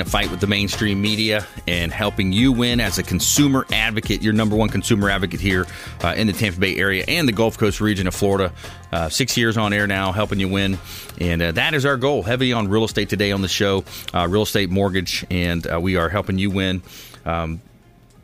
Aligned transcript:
a 0.00 0.04
fight 0.04 0.30
with 0.30 0.40
the 0.40 0.46
mainstream 0.46 1.00
media 1.00 1.46
and 1.66 1.92
helping 1.92 2.32
you 2.32 2.52
win 2.52 2.80
as 2.80 2.98
a 2.98 3.02
consumer 3.02 3.66
advocate, 3.72 4.22
your 4.22 4.32
number 4.32 4.56
one 4.56 4.68
consumer 4.68 5.10
advocate 5.10 5.40
here 5.40 5.66
uh, 6.02 6.14
in 6.16 6.26
the 6.26 6.32
Tampa 6.32 6.60
Bay 6.60 6.76
area 6.76 7.04
and 7.08 7.28
the 7.28 7.32
Gulf 7.32 7.58
Coast 7.58 7.80
region 7.80 8.06
of 8.06 8.14
Florida. 8.14 8.52
Uh, 8.92 9.08
six 9.08 9.36
years 9.36 9.56
on 9.56 9.72
air 9.72 9.86
now, 9.86 10.12
helping 10.12 10.38
you 10.38 10.48
win. 10.48 10.78
And 11.20 11.40
uh, 11.40 11.52
that 11.52 11.74
is 11.74 11.86
our 11.86 11.96
goal. 11.96 12.22
Heavy 12.22 12.52
on 12.52 12.68
real 12.68 12.84
estate 12.84 13.08
today 13.08 13.32
on 13.32 13.42
the 13.42 13.48
show, 13.48 13.84
uh, 14.12 14.26
real 14.28 14.42
estate 14.42 14.70
mortgage, 14.70 15.24
and 15.30 15.66
uh, 15.66 15.80
we 15.80 15.96
are 15.96 16.08
helping 16.08 16.38
you 16.38 16.50
win. 16.50 16.82
Um, 17.24 17.60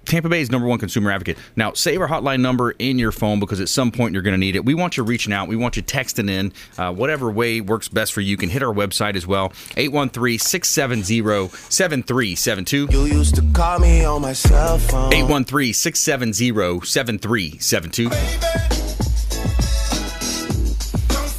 Tampa 0.09 0.29
Bay's 0.29 0.51
number 0.51 0.67
one 0.67 0.79
consumer 0.79 1.11
advocate. 1.11 1.39
Now, 1.55 1.75
save 1.75 2.01
our 2.01 2.09
hotline 2.09 2.41
number 2.41 2.73
in 2.73 2.99
your 2.99 3.13
phone 3.13 3.41
because 3.41 3.61
at 3.61 3.69
some 3.69 3.93
point 3.93 4.15
you're 4.15 4.23
going 4.23 4.33
to 4.33 4.39
need 4.39 4.57
it. 4.57 4.65
We 4.65 4.75
want 4.75 4.97
you 4.97 5.05
reaching 5.05 5.33
out. 5.33 5.49
We 5.49 5.57
want 5.57 5.77
you 5.77 5.83
texting 5.83 6.31
in. 6.31 6.53
Uh, 6.77 6.93
whatever 6.93 7.31
way 7.31 7.61
works 7.61 7.89
best 7.89 8.13
for 8.13 8.23
you. 8.23 8.31
You 8.31 8.37
can 8.37 8.49
hit 8.49 8.63
our 8.63 8.73
website 8.73 9.17
as 9.17 9.27
well 9.27 9.53
813 9.77 10.39
670 10.39 11.49
7372. 11.71 12.89
You 12.91 13.05
used 13.05 13.35
to 13.37 13.43
call 13.53 13.79
me 13.79 14.05
on 14.05 14.23
my 14.23 14.33
cell 14.33 14.79
phone. 14.79 15.13
813 15.13 15.75
670 15.75 16.81
7372. 16.87 18.11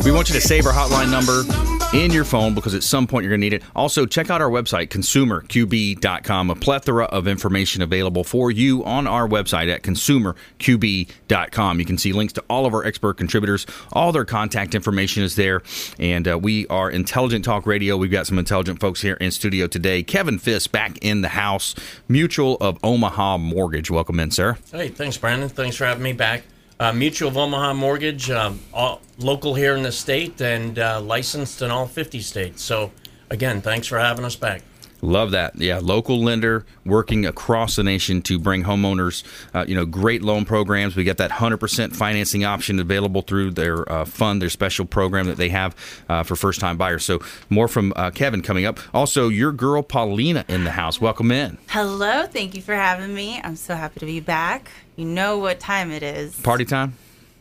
We 0.05 0.11
want 0.11 0.29
you 0.29 0.35
to 0.35 0.41
save 0.41 0.65
our 0.65 0.73
hotline 0.73 1.11
number 1.11 1.78
in 1.93 2.11
your 2.11 2.23
phone 2.23 2.53
because 2.53 2.75
at 2.75 2.83
some 2.83 3.07
point 3.07 3.23
you're 3.23 3.31
going 3.31 3.41
to 3.41 3.45
need 3.45 3.53
it. 3.53 3.63
Also, 3.75 4.05
check 4.05 4.29
out 4.29 4.41
our 4.41 4.49
website, 4.49 4.89
consumerqb.com. 4.89 6.49
A 6.49 6.55
plethora 6.55 7.05
of 7.05 7.27
information 7.27 7.81
available 7.81 8.23
for 8.23 8.51
you 8.51 8.83
on 8.85 9.07
our 9.07 9.27
website 9.27 9.73
at 9.73 9.81
consumerqb.com. 9.81 11.79
You 11.79 11.85
can 11.85 11.97
see 11.97 12.13
links 12.13 12.33
to 12.33 12.43
all 12.49 12.65
of 12.65 12.73
our 12.73 12.85
expert 12.85 13.15
contributors. 13.17 13.65
All 13.91 14.11
their 14.11 14.25
contact 14.25 14.75
information 14.75 15.23
is 15.23 15.35
there. 15.35 15.61
And 15.97 16.27
uh, 16.27 16.37
we 16.37 16.67
are 16.67 16.91
Intelligent 16.91 17.43
Talk 17.43 17.65
Radio. 17.65 17.97
We've 17.97 18.11
got 18.11 18.27
some 18.27 18.37
intelligent 18.37 18.79
folks 18.79 19.01
here 19.01 19.15
in 19.15 19.31
studio 19.31 19.67
today. 19.67 20.03
Kevin 20.03 20.37
Fiske 20.37 20.71
back 20.71 20.97
in 21.01 21.21
the 21.21 21.29
house, 21.29 21.73
Mutual 22.07 22.57
of 22.61 22.77
Omaha 22.83 23.37
Mortgage. 23.37 23.89
Welcome 23.89 24.19
in, 24.19 24.31
sir. 24.31 24.57
Hey, 24.71 24.89
thanks, 24.89 25.17
Brandon. 25.17 25.49
Thanks 25.49 25.75
for 25.75 25.85
having 25.85 26.03
me 26.03 26.13
back. 26.13 26.43
Uh, 26.79 26.93
Mutual 26.93 27.27
of 27.27 27.35
Omaha 27.35 27.73
Mortgage, 27.73 28.31
um, 28.31 28.61
all, 28.73 29.01
local 29.17 29.53
here 29.53 29.75
in 29.75 29.83
the 29.83 29.91
state 29.91 30.39
and 30.39 30.79
uh, 30.79 31.01
licensed 31.01 31.61
in 31.61 31.71
all 31.71 31.85
50 31.85 32.21
states. 32.21 32.63
So, 32.63 32.91
again, 33.29 33.61
thanks 33.61 33.85
for 33.85 33.99
having 33.99 34.23
us 34.23 34.37
back. 34.37 34.61
Love 35.01 35.31
that. 35.31 35.55
Yeah, 35.55 35.79
local 35.81 36.21
lender 36.21 36.65
working 36.85 37.25
across 37.25 37.75
the 37.75 37.83
nation 37.83 38.21
to 38.23 38.37
bring 38.37 38.63
homeowners, 38.63 39.23
uh, 39.53 39.65
you 39.67 39.75
know, 39.75 39.85
great 39.85 40.21
loan 40.21 40.45
programs. 40.45 40.95
We 40.95 41.03
got 41.03 41.17
that 41.17 41.31
100% 41.31 41.95
financing 41.95 42.43
option 42.43 42.79
available 42.79 43.21
through 43.21 43.51
their 43.51 43.89
uh, 43.91 44.05
fund, 44.05 44.41
their 44.41 44.49
special 44.49 44.85
program 44.85 45.27
that 45.27 45.37
they 45.37 45.49
have 45.49 45.75
uh, 46.09 46.23
for 46.23 46.35
first 46.35 46.59
time 46.59 46.77
buyers. 46.77 47.05
So, 47.05 47.19
more 47.49 47.67
from 47.67 47.93
uh, 47.95 48.11
Kevin 48.11 48.41
coming 48.41 48.65
up. 48.65 48.79
Also, 48.93 49.29
your 49.29 49.51
girl 49.51 49.81
Paulina 49.81 50.43
in 50.47 50.65
the 50.65 50.71
house. 50.71 50.99
Welcome 50.99 51.31
in. 51.31 51.57
Hello, 51.69 52.25
thank 52.25 52.55
you 52.55 52.61
for 52.61 52.75
having 52.75 53.13
me. 53.13 53.39
I'm 53.43 53.55
so 53.55 53.75
happy 53.75 53.99
to 54.01 54.05
be 54.05 54.19
back. 54.19 54.69
You 54.95 55.05
know 55.05 55.37
what 55.37 55.59
time 55.59 55.91
it 55.91 56.03
is. 56.03 56.39
Party 56.41 56.65
time? 56.65 56.93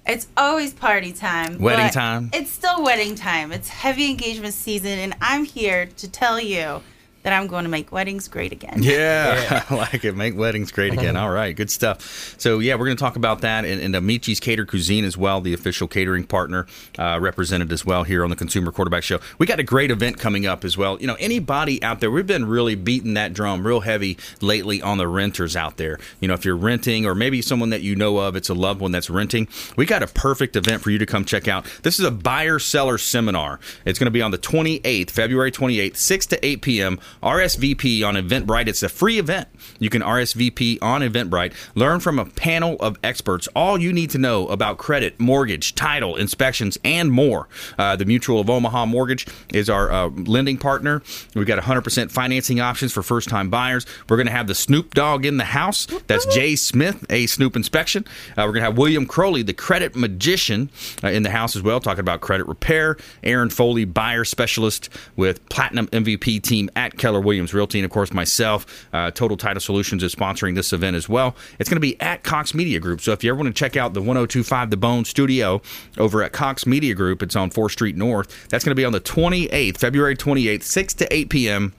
It's 0.06 0.26
always 0.38 0.72
party 0.72 1.12
time. 1.12 1.58
Wedding 1.58 1.90
time? 1.90 2.30
It's 2.32 2.50
still 2.50 2.82
wedding 2.82 3.14
time. 3.14 3.52
It's 3.52 3.68
heavy 3.68 4.08
engagement 4.10 4.54
season, 4.54 4.98
and 4.98 5.14
I'm 5.20 5.44
here 5.44 5.86
to 5.98 6.08
tell 6.08 6.40
you 6.40 6.82
that 7.22 7.32
I'm 7.32 7.46
going 7.46 7.64
to 7.64 7.70
make 7.70 7.92
weddings 7.92 8.28
great 8.28 8.52
again. 8.52 8.82
Yeah, 8.82 9.64
I 9.70 9.74
like 9.74 10.04
it. 10.04 10.14
Make 10.16 10.36
weddings 10.36 10.72
great 10.72 10.92
again. 10.92 11.16
All 11.16 11.30
right, 11.30 11.54
good 11.54 11.70
stuff. 11.70 12.34
So 12.38 12.58
yeah, 12.58 12.74
we're 12.74 12.86
going 12.86 12.96
to 12.96 13.02
talk 13.02 13.16
about 13.16 13.40
that 13.40 13.64
and, 13.64 13.80
and 13.80 13.94
Amici's 13.94 14.40
Cater 14.40 14.64
Cuisine 14.64 15.04
as 15.04 15.16
well, 15.16 15.40
the 15.40 15.54
official 15.54 15.88
catering 15.88 16.24
partner 16.24 16.66
uh, 16.98 17.18
represented 17.20 17.72
as 17.72 17.84
well 17.84 18.04
here 18.04 18.24
on 18.24 18.30
the 18.30 18.36
Consumer 18.36 18.72
Quarterback 18.72 19.02
Show. 19.02 19.20
We 19.38 19.46
got 19.46 19.58
a 19.58 19.64
great 19.64 19.90
event 19.90 20.18
coming 20.18 20.46
up 20.46 20.64
as 20.64 20.76
well. 20.76 20.98
You 21.00 21.06
know, 21.06 21.16
anybody 21.18 21.82
out 21.82 22.00
there, 22.00 22.10
we've 22.10 22.26
been 22.26 22.46
really 22.46 22.74
beating 22.74 23.14
that 23.14 23.32
drum 23.32 23.66
real 23.66 23.80
heavy 23.80 24.16
lately 24.40 24.80
on 24.80 24.98
the 24.98 25.08
renters 25.08 25.56
out 25.56 25.76
there. 25.76 25.98
You 26.20 26.28
know, 26.28 26.34
if 26.34 26.44
you're 26.44 26.56
renting 26.56 27.06
or 27.06 27.14
maybe 27.14 27.42
someone 27.42 27.70
that 27.70 27.82
you 27.82 27.96
know 27.96 28.18
of, 28.18 28.36
it's 28.36 28.48
a 28.48 28.54
loved 28.54 28.80
one 28.80 28.92
that's 28.92 29.10
renting. 29.10 29.48
We 29.76 29.86
got 29.86 30.02
a 30.02 30.06
perfect 30.06 30.56
event 30.56 30.82
for 30.82 30.90
you 30.90 30.98
to 30.98 31.06
come 31.06 31.24
check 31.24 31.48
out. 31.48 31.66
This 31.82 31.98
is 31.98 32.04
a 32.04 32.10
buyer 32.10 32.58
seller 32.58 32.98
seminar. 32.98 33.60
It's 33.84 33.98
going 33.98 34.06
to 34.06 34.10
be 34.10 34.22
on 34.22 34.30
the 34.30 34.38
28th, 34.38 35.10
February 35.10 35.50
28th, 35.52 35.96
6 35.96 36.26
to 36.26 36.46
8 36.46 36.62
p.m. 36.62 37.00
RSVP 37.22 38.06
on 38.06 38.14
Eventbrite. 38.14 38.68
It's 38.68 38.82
a 38.82 38.88
free 38.88 39.18
event. 39.18 39.48
You 39.78 39.90
can 39.90 40.02
RSVP 40.02 40.78
on 40.82 41.02
Eventbrite. 41.02 41.52
Learn 41.74 42.00
from 42.00 42.18
a 42.18 42.24
panel 42.24 42.76
of 42.80 42.98
experts 43.02 43.48
all 43.54 43.78
you 43.78 43.92
need 43.92 44.10
to 44.10 44.18
know 44.18 44.46
about 44.48 44.78
credit, 44.78 45.18
mortgage, 45.18 45.74
title, 45.74 46.16
inspections, 46.16 46.78
and 46.84 47.10
more. 47.10 47.48
Uh, 47.78 47.96
the 47.96 48.04
Mutual 48.04 48.40
of 48.40 48.50
Omaha 48.50 48.86
Mortgage 48.86 49.26
is 49.52 49.68
our 49.70 49.90
uh, 49.90 50.08
lending 50.08 50.58
partner. 50.58 51.02
We've 51.34 51.46
got 51.46 51.62
100% 51.62 52.10
financing 52.10 52.60
options 52.60 52.92
for 52.92 53.02
first 53.02 53.28
time 53.28 53.50
buyers. 53.50 53.86
We're 54.08 54.16
going 54.16 54.26
to 54.26 54.32
have 54.32 54.46
the 54.46 54.54
Snoop 54.54 54.94
Dogg 54.94 55.24
in 55.24 55.36
the 55.36 55.44
house. 55.44 55.86
That's 56.06 56.26
Jay 56.26 56.56
Smith, 56.56 57.04
a 57.10 57.26
Snoop 57.26 57.56
inspection. 57.56 58.04
Uh, 58.30 58.42
we're 58.42 58.52
going 58.52 58.62
to 58.62 58.66
have 58.66 58.78
William 58.78 59.06
Crowley, 59.06 59.42
the 59.42 59.54
credit 59.54 59.96
magician, 59.96 60.70
uh, 61.02 61.08
in 61.08 61.22
the 61.22 61.30
house 61.30 61.56
as 61.56 61.62
well, 61.62 61.80
talking 61.80 62.00
about 62.00 62.20
credit 62.20 62.46
repair. 62.46 62.96
Aaron 63.22 63.50
Foley, 63.50 63.84
buyer 63.84 64.24
specialist 64.24 64.88
with 65.16 65.46
Platinum 65.48 65.86
MVP 65.88 66.42
team 66.42 66.70
at 66.76 66.97
Keller 66.98 67.20
Williams 67.20 67.54
Realty, 67.54 67.78
and 67.78 67.84
of 67.84 67.90
course 67.90 68.12
myself. 68.12 68.86
Uh, 68.92 69.10
Total 69.10 69.36
Title 69.36 69.60
Solutions 69.60 70.02
is 70.02 70.14
sponsoring 70.14 70.54
this 70.54 70.72
event 70.72 70.96
as 70.96 71.08
well. 71.08 71.34
It's 71.58 71.68
going 71.68 71.76
to 71.76 71.80
be 71.80 72.00
at 72.00 72.22
Cox 72.22 72.54
Media 72.54 72.78
Group. 72.80 73.00
So 73.00 73.12
if 73.12 73.24
you 73.24 73.30
ever 73.30 73.40
want 73.40 73.54
to 73.54 73.58
check 73.58 73.76
out 73.76 73.94
the 73.94 74.00
1025 74.00 74.70
The 74.70 74.76
Bone 74.76 75.04
studio 75.04 75.62
over 75.96 76.22
at 76.22 76.32
Cox 76.32 76.66
Media 76.66 76.94
Group, 76.94 77.22
it's 77.22 77.36
on 77.36 77.50
4th 77.50 77.72
Street 77.72 77.96
North. 77.96 78.48
That's 78.48 78.64
going 78.64 78.72
to 78.72 78.80
be 78.80 78.84
on 78.84 78.92
the 78.92 79.00
28th, 79.00 79.78
February 79.78 80.16
28th, 80.16 80.62
6 80.62 80.94
to 80.94 81.14
8 81.14 81.30
p.m. 81.30 81.72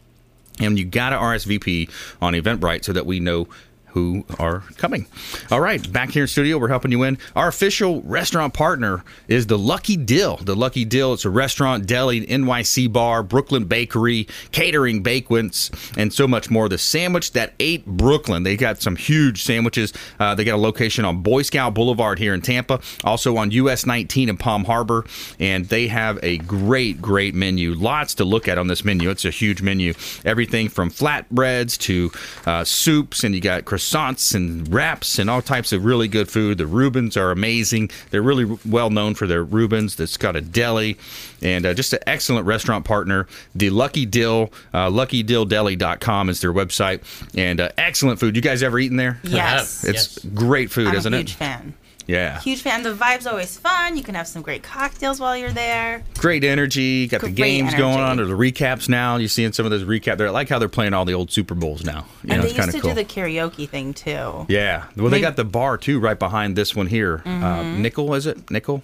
And 0.60 0.78
you 0.78 0.86
got 0.86 1.12
to 1.12 1.16
RSVP 1.16 1.90
on 2.22 2.34
Eventbrite 2.34 2.84
so 2.84 2.92
that 2.94 3.06
we 3.06 3.20
know 3.20 3.48
who 3.92 4.26
are 4.38 4.62
coming. 4.78 5.08
All 5.52 5.62
right, 5.62 5.92
back 5.92 6.12
here 6.12 6.24
in 6.24 6.28
studio, 6.28 6.58
we're 6.58 6.68
helping 6.68 6.92
you 6.92 7.04
in. 7.04 7.18
Our 7.36 7.48
official 7.48 8.02
restaurant 8.04 8.54
partner 8.54 9.04
is 9.28 9.48
the 9.48 9.58
Lucky 9.58 9.98
Dill. 9.98 10.38
The 10.38 10.56
Lucky 10.56 10.86
Dill, 10.86 11.14
it's 11.14 11.26
a 11.26 11.30
restaurant, 11.30 11.86
deli, 11.86 12.26
NYC 12.26 12.92
bar, 12.92 13.24
Brooklyn 13.24 13.66
bakery, 13.66 14.28
catering, 14.52 15.02
banquets, 15.02 15.72
and 15.98 16.14
so 16.14 16.28
much 16.28 16.50
more. 16.50 16.70
The 16.70 16.78
sandwich 16.78 17.34
that 17.34 17.54
ate 17.60 17.86
Brooklyn. 17.86 18.44
They 18.44 18.58
got 18.58 18.82
some 18.82 18.96
huge 18.96 19.44
sandwiches. 19.44 19.94
Uh, 20.20 20.36
they 20.36 20.44
got 20.44 20.56
a 20.56 20.62
location 20.62 21.06
on 21.06 21.22
Boy 21.22 21.42
Scout 21.42 21.74
Boulevard 21.74 22.20
here 22.20 22.34
in 22.34 22.42
Tampa, 22.42 22.80
also 23.04 23.38
on 23.38 23.52
US 23.52 23.86
19 23.86 24.30
in 24.30 24.38
Palm 24.38 24.66
Harbor, 24.66 25.06
and 25.40 25.66
they 25.66 25.88
have 25.88 26.20
a 26.24 26.38
great, 26.40 27.02
great 27.02 27.36
menu. 27.36 27.74
Lots 27.74 28.16
to 28.16 28.26
look 28.26 28.48
at 28.48 28.58
on 28.58 28.68
this 28.68 28.86
menu. 28.86 29.10
It's 29.10 29.26
a 29.26 29.30
huge 29.30 29.62
menu. 29.62 29.94
Everything 30.26 30.70
from 30.70 30.90
flatbreads 30.92 31.78
to 31.80 32.12
uh, 32.46 32.64
soups, 32.64 33.24
and 33.24 33.34
you 33.34 33.42
got 33.42 33.66
croissants 33.80 34.36
and 34.36 34.72
wraps 34.74 35.18
and 35.20 35.30
all 35.30 35.42
types 35.42 35.72
of 35.72 35.86
really 35.86 36.08
good 36.08 36.30
food. 36.30 36.58
The 36.58 36.68
Reubens 36.68 37.16
are 37.18 37.32
amazing. 37.32 37.90
They're 38.12 38.22
really 38.22 38.58
well 38.66 38.90
known 38.90 39.16
for 39.16 39.26
their 39.28 39.44
Reubens. 39.44 40.00
It's 40.00 40.18
got 40.18 40.36
a 40.36 40.42
deli 40.42 40.98
and 41.42 41.66
uh, 41.66 41.74
just 41.74 41.94
an 41.94 42.00
excellent 42.06 42.46
restaurant 42.46 42.86
partner. 42.86 43.28
The 43.56 43.70
Lucky 43.70 44.06
Dill, 44.06 44.52
uh, 44.74 44.90
luckydilldeli.com 44.90 46.30
is 46.30 46.42
their 46.42 46.54
website. 46.54 47.02
And 47.38 47.60
uh, 47.60 47.70
excellent 47.78 48.20
food. 48.20 48.36
You 48.36 48.42
guys 48.42 48.62
ever 48.64 48.78
eaten 48.80 48.98
there? 48.98 49.20
Yes. 49.24 49.84
It's 49.84 50.24
Yes. 50.24 50.34
great 50.34 50.72
food, 50.72 50.88
I'm 50.90 50.96
isn't 50.96 51.14
a 51.14 51.18
it? 51.18 51.20
huge 51.22 51.34
fan. 51.36 51.74
Yeah. 52.10 52.40
Huge 52.42 52.62
fan. 52.64 52.82
The 52.82 52.94
vibe's 52.94 53.28
always 53.28 53.56
fun. 53.58 53.96
You 53.96 54.04
can 54.04 54.16
have 54.16 54.28
some 54.28 54.42
great 54.42 54.64
cocktails 54.64 55.20
while 55.20 55.38
you're 55.38 55.52
there. 55.52 56.04
Great 56.18 56.44
energy. 56.44 57.08
Got 57.08 57.22
the 57.22 57.28
Great 57.28 57.36
games 57.36 57.76
going 57.76 58.00
on, 58.00 58.18
There's 58.18 58.30
the 58.30 58.34
recaps 58.34 58.90
now. 58.90 59.18
You're 59.18 59.30
seeing 59.30 59.54
some 59.54 59.66
of 59.66 59.70
those 59.72 59.84
recap. 59.84 60.18
They're 60.18 60.28
I 60.28 60.32
like 60.32 60.50
how 60.50 60.58
they're 60.58 60.68
playing 60.70 60.94
all 60.96 61.06
the 61.06 61.14
old 61.14 61.32
Super 61.32 61.54
Bowls 61.54 61.84
now. 61.86 62.06
You 62.24 62.32
and 62.34 62.38
know, 62.38 62.42
they 62.42 62.48
it's 62.50 62.58
kind 62.58 62.68
used 62.68 62.78
of 62.78 62.82
to 62.82 62.88
cool. 62.88 62.96
do 62.96 63.04
the 63.04 63.06
karaoke 63.06 63.70
thing 63.70 63.94
too. 63.94 64.46
Yeah. 64.50 64.86
Well, 64.98 65.10
they 65.10 65.18
They- 65.18 65.22
got 65.22 65.36
the 65.36 65.44
bar 65.46 65.78
too 65.78 66.00
right 66.00 66.18
behind 66.18 66.56
this 66.56 66.76
one 66.76 66.88
here. 66.88 67.22
Uh, 67.26 67.30
Mm-hmm. 67.30 67.82
Nickel, 67.84 68.14
is 68.16 68.26
it? 68.26 68.50
Nickel? 68.50 68.82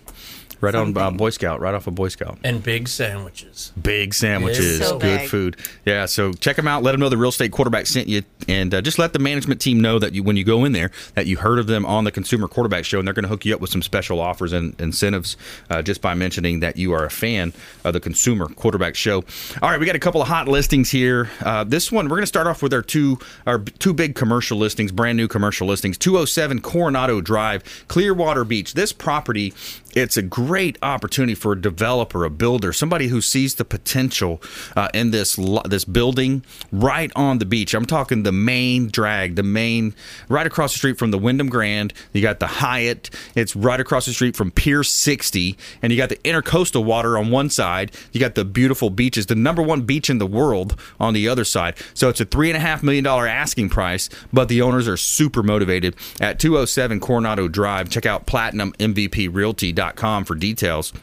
Right 0.61 0.73
on 0.73 0.95
uh. 0.97 1.11
Boy 1.11 1.31
Scout, 1.31 1.59
right 1.59 1.75
off 1.75 1.85
of 1.85 1.95
Boy 1.95 2.07
Scout. 2.07 2.37
And 2.43 2.63
big 2.63 2.87
sandwiches. 2.87 3.73
Big 3.81 4.13
sandwiches, 4.13 4.79
So 4.79 4.97
good 4.97 5.19
big. 5.19 5.29
food. 5.29 5.57
Yeah, 5.85 6.05
so 6.05 6.31
check 6.31 6.55
them 6.55 6.67
out. 6.67 6.81
Let 6.81 6.93
them 6.93 7.01
know 7.01 7.09
the 7.09 7.17
real 7.17 7.29
estate 7.29 7.51
quarterback 7.51 7.85
sent 7.87 8.07
you, 8.07 8.23
and 8.47 8.73
uh, 8.73 8.81
just 8.81 8.97
let 8.97 9.11
the 9.11 9.19
management 9.19 9.59
team 9.59 9.81
know 9.81 9.99
that 9.99 10.13
you, 10.13 10.23
when 10.23 10.37
you 10.37 10.45
go 10.45 10.63
in 10.63 10.71
there, 10.71 10.91
that 11.13 11.27
you 11.27 11.37
heard 11.37 11.59
of 11.59 11.67
them 11.67 11.85
on 11.85 12.05
the 12.05 12.11
Consumer 12.11 12.47
Quarterback 12.47 12.85
Show, 12.85 12.99
and 12.99 13.07
they're 13.07 13.13
going 13.15 13.23
to 13.23 13.29
hook 13.29 13.45
you 13.45 13.53
up 13.55 13.61
with 13.61 13.69
some 13.69 13.81
special 13.81 14.19
offers 14.19 14.53
and 14.53 14.79
incentives 14.79 15.37
uh, 15.69 15.81
just 15.81 16.01
by 16.01 16.13
mentioning 16.13 16.59
that 16.59 16.77
you 16.77 16.93
are 16.93 17.05
a 17.05 17.09
fan 17.09 17.53
of 17.83 17.93
the 17.93 17.99
Consumer 17.99 18.47
Quarterback 18.47 18.95
Show. 18.95 19.23
All 19.61 19.69
right, 19.69 19.79
we 19.79 19.85
got 19.85 19.95
a 19.95 19.99
couple 19.99 20.21
of 20.21 20.27
hot 20.27 20.47
listings 20.47 20.91
here. 20.91 21.29
Uh, 21.41 21.63
this 21.63 21.91
one, 21.91 22.05
we're 22.05 22.17
going 22.17 22.23
to 22.23 22.27
start 22.27 22.47
off 22.47 22.61
with 22.61 22.73
our 22.73 22.81
two 22.81 23.19
our 23.45 23.59
two 23.59 23.93
big 23.93 24.15
commercial 24.15 24.57
listings, 24.57 24.91
brand 24.91 25.17
new 25.17 25.27
commercial 25.27 25.67
listings. 25.67 25.97
207 25.97 26.61
Coronado 26.61 27.21
Drive, 27.21 27.85
Clearwater 27.87 28.43
Beach. 28.43 28.73
This 28.73 28.93
property 28.93 29.53
it's 29.95 30.17
a 30.17 30.21
great 30.21 30.77
opportunity 30.83 31.35
for 31.35 31.53
a 31.53 31.61
developer, 31.61 32.25
a 32.25 32.29
builder, 32.29 32.73
somebody 32.73 33.07
who 33.07 33.21
sees 33.21 33.55
the 33.55 33.63
potential 33.63 34.41
uh, 34.75 34.89
in 34.93 35.11
this 35.11 35.39
this 35.65 35.85
building 35.85 36.43
right 36.71 37.11
on 37.15 37.39
the 37.39 37.45
beach. 37.45 37.73
I'm 37.73 37.85
talking 37.85 38.23
the 38.23 38.33
main 38.33 38.87
drag, 38.87 39.35
the 39.35 39.43
main 39.43 39.95
right 40.27 40.45
across 40.45 40.73
the 40.73 40.77
street 40.79 40.97
from 40.99 41.11
the 41.11 41.17
Wyndham 41.17 41.49
Grand. 41.49 41.93
You 42.11 42.21
got 42.21 42.39
the 42.39 42.47
Hyatt. 42.47 43.04
It's 43.35 43.55
right 43.55 43.79
across 43.79 44.05
the 44.05 44.13
street 44.13 44.35
from 44.35 44.51
Pier 44.51 44.83
60, 44.83 45.57
and 45.81 45.91
you 45.91 45.97
got 45.97 46.09
the 46.09 46.17
intercoastal 46.17 46.83
water 46.83 47.17
on 47.17 47.31
one 47.31 47.49
side. 47.49 47.91
You 48.11 48.19
got 48.19 48.35
the 48.35 48.45
beautiful 48.45 48.89
beaches, 48.89 49.25
the 49.25 49.35
number 49.35 49.61
one 49.61 49.81
beach 49.81 50.09
in 50.09 50.17
the 50.17 50.27
world 50.27 50.79
on 50.99 51.13
the 51.13 51.27
other 51.27 51.43
side. 51.43 51.75
So 51.93 52.09
it's 52.09 52.21
a 52.21 52.25
three 52.25 52.49
and 52.49 52.57
a 52.57 52.61
half 52.61 52.83
million 52.83 53.03
dollar 53.03 53.27
asking 53.27 53.69
price, 53.69 54.09
but 54.31 54.47
the 54.47 54.61
owners 54.61 54.87
are 54.87 54.97
super 54.97 55.43
motivated 55.43 55.95
at 56.19 56.39
207 56.39 56.99
Coronado 56.99 57.47
Drive. 57.47 57.89
Check 57.89 58.05
out 58.05 58.25
PlatinumMVPRealty.com 58.25 60.25
for 60.25 60.35
details. 60.35 60.93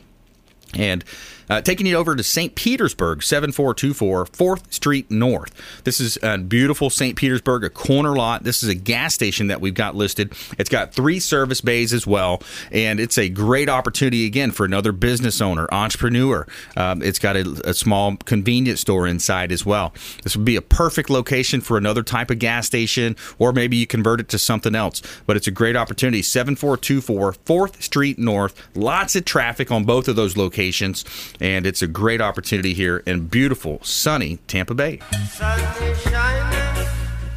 And 0.75 1.05
uh, 1.53 1.61
taking 1.61 1.85
you 1.85 1.97
over 1.97 2.17
to 2.17 2.23
St. 2.23 2.55
Petersburg, 2.55 3.23
7424 3.23 4.25
4th 4.25 4.73
Street 4.73 5.11
North. 5.11 5.53
This 5.85 6.01
is 6.01 6.19
a 6.23 6.39
beautiful 6.39 6.89
St. 6.89 7.15
Petersburg, 7.15 7.63
a 7.63 7.69
corner 7.69 8.17
lot. 8.17 8.43
This 8.43 8.63
is 8.63 8.71
a 8.71 8.75
gas 8.75 9.13
station 9.13 9.49
that 9.49 9.61
we've 9.61 9.75
got 9.75 9.95
listed. 9.95 10.33
It's 10.59 10.71
got 10.71 10.95
three 10.95 11.21
service 11.21 11.61
bays 11.61 11.93
as 11.93 12.07
well. 12.07 12.43
And 12.71 12.99
it's 12.99 13.19
a 13.19 13.29
great 13.29 13.69
opportunity, 13.69 14.25
again, 14.25 14.51
for 14.51 14.65
another 14.65 14.93
business 14.93 15.43
owner, 15.43 15.69
entrepreneur. 15.71 16.47
Um, 16.75 17.03
it's 17.03 17.19
got 17.19 17.37
a, 17.37 17.61
a 17.67 17.75
small 17.75 18.17
convenience 18.17 18.81
store 18.81 19.07
inside 19.07 19.53
as 19.53 19.67
well. 19.67 19.93
This 20.23 20.35
would 20.35 20.47
be 20.47 20.57
a 20.57 20.63
perfect 20.63 21.11
location 21.11 21.61
for 21.61 21.77
another 21.77 22.03
type 22.03 22.31
of 22.31 22.39
gas 22.39 22.67
station, 22.67 23.15
or 23.39 23.53
maybe 23.53 23.77
you 23.77 23.87
convert 23.87 24.21
it 24.21 24.29
to 24.31 24.39
something 24.39 24.75
else. 24.75 25.03
But 25.27 25.37
it's 25.37 25.47
a 25.47 25.51
great 25.51 25.77
opportunity. 25.77 26.23
7424 26.23 27.35
4th 27.35 27.83
Street 27.83 28.19
North. 28.19 28.55
Lots 28.75 29.17
of 29.17 29.27
traffic 29.27 29.71
on 29.71 29.85
both 29.85 30.09
of 30.09 30.17
those 30.17 30.39
locations. 30.39 31.05
And 31.43 31.67
it's 31.67 31.83
a 31.83 31.89
great 31.89 32.21
opportunity 32.21 32.73
here 32.73 32.99
in 32.99 33.27
beautiful, 33.27 33.81
sunny 33.83 34.39
Tampa 34.47 34.75
Bay. 34.75 35.01
Sun 35.29 35.59
is 35.83 36.01
shining, 36.03 36.89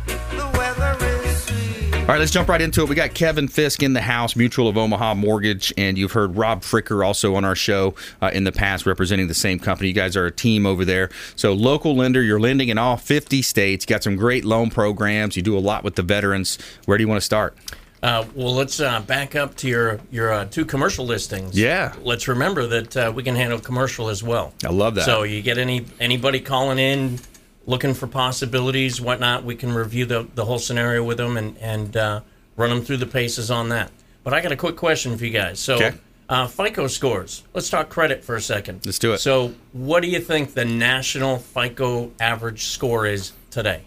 the 0.05 0.47
weather 0.55 0.95
is 1.25 1.41
sweet. 1.41 1.95
All 1.95 2.09
right, 2.09 2.19
let's 2.19 2.29
jump 2.29 2.47
right 2.47 2.61
into 2.61 2.83
it. 2.83 2.89
We 2.89 2.93
got 2.93 3.15
Kevin 3.15 3.47
Fiske 3.47 3.81
in 3.81 3.93
the 3.93 4.01
house, 4.01 4.35
Mutual 4.35 4.67
of 4.67 4.77
Omaha 4.77 5.15
Mortgage, 5.15 5.73
and 5.75 5.97
you've 5.97 6.11
heard 6.11 6.35
Rob 6.37 6.61
Fricker 6.61 7.03
also 7.03 7.33
on 7.33 7.43
our 7.43 7.55
show 7.55 7.95
uh, 8.21 8.29
in 8.31 8.43
the 8.43 8.51
past 8.51 8.85
representing 8.85 9.27
the 9.27 9.33
same 9.33 9.57
company. 9.57 9.87
You 9.89 9.95
guys 9.95 10.15
are 10.15 10.27
a 10.27 10.31
team 10.31 10.67
over 10.67 10.85
there. 10.85 11.09
So, 11.35 11.53
local 11.53 11.95
lender, 11.95 12.21
you're 12.21 12.39
lending 12.39 12.69
in 12.69 12.77
all 12.77 12.97
50 12.97 13.41
states. 13.41 13.87
Got 13.87 14.03
some 14.03 14.17
great 14.17 14.45
loan 14.45 14.69
programs. 14.69 15.35
You 15.35 15.41
do 15.41 15.57
a 15.57 15.59
lot 15.59 15.83
with 15.83 15.95
the 15.95 16.03
veterans. 16.03 16.59
Where 16.85 16.99
do 16.99 17.03
you 17.03 17.07
want 17.07 17.21
to 17.21 17.25
start? 17.25 17.57
Uh, 18.05 18.23
well, 18.35 18.53
let's 18.53 18.79
uh, 18.79 18.99
back 18.99 19.35
up 19.35 19.55
to 19.55 19.67
your 19.67 19.99
your 20.11 20.31
uh, 20.31 20.45
two 20.45 20.63
commercial 20.63 21.07
listings. 21.07 21.57
Yeah. 21.57 21.91
Let's 22.03 22.27
remember 22.27 22.67
that 22.67 22.95
uh, 22.95 23.11
we 23.15 23.23
can 23.23 23.35
handle 23.35 23.59
commercial 23.59 24.09
as 24.09 24.21
well. 24.21 24.53
I 24.63 24.69
love 24.69 24.93
that. 24.93 25.05
So 25.05 25.23
you 25.23 25.41
get 25.41 25.57
any 25.57 25.87
anybody 25.99 26.39
calling 26.39 26.77
in, 26.77 27.17
looking 27.65 27.95
for 27.95 28.05
possibilities, 28.05 29.01
whatnot. 29.01 29.43
We 29.43 29.55
can 29.55 29.73
review 29.73 30.05
the 30.05 30.27
the 30.35 30.45
whole 30.45 30.59
scenario 30.59 31.03
with 31.03 31.17
them 31.17 31.35
and 31.35 31.57
and 31.57 31.97
uh, 31.97 32.21
run 32.55 32.69
them 32.69 32.83
through 32.83 32.97
the 32.97 33.07
paces 33.07 33.49
on 33.49 33.69
that. 33.69 33.89
But 34.23 34.35
I 34.35 34.41
got 34.41 34.51
a 34.51 34.55
quick 34.55 34.75
question 34.75 35.17
for 35.17 35.25
you 35.25 35.31
guys. 35.31 35.59
So. 35.59 35.75
Okay. 35.75 35.93
Uh, 36.27 36.47
FICO 36.47 36.87
scores. 36.87 37.43
Let's 37.53 37.69
talk 37.69 37.89
credit 37.89 38.23
for 38.23 38.35
a 38.35 38.41
second. 38.41 38.83
Let's 38.83 38.97
do 38.97 39.13
it. 39.13 39.19
So, 39.19 39.53
what 39.73 40.01
do 40.01 40.07
you 40.07 40.19
think 40.19 40.55
the 40.55 40.65
national 40.65 41.37
FICO 41.37 42.11
average 42.19 42.65
score 42.65 43.05
is 43.05 43.33
today? 43.51 43.83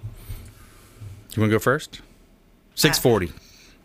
You 1.34 1.42
want 1.42 1.50
to 1.50 1.56
go 1.56 1.58
first? 1.58 2.00
640. 2.76 3.32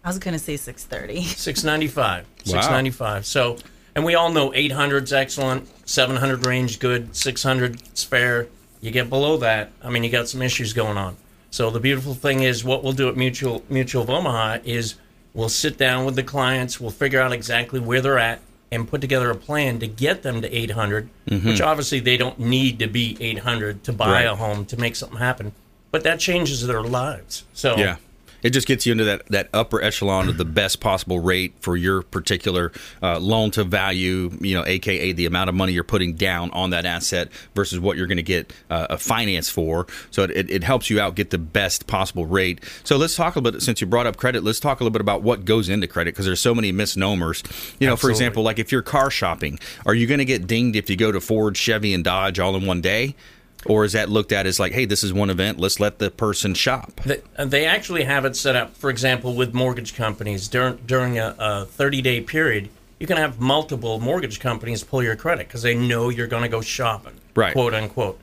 I 0.04 0.10
was 0.10 0.20
gonna 0.20 0.40
say 0.40 0.56
6:30. 0.56 1.24
695 1.24 2.26
695 2.46 3.26
so 3.26 3.58
and 3.96 4.04
we 4.04 4.16
all 4.16 4.32
know 4.32 4.52
800's 4.52 5.14
excellent 5.14 5.68
700 5.88 6.46
range 6.46 6.80
good 6.80 7.16
600 7.16 7.82
is 7.94 8.04
fair. 8.04 8.48
You 8.82 8.92
get 8.92 9.10
below 9.10 9.38
that 9.38 9.72
i 9.82 9.90
mean 9.90 10.04
you 10.04 10.10
got 10.10 10.28
some 10.28 10.42
issues 10.42 10.74
going 10.74 10.98
on. 10.98 11.16
So 11.52 11.70
the 11.70 11.80
beautiful 11.80 12.14
thing 12.16 12.42
is 12.42 12.64
what 12.64 12.84
we'll 12.84 12.94
do 12.94 13.08
at 13.10 13.16
mutual 13.16 13.64
mutual 13.70 14.04
of 14.04 14.10
omaha 14.10 14.58
is 14.66 14.96
we'll 15.34 15.50
sit 15.50 15.78
down 15.78 16.06
with 16.06 16.16
the 16.16 16.24
clients 16.24 16.80
we'll 16.82 16.92
figure 16.92 17.22
out 17.22 17.32
exactly 17.32 17.80
where 17.80 18.02
they're 18.02 18.20
at 18.20 18.40
and 18.72 18.88
put 18.88 19.02
together 19.02 19.30
a 19.30 19.36
plan 19.36 19.80
to 19.80 19.88
get 19.88 20.24
them 20.24 20.42
to 20.42 20.52
800 20.54 21.08
mm-hmm. 21.30 21.48
which 21.48 21.62
obviously 21.62 22.00
they 22.00 22.18
don't 22.18 22.40
need 22.40 22.80
to 22.80 22.88
be 22.88 23.16
800 23.22 23.84
to 23.84 23.94
buy 23.94 24.12
Right. 24.12 24.26
a 24.26 24.36
home 24.36 24.66
to 24.66 24.78
make 24.78 24.96
something 24.96 25.20
happen. 25.20 25.52
But 25.92 26.04
that 26.04 26.20
changes 26.20 26.66
their 26.66 26.82
lives. 26.82 27.44
So 27.54 27.78
Yeah. 27.78 27.98
It 28.44 28.52
just 28.52 28.68
gets 28.68 28.86
you 28.86 28.92
into 28.92 29.06
that, 29.06 29.26
that 29.28 29.50
upper 29.54 29.82
echelon 29.82 30.30
of 30.30 30.38
the 30.38 30.46
best 30.46 30.80
possible 30.80 31.20
rate 31.20 31.54
for 31.60 31.76
your 31.76 32.02
particular 32.02 32.72
uh, 33.02 33.20
loan 33.20 33.52
to 33.52 33.64
value, 33.64 34.32
you 34.42 34.56
know, 34.56 34.66
aka 34.66 35.12
the 35.14 35.26
amount 35.26 35.50
of 35.50 35.56
money 35.56 35.74
you're 35.74 35.84
putting 35.84 36.14
down 36.14 36.52
on 36.52 36.72
that 36.72 36.86
asset 36.86 37.30
versus 37.56 37.80
what 37.80 37.98
you're 37.98 38.08
going 38.08 38.18
to 38.18 38.24
get 38.24 38.54
uh, 38.70 38.88
a 38.90 38.98
finance 38.98 39.50
for. 39.50 39.88
So 40.12 40.24
it, 40.24 40.50
it 40.50 40.64
helps 40.64 40.90
you 40.90 41.00
out 41.00 41.16
get 41.16 41.30
the 41.30 41.38
best 41.38 41.88
possible 41.88 42.26
rate. 42.26 42.64
So 42.84 42.98
let's 42.98 43.16
talk 43.16 43.36
a 43.36 43.40
little 43.40 43.54
bit, 43.54 43.64
since 43.64 43.82
you 43.82 43.88
brought 43.88 44.08
up 44.08 44.18
credit, 44.18 44.44
let's 44.44 44.60
talk 44.60 44.80
a 44.80 44.84
little 44.84 44.94
bit 44.94 45.02
about 45.02 45.24
what 45.24 45.46
goes 45.46 45.70
into 45.70 45.88
credit 45.88 46.14
because 46.14 46.26
there's 46.26 46.42
so 46.42 46.54
many 46.54 46.72
misnomers. 46.72 47.44
You 47.80 47.88
know, 47.88 47.96
for 47.96 48.10
example, 48.10 48.44
like 48.44 48.60
if 48.60 48.72
you're 48.72 48.82
car 48.82 49.10
shopping, 49.10 49.60
are 49.86 49.94
you 49.94 50.08
going 50.08 50.20
to 50.20 50.26
get 50.26 50.48
dinged 50.48 50.76
if 50.76 50.90
you 50.90 50.96
go 50.96 51.12
to 51.12 51.22
Ford, 51.22 51.56
Chevy, 51.56 51.94
and 51.94 52.04
Dodge 52.04 52.40
all 52.40 52.56
in 52.56 52.66
one 52.66 52.82
day? 52.82 53.16
Or 53.66 53.86
is 53.86 53.94
that 53.94 54.10
looked 54.10 54.32
at 54.32 54.46
as 54.46 54.60
like, 54.60 54.74
hey, 54.74 54.86
this 54.86 55.04
is 55.04 55.14
one 55.14 55.30
event, 55.30 55.60
let's 55.60 55.80
let 55.80 56.00
the 56.00 56.12
person 56.12 56.54
shop? 56.54 57.02
They, 57.06 57.22
they 57.38 57.66
actually 57.66 58.04
have 58.04 58.26
it 58.26 58.36
set 58.36 58.56
up, 58.56 58.76
for 58.76 58.90
example, 58.90 59.34
with 59.36 59.54
mortgage 59.54 59.96
companies 59.96 60.48
during 60.48 60.78
during 60.86 61.18
a, 61.20 61.36
a 61.40 61.66
30 61.66 62.02
day 62.02 62.22
period. 62.22 62.70
You 63.00 63.08
can 63.08 63.18
have 63.18 63.40
multiple 63.40 64.00
mortgage 64.00 64.40
companies 64.40 64.84
pull 64.84 65.04
your 65.04 65.16
credit 65.16 65.48
because 65.48 65.62
they 65.62 65.76
know 65.76 66.10
you're 66.10 66.28
going 66.28 66.44
to 66.44 66.50
go 66.50 66.62
shopping, 66.62 67.14
Right. 67.36 67.52
quote 67.54 67.74
unquote. 67.74 68.20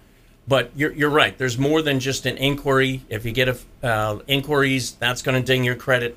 But 0.48 0.70
you're, 0.74 0.92
you're 0.92 1.10
right. 1.10 1.36
There's 1.36 1.58
more 1.58 1.82
than 1.82 2.00
just 2.00 2.26
an 2.26 2.36
inquiry. 2.38 3.02
If 3.08 3.24
you 3.24 3.32
get 3.32 3.48
a, 3.48 3.58
uh, 3.82 4.18
inquiries, 4.26 4.92
that's 4.92 5.22
going 5.22 5.40
to 5.40 5.46
ding 5.46 5.64
your 5.64 5.76
credit. 5.76 6.16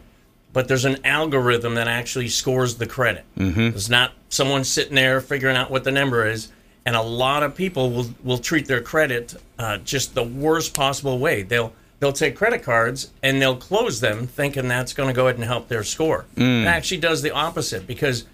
But 0.54 0.68
there's 0.68 0.86
an 0.86 1.06
algorithm 1.06 1.76
that 1.76 1.88
actually 1.88 2.30
scores 2.30 2.76
the 2.76 2.86
credit. 2.88 3.26
Mm-hmm. 3.38 3.76
It's 3.76 3.90
not 3.90 4.14
someone 4.30 4.64
sitting 4.64 4.96
there 4.96 5.20
figuring 5.20 5.56
out 5.58 5.70
what 5.70 5.84
the 5.84 5.92
number 5.92 6.28
is. 6.28 6.52
And 6.86 6.96
a 6.96 7.02
lot 7.02 7.44
of 7.44 7.56
people 7.56 7.90
will, 7.92 8.08
will 8.24 8.38
treat 8.38 8.68
their 8.68 8.82
credit 8.82 9.36
uh, 9.58 9.78
just 9.80 10.16
the 10.16 10.24
worst 10.24 10.74
possible 10.74 11.18
way. 11.20 11.44
They'll 11.44 11.72
they'll 12.00 12.12
take 12.12 12.36
credit 12.36 12.62
cards 12.64 13.12
and 13.24 13.42
they'll 13.42 13.56
close 13.56 14.02
them, 14.02 14.28
thinking 14.28 14.68
that's 14.68 14.92
going 14.94 15.08
to 15.08 15.14
go 15.14 15.28
ahead 15.28 15.36
and 15.36 15.46
help 15.46 15.70
their 15.70 15.84
score. 15.86 16.26
It 16.36 16.66
actually 16.68 16.98
does 17.00 17.22
the 17.22 17.32
opposite 17.32 17.88
because 17.88 18.26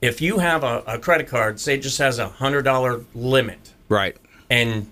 if 0.00 0.20
you 0.20 0.38
have 0.38 0.62
a, 0.62 0.84
a 0.86 0.98
credit 0.98 1.26
card, 1.26 1.58
say 1.58 1.74
it 1.74 1.82
just 1.82 1.98
has 1.98 2.18
a 2.20 2.28
hundred 2.28 2.62
dollar 2.62 3.00
limit, 3.14 3.72
Right. 3.88 4.16
and 4.48 4.90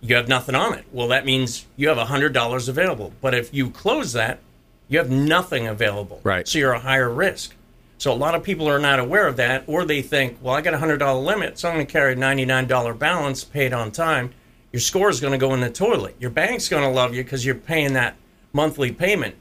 you 0.00 0.14
have 0.14 0.28
nothing 0.28 0.54
on 0.54 0.74
it. 0.74 0.84
Well, 0.92 1.08
that 1.08 1.24
means 1.24 1.66
you 1.76 1.88
have 1.88 1.98
a 1.98 2.04
hundred 2.06 2.32
dollars 2.32 2.68
available. 2.68 3.12
But 3.20 3.34
if 3.34 3.52
you 3.52 3.70
close 3.70 4.12
that, 4.12 4.38
you 4.88 4.98
have 4.98 5.10
nothing 5.10 5.66
available. 5.66 6.20
Right. 6.22 6.46
So 6.46 6.58
you're 6.60 6.72
a 6.72 6.78
higher 6.80 7.10
risk. 7.10 7.54
So 8.02 8.10
a 8.10 8.14
lot 8.14 8.34
of 8.34 8.42
people 8.42 8.68
are 8.68 8.80
not 8.80 8.98
aware 8.98 9.28
of 9.28 9.36
that, 9.36 9.62
or 9.68 9.84
they 9.84 10.02
think, 10.02 10.38
well, 10.42 10.56
I 10.56 10.60
got 10.60 10.74
a 10.74 10.78
hundred 10.78 10.96
dollar 10.96 11.20
limit, 11.20 11.56
so 11.56 11.68
I'm 11.68 11.76
going 11.76 11.86
to 11.86 11.92
carry 11.92 12.14
a 12.14 12.16
ninety 12.16 12.44
nine 12.44 12.66
dollar 12.66 12.94
balance, 12.94 13.44
paid 13.44 13.72
on 13.72 13.92
time. 13.92 14.34
Your 14.72 14.80
score 14.80 15.08
is 15.08 15.20
going 15.20 15.30
to 15.34 15.38
go 15.38 15.54
in 15.54 15.60
the 15.60 15.70
toilet. 15.70 16.16
Your 16.18 16.30
bank's 16.30 16.68
going 16.68 16.82
to 16.82 16.88
love 16.88 17.14
you 17.14 17.22
because 17.22 17.46
you're 17.46 17.54
paying 17.54 17.92
that 17.92 18.16
monthly 18.52 18.90
payment. 18.90 19.36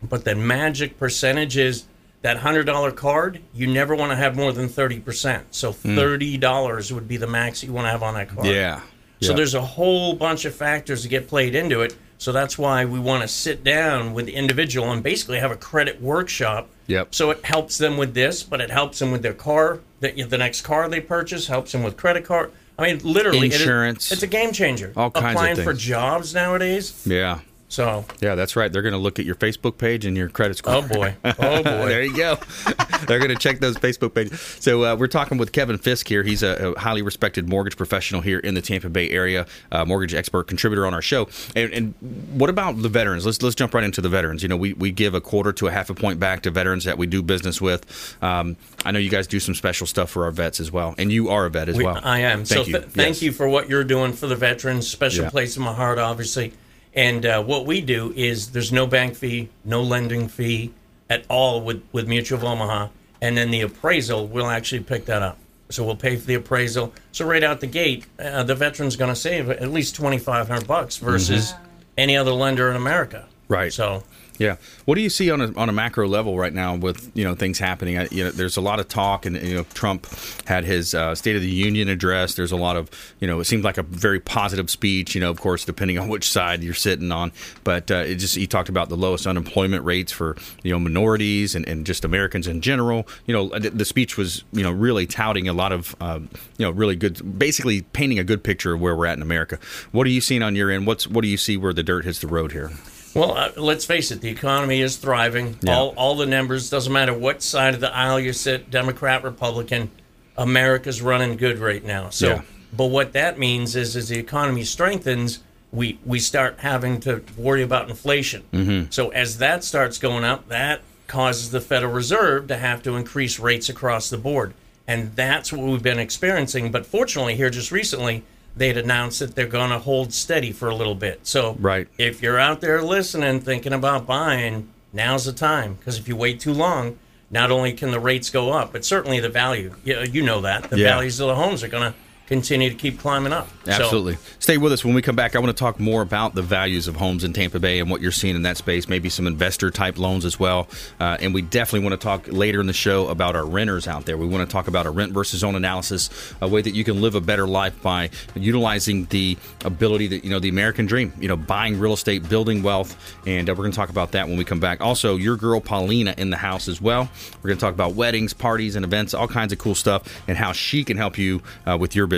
But 0.00 0.24
the 0.24 0.36
magic 0.36 0.96
percentage 0.96 1.56
is 1.56 1.86
that 2.22 2.36
hundred 2.36 2.66
dollar 2.66 2.92
card. 2.92 3.40
You 3.52 3.66
never 3.66 3.96
want 3.96 4.12
to 4.12 4.16
have 4.16 4.36
more 4.36 4.52
than 4.52 4.68
thirty 4.68 5.00
percent. 5.00 5.52
So 5.52 5.72
hmm. 5.72 5.96
thirty 5.96 6.38
dollars 6.38 6.92
would 6.92 7.08
be 7.08 7.16
the 7.16 7.26
max 7.26 7.64
you 7.64 7.72
want 7.72 7.86
to 7.86 7.90
have 7.90 8.04
on 8.04 8.14
that 8.14 8.28
card. 8.28 8.46
Yeah. 8.46 8.80
So 9.20 9.30
Yeah. 9.30 9.38
there's 9.38 9.54
a 9.54 9.60
whole 9.60 10.14
bunch 10.14 10.44
of 10.44 10.54
factors 10.54 11.02
that 11.02 11.08
get 11.08 11.26
played 11.26 11.56
into 11.56 11.80
it. 11.80 11.96
So 12.18 12.30
that's 12.30 12.56
why 12.56 12.84
we 12.84 13.00
want 13.00 13.22
to 13.22 13.28
sit 13.28 13.64
down 13.64 14.14
with 14.14 14.26
the 14.26 14.36
individual 14.36 14.92
and 14.92 15.02
basically 15.02 15.40
have 15.40 15.50
a 15.50 15.56
credit 15.56 16.00
workshop. 16.00 16.68
Yep. 16.88 17.14
So 17.14 17.30
it 17.30 17.44
helps 17.44 17.78
them 17.78 17.96
with 17.96 18.14
this, 18.14 18.42
but 18.42 18.60
it 18.60 18.70
helps 18.70 18.98
them 18.98 19.12
with 19.12 19.22
their 19.22 19.34
car, 19.34 19.78
the, 20.00 20.10
the 20.24 20.38
next 20.38 20.62
car 20.62 20.88
they 20.88 21.00
purchase, 21.00 21.46
helps 21.46 21.72
them 21.72 21.82
with 21.82 21.96
credit 21.96 22.24
card. 22.24 22.50
I 22.78 22.82
mean, 22.92 23.00
literally, 23.04 23.46
it 23.48 23.54
is- 23.54 23.60
Insurance. 23.60 24.10
it's 24.12 24.22
a 24.22 24.26
game 24.26 24.52
changer. 24.52 24.92
All 24.96 25.10
kinds 25.10 25.26
of 25.26 25.30
Applying 25.32 25.56
for 25.56 25.72
jobs 25.74 26.34
nowadays, 26.34 27.02
Yeah. 27.06 27.40
So, 27.70 28.06
Yeah, 28.20 28.34
that's 28.34 28.56
right. 28.56 28.72
They're 28.72 28.80
going 28.82 28.92
to 28.94 28.98
look 28.98 29.18
at 29.18 29.26
your 29.26 29.34
Facebook 29.34 29.76
page 29.76 30.06
and 30.06 30.16
your 30.16 30.28
credit 30.30 30.56
score. 30.56 30.74
oh 30.76 30.82
boy, 30.82 31.14
oh 31.24 31.32
boy. 31.62 31.62
there 31.86 32.02
you 32.02 32.16
go. 32.16 32.38
They're 33.06 33.18
going 33.18 33.28
to 33.30 33.36
check 33.36 33.60
those 33.60 33.76
Facebook 33.76 34.14
pages. 34.14 34.40
So 34.40 34.84
uh, 34.84 34.96
we're 34.96 35.06
talking 35.06 35.36
with 35.38 35.52
Kevin 35.52 35.76
Fiske 35.78 36.08
here. 36.08 36.22
He's 36.22 36.42
a, 36.42 36.72
a 36.74 36.78
highly 36.80 37.02
respected 37.02 37.48
mortgage 37.48 37.76
professional 37.76 38.22
here 38.22 38.38
in 38.38 38.54
the 38.54 38.62
Tampa 38.62 38.88
Bay 38.88 39.10
area, 39.10 39.46
uh, 39.70 39.84
mortgage 39.84 40.14
expert 40.14 40.44
contributor 40.44 40.86
on 40.86 40.94
our 40.94 41.02
show. 41.02 41.28
And, 41.54 41.72
and 41.72 41.94
what 42.32 42.48
about 42.50 42.80
the 42.82 42.88
veterans? 42.88 43.26
Let's 43.26 43.40
let's 43.42 43.54
jump 43.54 43.74
right 43.74 43.84
into 43.84 44.00
the 44.00 44.08
veterans. 44.08 44.42
You 44.42 44.48
know, 44.48 44.56
we, 44.56 44.72
we 44.72 44.90
give 44.90 45.14
a 45.14 45.20
quarter 45.20 45.52
to 45.52 45.66
a 45.66 45.70
half 45.70 45.90
a 45.90 45.94
point 45.94 46.18
back 46.18 46.42
to 46.44 46.50
veterans 46.50 46.84
that 46.84 46.96
we 46.98 47.06
do 47.06 47.22
business 47.22 47.60
with. 47.60 48.16
Um, 48.22 48.56
I 48.84 48.90
know 48.92 48.98
you 48.98 49.10
guys 49.10 49.26
do 49.26 49.40
some 49.40 49.54
special 49.54 49.86
stuff 49.86 50.10
for 50.10 50.24
our 50.24 50.30
vets 50.30 50.58
as 50.58 50.72
well, 50.72 50.94
and 50.98 51.12
you 51.12 51.28
are 51.28 51.44
a 51.44 51.50
vet 51.50 51.68
as 51.68 51.76
We- 51.76 51.84
well. 51.84 52.00
I 52.02 52.20
am. 52.20 52.44
Thank 52.44 52.46
so 52.46 52.62
you. 52.64 52.78
th- 52.78 52.84
thank 52.92 53.20
you 53.22 53.30
for 53.30 53.46
what 53.48 53.68
you're 53.68 53.84
doing 53.84 54.14
for 54.14 54.26
the 54.26 54.36
veterans. 54.36 54.88
Special 54.88 55.24
Yeah. 55.24 55.30
place 55.30 55.56
in 55.56 55.62
my 55.62 55.74
heart, 55.74 55.98
obviously. 55.98 56.54
And 56.98 57.24
uh, 57.24 57.40
what 57.44 57.64
we 57.64 57.80
do 57.80 58.12
is 58.16 58.50
there's 58.50 58.72
no 58.72 58.84
bank 58.84 59.14
fee, 59.14 59.50
no 59.64 59.84
lending 59.84 60.26
fee 60.26 60.72
at 61.08 61.24
all 61.28 61.60
with, 61.60 61.80
with 61.92 62.08
Mutual 62.08 62.38
of 62.38 62.44
Omaha. 62.44 62.88
And 63.20 63.36
then 63.36 63.52
the 63.52 63.60
appraisal, 63.60 64.26
we'll 64.26 64.48
actually 64.48 64.80
pick 64.80 65.04
that 65.04 65.22
up. 65.22 65.38
So 65.68 65.84
we'll 65.84 65.94
pay 65.94 66.16
for 66.16 66.26
the 66.26 66.34
appraisal. 66.34 66.92
So 67.12 67.24
right 67.24 67.44
out 67.44 67.60
the 67.60 67.68
gate, 67.68 68.06
uh, 68.18 68.42
the 68.42 68.56
veteran's 68.56 68.96
going 68.96 69.14
to 69.14 69.20
save 69.20 69.48
at 69.48 69.70
least 69.70 69.94
2500 69.94 70.66
bucks 70.66 70.96
versus 70.96 71.54
any 71.96 72.16
other 72.16 72.32
lender 72.32 72.68
in 72.68 72.74
America. 72.74 73.28
Mm-hmm. 73.28 73.52
Right. 73.52 73.72
So 73.72 74.02
Yeah. 74.38 74.56
What 74.84 74.94
do 74.94 75.00
you 75.00 75.10
see 75.10 75.30
on 75.30 75.40
a 75.40 75.52
on 75.54 75.68
a 75.68 75.72
macro 75.72 76.06
level 76.06 76.38
right 76.38 76.52
now 76.52 76.76
with 76.76 77.10
you 77.14 77.24
know 77.24 77.34
things 77.34 77.58
happening? 77.58 77.98
I, 77.98 78.08
you 78.10 78.24
know, 78.24 78.30
there's 78.30 78.56
a 78.56 78.60
lot 78.60 78.78
of 78.78 78.88
talk, 78.88 79.26
and 79.26 79.36
you 79.36 79.54
know, 79.54 79.64
Trump 79.74 80.06
had 80.46 80.64
his 80.64 80.94
uh, 80.94 81.14
State 81.16 81.34
of 81.34 81.42
the 81.42 81.50
Union 81.50 81.88
address. 81.88 82.34
There's 82.34 82.52
a 82.52 82.56
lot 82.56 82.76
of 82.76 82.88
you 83.18 83.26
know, 83.26 83.40
it 83.40 83.44
seemed 83.44 83.64
like 83.64 83.78
a 83.78 83.82
very 83.82 84.20
positive 84.20 84.70
speech. 84.70 85.14
You 85.14 85.20
know, 85.20 85.30
of 85.30 85.40
course, 85.40 85.64
depending 85.64 85.98
on 85.98 86.08
which 86.08 86.30
side 86.30 86.62
you're 86.62 86.74
sitting 86.74 87.10
on, 87.10 87.32
but 87.64 87.90
uh, 87.90 87.96
it 87.96 88.16
just 88.16 88.36
he 88.36 88.46
talked 88.46 88.68
about 88.68 88.88
the 88.88 88.96
lowest 88.96 89.26
unemployment 89.26 89.84
rates 89.84 90.12
for 90.12 90.36
you 90.62 90.72
know 90.72 90.78
minorities 90.78 91.56
and, 91.56 91.66
and 91.66 91.84
just 91.84 92.04
Americans 92.04 92.46
in 92.46 92.60
general. 92.60 93.08
You 93.26 93.34
know, 93.34 93.48
the 93.58 93.84
speech 93.84 94.16
was 94.16 94.44
you 94.52 94.62
know 94.62 94.70
really 94.70 95.06
touting 95.06 95.48
a 95.48 95.52
lot 95.52 95.72
of 95.72 95.96
um, 96.00 96.28
you 96.58 96.64
know 96.64 96.70
really 96.70 96.94
good, 96.94 97.38
basically 97.38 97.82
painting 97.82 98.20
a 98.20 98.24
good 98.24 98.44
picture 98.44 98.74
of 98.74 98.80
where 98.80 98.94
we're 98.94 99.06
at 99.06 99.16
in 99.16 99.22
America. 99.22 99.58
What 99.90 100.06
are 100.06 100.10
you 100.10 100.20
seeing 100.20 100.44
on 100.44 100.54
your 100.54 100.70
end? 100.70 100.86
What's 100.86 101.08
what 101.08 101.22
do 101.22 101.28
you 101.28 101.36
see 101.36 101.56
where 101.56 101.72
the 101.72 101.82
dirt 101.82 102.04
hits 102.04 102.20
the 102.20 102.28
road 102.28 102.52
here? 102.52 102.70
Well, 103.18 103.36
uh, 103.36 103.50
let's 103.56 103.84
face 103.84 104.10
it, 104.10 104.20
the 104.20 104.28
economy 104.28 104.80
is 104.80 104.96
thriving. 104.96 105.58
Yeah. 105.62 105.76
All, 105.76 105.88
all 105.96 106.14
the 106.14 106.26
numbers, 106.26 106.70
doesn't 106.70 106.92
matter 106.92 107.12
what 107.12 107.42
side 107.42 107.74
of 107.74 107.80
the 107.80 107.94
aisle 107.94 108.20
you 108.20 108.32
sit, 108.32 108.70
Democrat, 108.70 109.24
Republican, 109.24 109.90
America's 110.36 111.02
running 111.02 111.36
good 111.36 111.58
right 111.58 111.84
now. 111.84 112.10
So, 112.10 112.28
Yeah. 112.28 112.42
but 112.72 112.86
what 112.86 113.12
that 113.14 113.38
means 113.38 113.74
is 113.74 113.96
as 113.96 114.08
the 114.08 114.18
economy 114.18 114.62
strengthens, 114.62 115.40
we, 115.72 115.98
we 116.06 116.20
start 116.20 116.60
having 116.60 117.00
to 117.00 117.22
worry 117.36 117.62
about 117.62 117.88
inflation. 117.90 118.44
Mm-hmm. 118.52 118.90
So, 118.90 119.08
as 119.10 119.38
that 119.38 119.64
starts 119.64 119.98
going 119.98 120.24
up, 120.24 120.48
that 120.48 120.80
causes 121.08 121.50
the 121.50 121.60
Federal 121.60 121.92
Reserve 121.92 122.46
to 122.48 122.56
have 122.56 122.82
to 122.84 122.94
increase 122.94 123.38
rates 123.40 123.68
across 123.68 124.10
the 124.10 124.18
board. 124.18 124.54
And 124.86 125.14
that's 125.16 125.52
what 125.52 125.66
we've 125.66 125.82
been 125.82 125.98
experiencing. 125.98 126.70
But 126.70 126.86
fortunately, 126.86 127.34
here 127.34 127.50
just 127.50 127.72
recently, 127.72 128.22
they'd 128.58 128.76
announced 128.76 129.20
that 129.20 129.34
they're 129.34 129.46
going 129.46 129.70
to 129.70 129.78
hold 129.78 130.12
steady 130.12 130.52
for 130.52 130.68
a 130.68 130.74
little 130.74 130.94
bit. 130.94 131.20
So, 131.26 131.56
Right. 131.60 131.88
if 131.96 132.22
you're 132.22 132.38
out 132.38 132.60
there 132.60 132.82
listening, 132.82 133.40
thinking 133.40 133.72
about 133.72 134.06
buying, 134.06 134.68
now's 134.92 135.24
the 135.24 135.32
time. 135.32 135.74
Because 135.74 135.98
if 135.98 136.08
you 136.08 136.16
wait 136.16 136.40
too 136.40 136.52
long, 136.52 136.98
not 137.30 137.50
only 137.50 137.72
can 137.72 137.90
the 137.90 138.00
rates 138.00 138.30
go 138.30 138.52
up, 138.52 138.72
but 138.72 138.84
certainly 138.84 139.20
the 139.20 139.28
value. 139.28 139.74
You, 139.84 140.00
you 140.00 140.22
know 140.22 140.40
that 140.42 140.70
the 140.70 140.78
Yeah. 140.78 140.94
values 140.94 141.20
of 141.20 141.28
the 141.28 141.34
homes 141.34 141.62
are 141.62 141.68
going 141.68 141.92
to 141.92 141.94
continue 142.28 142.68
to 142.68 142.74
keep 142.76 142.98
climbing 143.00 143.32
up. 143.32 143.48
So- 143.64 143.72
Absolutely. 143.72 144.18
Stay 144.38 144.58
with 144.58 144.72
us 144.72 144.84
when 144.84 144.94
we 144.94 145.02
come 145.02 145.16
back. 145.16 145.34
I 145.34 145.38
want 145.38 145.54
to 145.56 145.58
talk 145.58 145.80
more 145.80 146.02
about 146.02 146.34
the 146.34 146.42
values 146.42 146.86
of 146.86 146.96
homes 146.96 147.24
in 147.24 147.32
Tampa 147.32 147.58
Bay 147.58 147.80
and 147.80 147.90
what 147.90 148.00
you're 148.02 148.12
seeing 148.12 148.36
in 148.36 148.42
that 148.42 148.56
space, 148.58 148.86
maybe 148.88 149.08
some 149.08 149.26
investor 149.26 149.70
type 149.70 149.98
loans 149.98 150.24
as 150.26 150.38
well. 150.38 150.68
Uh, 151.00 151.16
and 151.20 151.32
we 151.34 151.40
definitely 151.42 151.88
want 151.88 151.98
to 151.98 152.04
talk 152.04 152.26
later 152.28 152.60
in 152.60 152.66
the 152.66 152.72
show 152.74 153.08
about 153.08 153.34
our 153.34 153.46
renters 153.46 153.88
out 153.88 154.04
there. 154.04 154.16
We 154.18 154.26
want 154.26 154.48
to 154.48 154.52
talk 154.52 154.68
about 154.68 154.84
a 154.86 154.90
rent 154.90 155.12
versus 155.12 155.42
own 155.42 155.54
analysis, 155.54 156.10
a 156.42 156.48
way 156.48 156.60
that 156.60 156.74
you 156.74 156.84
can 156.84 157.00
live 157.00 157.14
a 157.14 157.20
better 157.20 157.46
life 157.46 157.80
by 157.82 158.10
utilizing 158.34 159.06
the 159.06 159.38
ability 159.64 160.08
that, 160.08 160.24
you 160.24 160.30
know, 160.30 160.38
the 160.38 160.50
American 160.50 160.84
dream, 160.84 161.12
you 161.18 161.28
know, 161.28 161.36
buying 161.36 161.78
real 161.78 161.94
estate, 161.94 162.28
building 162.28 162.62
wealth. 162.62 162.94
And 163.26 163.48
uh, 163.48 163.52
we're 163.52 163.64
going 163.64 163.72
to 163.72 163.76
talk 163.76 163.88
about 163.90 164.12
that 164.12 164.28
when 164.28 164.36
we 164.36 164.44
come 164.44 164.60
back. 164.60 164.82
Also, 164.82 165.16
your 165.16 165.36
girl 165.36 165.60
Paulina 165.60 166.14
in 166.18 166.28
the 166.28 166.36
house 166.36 166.68
as 166.68 166.80
well. 166.80 167.08
We're 167.42 167.48
going 167.48 167.58
to 167.58 167.64
talk 167.64 167.74
about 167.74 167.94
weddings, 167.94 168.34
parties, 168.34 168.76
and 168.76 168.84
events, 168.84 169.14
all 169.14 169.28
kinds 169.28 169.52
of 169.52 169.58
cool 169.58 169.74
stuff, 169.74 170.22
and 170.28 170.36
how 170.36 170.52
she 170.52 170.84
can 170.84 170.98
help 170.98 171.16
you 171.16 171.42
uh, 171.66 171.76
with 171.80 171.96
your 171.96 172.06
business. 172.06 172.17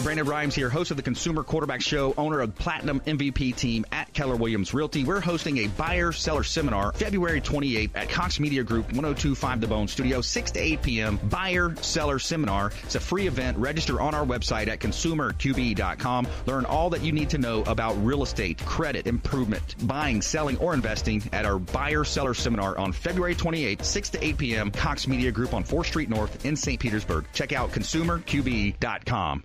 Brandon 0.00 0.26
Rhymes 0.26 0.54
here, 0.54 0.68
host 0.68 0.90
of 0.90 0.96
the 0.96 1.02
Consumer 1.02 1.42
Quarterback 1.42 1.80
Show, 1.82 2.14
owner 2.16 2.40
of 2.40 2.54
Platinum 2.54 3.00
MVP 3.00 3.54
team 3.56 3.84
at 3.92 4.12
Keller 4.12 4.36
Williams 4.36 4.72
Realty. 4.72 5.04
We're 5.04 5.20
hosting 5.20 5.58
a 5.58 5.66
buyer 5.68 6.12
seller 6.12 6.42
seminar 6.42 6.92
February 6.92 7.40
28th 7.40 7.90
at 7.94 8.08
Cox 8.08 8.40
Media 8.40 8.62
Group 8.62 8.86
1025 8.86 9.60
The 9.60 9.66
Bone 9.66 9.88
Studio, 9.88 10.20
6 10.20 10.50
to 10.52 10.58
8 10.60 10.82
p.m. 10.82 11.16
Buyer 11.24 11.74
seller 11.76 12.18
seminar. 12.18 12.72
It's 12.84 12.94
a 12.94 13.00
free 13.00 13.26
event. 13.26 13.58
Register 13.58 14.00
on 14.00 14.14
our 14.14 14.24
website 14.24 14.68
at 14.68 14.80
consumerqb.com. 14.80 16.28
Learn 16.46 16.64
all 16.64 16.90
that 16.90 17.02
you 17.02 17.12
need 17.12 17.30
to 17.30 17.38
know 17.38 17.62
about 17.64 17.92
real 18.04 18.22
estate, 18.22 18.64
credit, 18.64 19.06
improvement, 19.06 19.76
buying, 19.86 20.22
selling, 20.22 20.56
or 20.58 20.74
investing 20.74 21.22
at 21.32 21.44
our 21.44 21.58
buyer 21.58 22.04
seller 22.04 22.34
seminar 22.34 22.78
on 22.78 22.92
February 22.92 23.34
28th, 23.34 23.84
6 23.84 24.10
to 24.10 24.24
8 24.24 24.38
p.m. 24.38 24.70
Cox 24.70 25.06
Media 25.06 25.30
Group 25.30 25.54
on 25.54 25.64
4th 25.64 25.86
Street 25.86 26.08
North 26.08 26.44
in 26.44 26.56
St. 26.56 26.80
Petersburg. 26.80 27.26
Check 27.32 27.52
out 27.52 27.70
consumerqb.com. 27.70 29.44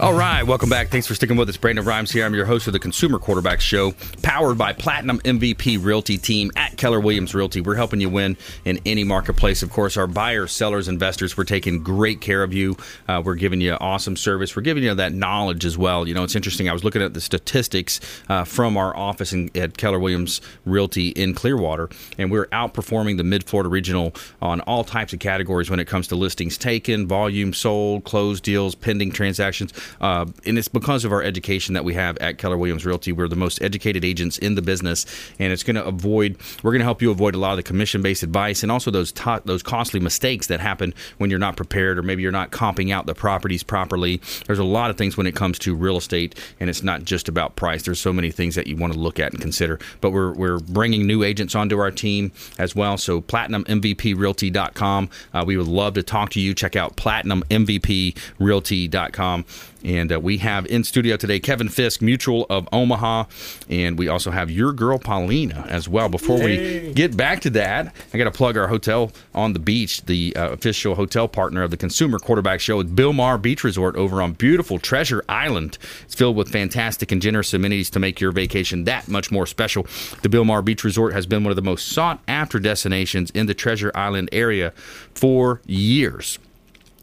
All 0.00 0.14
right, 0.14 0.44
welcome 0.44 0.70
back. 0.70 0.90
Thanks 0.90 1.08
for 1.08 1.16
sticking 1.16 1.36
with 1.36 1.48
us. 1.48 1.56
Brandon 1.56 1.84
Rhymes 1.84 2.12
here. 2.12 2.24
I'm 2.24 2.32
your 2.32 2.44
host 2.44 2.68
of 2.68 2.72
the 2.72 2.78
Consumer 2.78 3.18
Quarterback 3.18 3.60
Show, 3.60 3.94
powered 4.22 4.56
by 4.56 4.72
Platinum 4.72 5.18
MVP 5.22 5.84
Realty 5.84 6.16
Team 6.16 6.52
at 6.54 6.76
Keller 6.76 7.00
Williams 7.00 7.34
Realty. 7.34 7.60
We're 7.60 7.74
helping 7.74 8.00
you 8.00 8.08
win 8.08 8.36
in 8.64 8.78
any 8.86 9.02
marketplace. 9.02 9.60
Of 9.64 9.70
course, 9.70 9.96
our 9.96 10.06
buyers, 10.06 10.52
sellers, 10.52 10.86
investors, 10.86 11.36
we're 11.36 11.42
taking 11.42 11.82
great 11.82 12.20
care 12.20 12.44
of 12.44 12.54
you. 12.54 12.76
Uh, 13.08 13.22
we're 13.24 13.34
giving 13.34 13.60
you 13.60 13.72
awesome 13.72 14.14
service. 14.14 14.54
We're 14.54 14.62
giving 14.62 14.84
you 14.84 14.94
that 14.94 15.14
knowledge 15.14 15.64
as 15.64 15.76
well. 15.76 16.06
You 16.06 16.14
know, 16.14 16.22
it's 16.22 16.36
interesting. 16.36 16.68
I 16.68 16.72
was 16.72 16.84
looking 16.84 17.02
at 17.02 17.14
the 17.14 17.20
statistics 17.20 17.98
uh, 18.28 18.44
from 18.44 18.76
our 18.76 18.96
office 18.96 19.32
in, 19.32 19.50
at 19.56 19.78
Keller 19.78 19.98
Williams 19.98 20.40
Realty 20.64 21.08
in 21.08 21.34
Clearwater, 21.34 21.88
and 22.16 22.30
we're 22.30 22.46
outperforming 22.46 23.16
the 23.16 23.24
Mid 23.24 23.42
Florida 23.42 23.68
Regional 23.68 24.14
on 24.40 24.60
all 24.60 24.84
types 24.84 25.12
of 25.12 25.18
categories 25.18 25.68
when 25.68 25.80
it 25.80 25.88
comes 25.88 26.06
to 26.06 26.14
listings 26.14 26.56
taken, 26.56 27.08
volume 27.08 27.52
sold, 27.52 28.04
closed 28.04 28.44
deals, 28.44 28.76
pending 28.76 29.10
transactions. 29.10 29.72
Uh, 30.00 30.26
and 30.46 30.58
it's 30.58 30.68
because 30.68 31.04
of 31.04 31.12
our 31.12 31.22
education 31.22 31.74
that 31.74 31.84
we 31.84 31.94
have 31.94 32.16
at 32.18 32.38
Keller 32.38 32.56
Williams 32.56 32.84
Realty. 32.84 33.12
We're 33.12 33.28
the 33.28 33.36
most 33.36 33.62
educated 33.62 34.04
agents 34.04 34.38
in 34.38 34.54
the 34.54 34.62
business, 34.62 35.06
and 35.38 35.52
it's 35.52 35.62
going 35.62 35.76
to 35.76 35.84
avoid. 35.84 36.36
We're 36.62 36.72
going 36.72 36.80
to 36.80 36.84
help 36.84 37.02
you 37.02 37.10
avoid 37.10 37.34
a 37.34 37.38
lot 37.38 37.52
of 37.52 37.56
the 37.56 37.62
commission-based 37.62 38.22
advice 38.22 38.62
and 38.62 38.72
also 38.72 38.90
those 38.90 39.12
those 39.44 39.62
costly 39.62 40.00
mistakes 40.00 40.46
that 40.48 40.60
happen 40.60 40.94
when 41.18 41.30
you're 41.30 41.38
not 41.38 41.56
prepared 41.56 41.98
or 41.98 42.02
maybe 42.02 42.22
you're 42.22 42.32
not 42.32 42.50
comping 42.50 42.92
out 42.92 43.06
the 43.06 43.14
properties 43.14 43.62
properly. 43.62 44.20
There's 44.46 44.58
a 44.58 44.64
lot 44.64 44.90
of 44.90 44.98
things 44.98 45.16
when 45.16 45.26
it 45.26 45.34
comes 45.34 45.58
to 45.60 45.74
real 45.74 45.96
estate, 45.96 46.34
and 46.60 46.70
it's 46.70 46.82
not 46.82 47.04
just 47.04 47.28
about 47.28 47.56
price. 47.56 47.82
There's 47.82 48.00
so 48.00 48.12
many 48.12 48.30
things 48.30 48.54
that 48.54 48.66
you 48.66 48.76
want 48.76 48.92
to 48.92 48.98
look 48.98 49.18
at 49.18 49.32
and 49.32 49.40
consider. 49.40 49.78
But 50.00 50.10
we're 50.10 50.32
we're 50.32 50.58
bringing 50.58 51.06
new 51.06 51.22
agents 51.22 51.54
onto 51.54 51.78
our 51.78 51.90
team 51.90 52.32
as 52.58 52.74
well. 52.74 52.98
So 52.98 53.20
platinummvprealty.com. 53.20 55.10
Uh, 55.34 55.44
we 55.46 55.56
would 55.56 55.68
love 55.68 55.94
to 55.94 56.02
talk 56.02 56.30
to 56.30 56.40
you. 56.40 56.54
Check 56.54 56.76
out 56.76 56.96
platinummvprealty.com. 56.96 59.44
And 59.84 60.12
uh, 60.12 60.20
we 60.20 60.38
have 60.38 60.66
in 60.66 60.84
studio 60.84 61.16
today 61.16 61.40
Kevin 61.40 61.68
Fiske, 61.68 62.02
Mutual 62.02 62.46
of 62.50 62.68
Omaha, 62.72 63.24
and 63.68 63.98
we 63.98 64.08
also 64.08 64.30
have 64.30 64.50
your 64.50 64.72
girl 64.72 64.98
Paulina 64.98 65.66
as 65.68 65.88
well. 65.88 66.08
Before 66.08 66.42
we 66.42 66.92
get 66.94 67.16
back 67.16 67.40
to 67.40 67.50
that, 67.50 67.94
I 68.12 68.18
got 68.18 68.24
to 68.24 68.30
plug 68.30 68.56
our 68.56 68.68
hotel 68.68 69.12
on 69.34 69.52
the 69.52 69.58
beach, 69.58 70.02
the 70.02 70.34
uh, 70.36 70.50
official 70.50 70.94
hotel 70.94 71.28
partner 71.28 71.62
of 71.62 71.70
the 71.70 71.76
Consumer 71.76 72.18
Quarterback 72.18 72.60
Show, 72.60 72.80
is 72.80 72.86
Bilmar 72.86 73.40
Beach 73.40 73.62
Resort 73.64 73.96
over 73.96 74.20
on 74.20 74.32
beautiful 74.32 74.78
Treasure 74.78 75.24
Island. 75.28 75.78
It's 76.04 76.14
filled 76.14 76.36
with 76.36 76.50
fantastic 76.50 77.12
and 77.12 77.22
generous 77.22 77.54
amenities 77.54 77.90
to 77.90 77.98
make 77.98 78.20
your 78.20 78.32
vacation 78.32 78.84
that 78.84 79.08
much 79.08 79.30
more 79.30 79.46
special. 79.46 79.84
The 80.22 80.28
Bilmar 80.28 80.64
Beach 80.64 80.84
Resort 80.84 81.12
has 81.12 81.26
been 81.26 81.44
one 81.44 81.50
of 81.50 81.56
the 81.56 81.62
most 81.62 81.88
sought 81.88 82.20
after 82.26 82.58
destinations 82.58 83.30
in 83.30 83.46
the 83.46 83.54
Treasure 83.54 83.92
Island 83.94 84.28
area 84.32 84.72
for 85.14 85.60
years. 85.66 86.38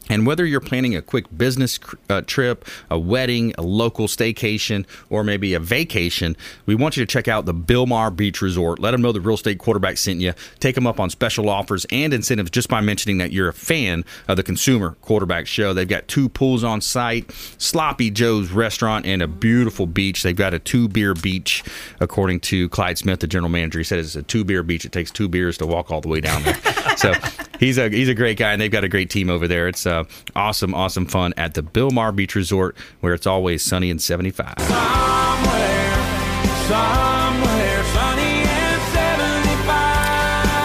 And 0.08 0.26
whether 0.26 0.44
you're 0.44 0.60
planning 0.60 0.94
a 0.94 1.02
quick 1.02 1.26
business 1.36 1.78
uh, 2.08 2.22
trip, 2.22 2.64
a 2.90 2.98
wedding, 2.98 3.54
a 3.58 3.62
local 3.62 4.06
staycation, 4.06 4.86
or 5.10 5.24
maybe 5.24 5.54
a 5.54 5.60
vacation, 5.60 6.36
we 6.64 6.74
want 6.74 6.96
you 6.96 7.04
to 7.04 7.10
check 7.10 7.28
out 7.28 7.44
the 7.44 7.54
Bilmar 7.54 8.14
Beach 8.14 8.40
Resort. 8.40 8.78
Let 8.78 8.92
them 8.92 9.02
know 9.02 9.12
the 9.12 9.20
real 9.20 9.34
estate 9.34 9.58
quarterback 9.58 9.98
sent 9.98 10.20
you. 10.20 10.32
Take 10.60 10.74
them 10.74 10.86
up 10.86 11.00
on 11.00 11.10
special 11.10 11.48
offers 11.48 11.86
and 11.90 12.12
incentives 12.12 12.50
just 12.50 12.68
by 12.68 12.80
mentioning 12.80 13.18
that 13.18 13.32
you're 13.32 13.48
a 13.48 13.52
fan 13.52 14.04
of 14.28 14.36
the 14.36 14.42
Consumer 14.42 14.96
Quarterback 15.02 15.46
Show. 15.46 15.74
They've 15.74 15.88
got 15.88 16.08
two 16.08 16.28
pools 16.28 16.64
on 16.64 16.80
site, 16.80 17.30
Sloppy 17.58 18.10
Joe's 18.10 18.50
restaurant, 18.50 19.06
and 19.06 19.22
a 19.22 19.28
beautiful 19.28 19.86
beach. 19.86 20.22
They've 20.22 20.36
got 20.36 20.54
a 20.54 20.58
two 20.58 20.88
beer 20.88 21.14
beach, 21.14 21.64
according 22.00 22.40
to 22.40 22.68
Clyde 22.68 22.98
Smith, 22.98 23.20
the 23.20 23.26
general 23.26 23.50
manager. 23.50 23.78
He 23.78 23.84
said 23.84 23.98
it's 23.98 24.16
a 24.16 24.22
two 24.22 24.44
beer 24.44 24.62
beach. 24.62 24.84
It 24.84 24.92
takes 24.92 25.10
two 25.10 25.28
beers 25.28 25.58
to 25.58 25.66
walk 25.66 25.90
all 25.90 26.00
the 26.00 26.08
way 26.08 26.20
down 26.20 26.42
there. 26.42 26.58
so 26.96 27.12
he's 27.58 27.78
a 27.78 27.88
he's 27.88 28.08
a 28.08 28.14
great 28.14 28.38
guy, 28.38 28.52
and 28.52 28.60
they've 28.60 28.70
got 28.70 28.84
a 28.84 28.88
great 28.88 29.10
team 29.10 29.30
over 29.30 29.48
there. 29.48 29.68
It's 29.68 29.86
uh, 29.86 29.95
Uh, 29.96 30.04
awesome, 30.34 30.74
awesome 30.74 31.06
fun 31.06 31.32
at 31.36 31.54
the 31.54 31.62
Bilmar 31.62 32.14
Beach 32.14 32.34
Resort, 32.34 32.76
where 33.00 33.14
it's 33.14 33.26
always 33.26 33.64
sunny 33.64 33.90
and 33.90 34.00
75. 34.00 34.54
somewhere 36.68 37.15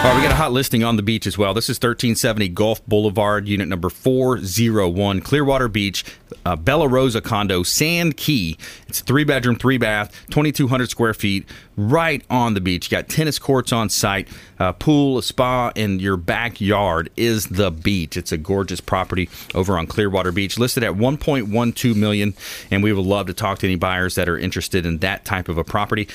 All 0.02 0.08
right, 0.08 0.16
we 0.16 0.22
got 0.24 0.32
a 0.32 0.34
hot 0.34 0.50
listing 0.50 0.82
on 0.82 0.96
the 0.96 1.02
beach 1.02 1.28
as 1.28 1.38
well. 1.38 1.54
This 1.54 1.70
is 1.70 1.76
1370 1.76 2.48
Gulf 2.48 2.84
Boulevard, 2.88 3.46
unit 3.46 3.68
number 3.68 3.88
401, 3.88 5.20
Clearwater 5.20 5.68
Beach, 5.68 6.04
uh, 6.44 6.56
Bella 6.56 6.88
Rosa 6.88 7.20
condo, 7.20 7.62
Sand 7.62 8.16
Key. 8.16 8.58
It's 8.88 9.00
a 9.00 9.04
three 9.04 9.22
bedroom, 9.22 9.54
three 9.54 9.78
bath, 9.78 10.12
2,200 10.30 10.90
square 10.90 11.14
feet, 11.14 11.48
right 11.76 12.24
on 12.28 12.54
the 12.54 12.60
beach. 12.60 12.90
You 12.90 12.96
got 12.98 13.08
tennis 13.08 13.38
courts 13.38 13.72
on 13.72 13.88
site, 13.90 14.26
uh, 14.58 14.72
pool, 14.72 15.18
a 15.18 15.22
spa, 15.22 15.70
and 15.76 16.02
your 16.02 16.16
backyard 16.16 17.08
is 17.16 17.46
the 17.46 17.70
beach. 17.70 18.16
It's 18.16 18.32
a 18.32 18.36
gorgeous 18.36 18.80
property 18.80 19.30
over 19.54 19.78
on 19.78 19.86
Clearwater 19.86 20.32
Beach, 20.32 20.58
listed 20.58 20.82
at 20.82 20.94
1.12 20.94 21.94
million, 21.94 22.34
and 22.72 22.82
we 22.82 22.92
would 22.92 23.06
love 23.06 23.28
to 23.28 23.34
talk 23.34 23.60
to 23.60 23.68
any 23.68 23.76
buyers 23.76 24.16
that 24.16 24.28
are 24.28 24.36
interested 24.36 24.84
in 24.84 24.98
that 24.98 25.24
type 25.24 25.48
of 25.48 25.58
a 25.58 25.64
property. 25.64 26.08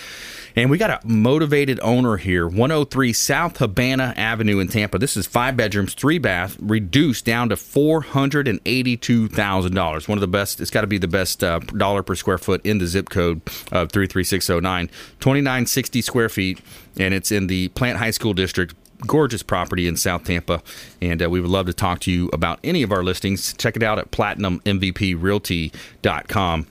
And 0.57 0.69
we 0.71 0.79
got 0.79 0.89
a 0.89 0.99
motivated 1.07 1.79
owner 1.83 2.17
here, 2.17 2.47
103 2.47 3.13
South 3.13 3.57
Habana 3.57 4.15
Avenue 4.17 4.57
in 4.57 4.69
Tampa. 4.69 4.97
This 4.97 5.15
is 5.15 5.27
five 5.27 5.55
bedrooms, 5.55 5.93
three 5.93 6.17
bath, 6.17 6.57
reduced 6.59 7.25
down 7.25 7.49
to 7.49 7.55
$482,000. 7.55 10.07
One 10.07 10.17
of 10.17 10.21
the 10.21 10.27
best, 10.27 10.59
it's 10.59 10.71
got 10.71 10.81
to 10.81 10.87
be 10.87 10.97
the 10.97 11.07
best 11.07 11.43
uh, 11.43 11.59
dollar 11.59 12.01
per 12.01 12.15
square 12.15 12.39
foot 12.39 12.65
in 12.65 12.79
the 12.79 12.87
zip 12.87 13.09
code 13.09 13.43
of 13.71 13.91
33609. 13.91 14.87
2960 15.19 16.01
square 16.01 16.27
feet, 16.27 16.59
and 16.99 17.13
it's 17.13 17.31
in 17.31 17.45
the 17.45 17.67
Plant 17.69 17.99
High 17.99 18.09
School 18.09 18.33
District 18.33 18.73
gorgeous 19.05 19.43
property 19.43 19.87
in 19.87 19.95
South 19.95 20.23
Tampa, 20.23 20.63
and 21.03 21.21
uh, 21.21 21.29
we 21.29 21.39
would 21.39 21.51
love 21.51 21.67
to 21.67 21.73
talk 21.73 21.99
to 21.99 22.11
you 22.11 22.31
about 22.33 22.57
any 22.63 22.81
of 22.81 22.91
our 22.91 23.03
listings. 23.03 23.53
Check 23.53 23.75
it 23.75 23.83
out 23.83 23.99
at 23.99 24.09
platinummvprealty.com. 24.09 26.67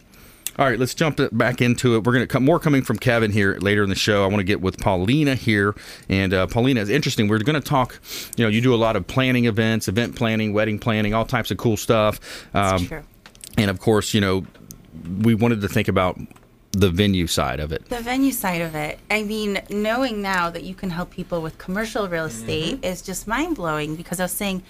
All 0.58 0.64
right, 0.66 0.78
let's 0.78 0.94
jump 0.94 1.20
back 1.32 1.60
into 1.60 1.96
it. 1.96 2.04
We're 2.04 2.14
going 2.14 2.22
to 2.22 2.26
come 2.26 2.44
more 2.44 2.58
coming 2.58 2.82
from 2.82 2.98
Kevin 2.98 3.30
here 3.30 3.58
later 3.60 3.82
in 3.82 3.90
the 3.90 3.94
show. 3.94 4.24
I 4.24 4.26
want 4.26 4.38
to 4.38 4.44
get 4.44 4.62
with 4.62 4.78
Paulina 4.78 5.34
here, 5.34 5.74
and 6.08 6.32
uh, 6.32 6.46
Paulina 6.46 6.80
is 6.80 6.88
interesting. 6.88 7.28
We're 7.28 7.40
going 7.40 7.60
to 7.60 7.66
talk. 7.66 8.00
You 8.36 8.44
know, 8.44 8.48
you 8.48 8.62
do 8.62 8.74
a 8.74 8.76
lot 8.76 8.96
of 8.96 9.06
planning 9.06 9.44
events, 9.44 9.86
event 9.86 10.16
planning, 10.16 10.54
wedding 10.54 10.78
planning, 10.78 11.12
all 11.12 11.26
types 11.26 11.50
of 11.50 11.58
cool 11.58 11.76
stuff. 11.76 12.46
Um, 12.54 12.86
true. 12.86 13.02
And 13.58 13.70
of 13.70 13.80
course, 13.80 14.14
you 14.14 14.20
know, 14.22 14.46
we 15.20 15.34
wanted 15.34 15.60
to 15.60 15.68
think 15.68 15.88
about 15.88 16.18
the 16.72 16.90
venue 16.90 17.26
side 17.26 17.60
of 17.60 17.72
it. 17.72 17.86
The 17.90 18.00
venue 18.00 18.32
side 18.32 18.62
of 18.62 18.74
it. 18.74 18.98
I 19.10 19.22
mean, 19.24 19.60
knowing 19.68 20.22
now 20.22 20.48
that 20.50 20.62
you 20.62 20.74
can 20.74 20.90
help 20.90 21.10
people 21.10 21.42
with 21.42 21.58
commercial 21.58 22.08
real 22.08 22.26
estate 22.26 22.84
is 22.84 23.02
just 23.02 23.26
mind 23.26 23.56
blowing 23.56 23.96
because 23.96 24.20
I 24.20 24.24
was 24.24 24.32
saying 24.32 24.62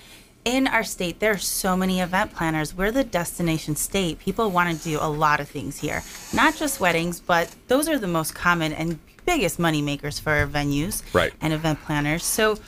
in 0.47 0.69
our 0.69 0.85
state, 0.85 1.19
there 1.19 1.33
are 1.33 1.39
so 1.39 1.77
many 1.77 2.01
event 2.01 2.33
planners. 2.33 2.73
We're 2.73 2.93
the 2.93 3.03
destination 3.03 3.75
state. 3.75 4.21
People 4.21 4.51
want 4.53 4.75
to 4.79 4.83
do 4.89 4.99
a 5.01 5.11
lot 5.11 5.41
of 5.41 5.49
things 5.49 5.77
here, 5.77 6.03
not 6.33 6.55
just 6.57 6.79
weddings, 6.79 7.19
but 7.21 7.53
those 7.67 7.89
are 7.89 7.99
the 7.99 8.07
most 8.07 8.33
common 8.35 8.73
and 8.73 9.01
biggest 9.27 9.59
money 9.59 9.83
makers 9.83 10.21
for 10.21 10.47
venues 10.47 11.03
Right. 11.13 11.33
and 11.41 11.53
event 11.53 11.81
planners. 11.83 12.23
So 12.25 12.59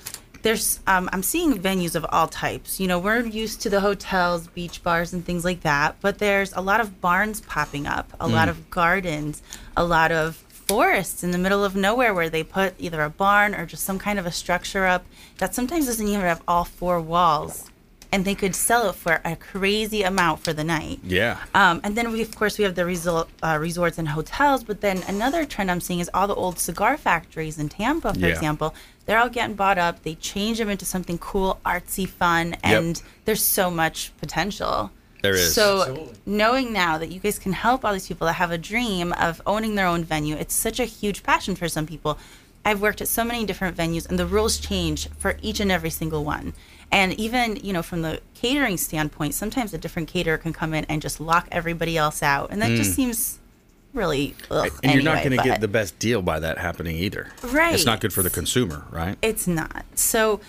there's 0.42 0.80
um, 0.88 1.08
I'm 1.12 1.22
seeing 1.22 1.54
venues 1.54 1.94
of 1.94 2.04
all 2.10 2.26
types. 2.26 2.80
You 2.80 2.88
know, 2.88 2.98
we're 2.98 3.20
used 3.24 3.60
to 3.62 3.70
the 3.70 3.78
hotels, 3.80 4.48
beach 4.48 4.82
bars, 4.82 5.12
and 5.12 5.24
things 5.24 5.44
like 5.44 5.60
that, 5.60 5.96
but 6.00 6.18
there's 6.18 6.52
a 6.54 6.60
lot 6.60 6.80
of 6.80 7.00
barns 7.00 7.40
popping 7.42 7.86
up, 7.86 8.12
a 8.18 8.26
lot 8.26 8.48
of 8.48 8.70
gardens, 8.70 9.40
a 9.76 9.84
lot 9.84 10.10
of 10.10 10.42
forests 10.68 11.24
in 11.24 11.30
the 11.30 11.38
middle 11.38 11.64
of 11.64 11.74
nowhere 11.74 12.12
where 12.12 12.28
they 12.28 12.44
put 12.44 12.74
either 12.78 13.02
a 13.02 13.08
barn 13.08 13.54
or 13.54 13.64
just 13.64 13.84
some 13.84 13.98
kind 13.98 14.18
of 14.18 14.26
a 14.26 14.30
structure 14.30 14.84
up 14.84 15.06
that 15.38 15.54
sometimes 15.54 15.86
doesn't 15.86 16.06
even 16.06 16.20
have 16.20 16.42
all 16.46 16.64
four 16.64 17.00
walls, 17.00 17.70
and 18.12 18.24
they 18.26 18.34
could 18.34 18.54
sell 18.54 18.90
it 18.90 18.94
for 18.94 19.20
a 19.24 19.34
crazy 19.34 20.02
amount 20.02 20.40
for 20.40 20.52
the 20.52 20.64
night. 20.64 20.98
Yeah. 21.02 21.38
Um, 21.54 21.80
and 21.84 21.96
then 21.96 22.12
we, 22.12 22.20
of 22.20 22.34
course, 22.36 22.58
we 22.58 22.64
have 22.64 22.74
the 22.74 22.84
resort, 22.84 23.28
uh, 23.42 23.56
resorts 23.58 23.96
and 23.98 24.08
hotels. 24.08 24.62
But 24.62 24.82
then 24.82 25.02
another 25.08 25.46
trend 25.46 25.70
I'm 25.70 25.80
seeing 25.80 26.00
is 26.00 26.10
all 26.12 26.26
the 26.26 26.34
old 26.34 26.58
cigar 26.58 26.98
factories 26.98 27.58
in 27.58 27.70
Tampa, 27.70 28.12
for 28.12 28.20
Yeah. 28.20 28.28
example. 28.28 28.74
They're 29.06 29.18
all 29.18 29.30
getting 29.30 29.56
bought 29.56 29.78
up. 29.78 30.02
They 30.02 30.16
change 30.16 30.58
them 30.58 30.68
into 30.68 30.84
something 30.84 31.16
cool, 31.18 31.60
artsy, 31.64 32.06
fun, 32.06 32.56
and 32.62 33.00
there's 33.24 33.42
so 33.42 33.70
much 33.70 34.12
potential. 34.18 34.90
There 35.22 35.34
is. 35.34 35.54
So 35.54 35.80
Absolutely. 35.82 36.14
knowing 36.26 36.72
now 36.72 36.98
that 36.98 37.10
you 37.10 37.20
guys 37.20 37.38
can 37.38 37.52
help 37.52 37.84
all 37.84 37.92
these 37.92 38.08
people 38.08 38.26
that 38.26 38.34
have 38.34 38.50
a 38.50 38.58
dream 38.58 39.12
of 39.14 39.42
owning 39.46 39.74
their 39.74 39.86
own 39.86 40.04
venue, 40.04 40.36
it's 40.36 40.54
such 40.54 40.78
a 40.80 40.84
huge 40.84 41.22
passion 41.22 41.56
for 41.56 41.68
some 41.68 41.86
people. 41.86 42.18
I've 42.64 42.80
worked 42.80 43.00
at 43.00 43.08
so 43.08 43.24
many 43.24 43.46
different 43.46 43.76
venues, 43.76 44.08
and 44.08 44.18
the 44.18 44.26
rules 44.26 44.58
change 44.58 45.08
for 45.10 45.36
each 45.42 45.60
and 45.60 45.72
every 45.72 45.90
single 45.90 46.24
one. 46.24 46.52
And 46.90 47.14
even 47.14 47.56
you 47.56 47.72
know, 47.72 47.82
from 47.82 48.02
the 48.02 48.20
catering 48.34 48.76
standpoint, 48.76 49.34
sometimes 49.34 49.74
a 49.74 49.78
different 49.78 50.08
caterer 50.08 50.38
can 50.38 50.52
come 50.52 50.74
in 50.74 50.84
and 50.86 51.02
just 51.02 51.20
lock 51.20 51.48
everybody 51.50 51.96
else 51.96 52.22
out, 52.22 52.50
and 52.50 52.60
that 52.62 52.70
just 52.70 52.92
mm. 52.92 52.96
seems 52.96 53.38
really. 53.92 54.34
Ugh, 54.50 54.70
and 54.82 54.94
you're 54.94 55.02
not 55.02 55.24
going 55.24 55.36
to 55.36 55.42
get 55.42 55.60
the 55.60 55.68
best 55.68 55.98
deal 55.98 56.22
by 56.22 56.40
that 56.40 56.58
happening 56.58 56.96
either. 56.96 57.30
Right. 57.42 57.74
It's 57.74 57.86
not 57.86 58.00
good 58.00 58.12
for 58.12 58.22
the 58.22 58.30
consumer, 58.30 58.84
right? 58.90 59.16
it's 59.22 59.46
not. 59.46 59.84
So 59.94 60.40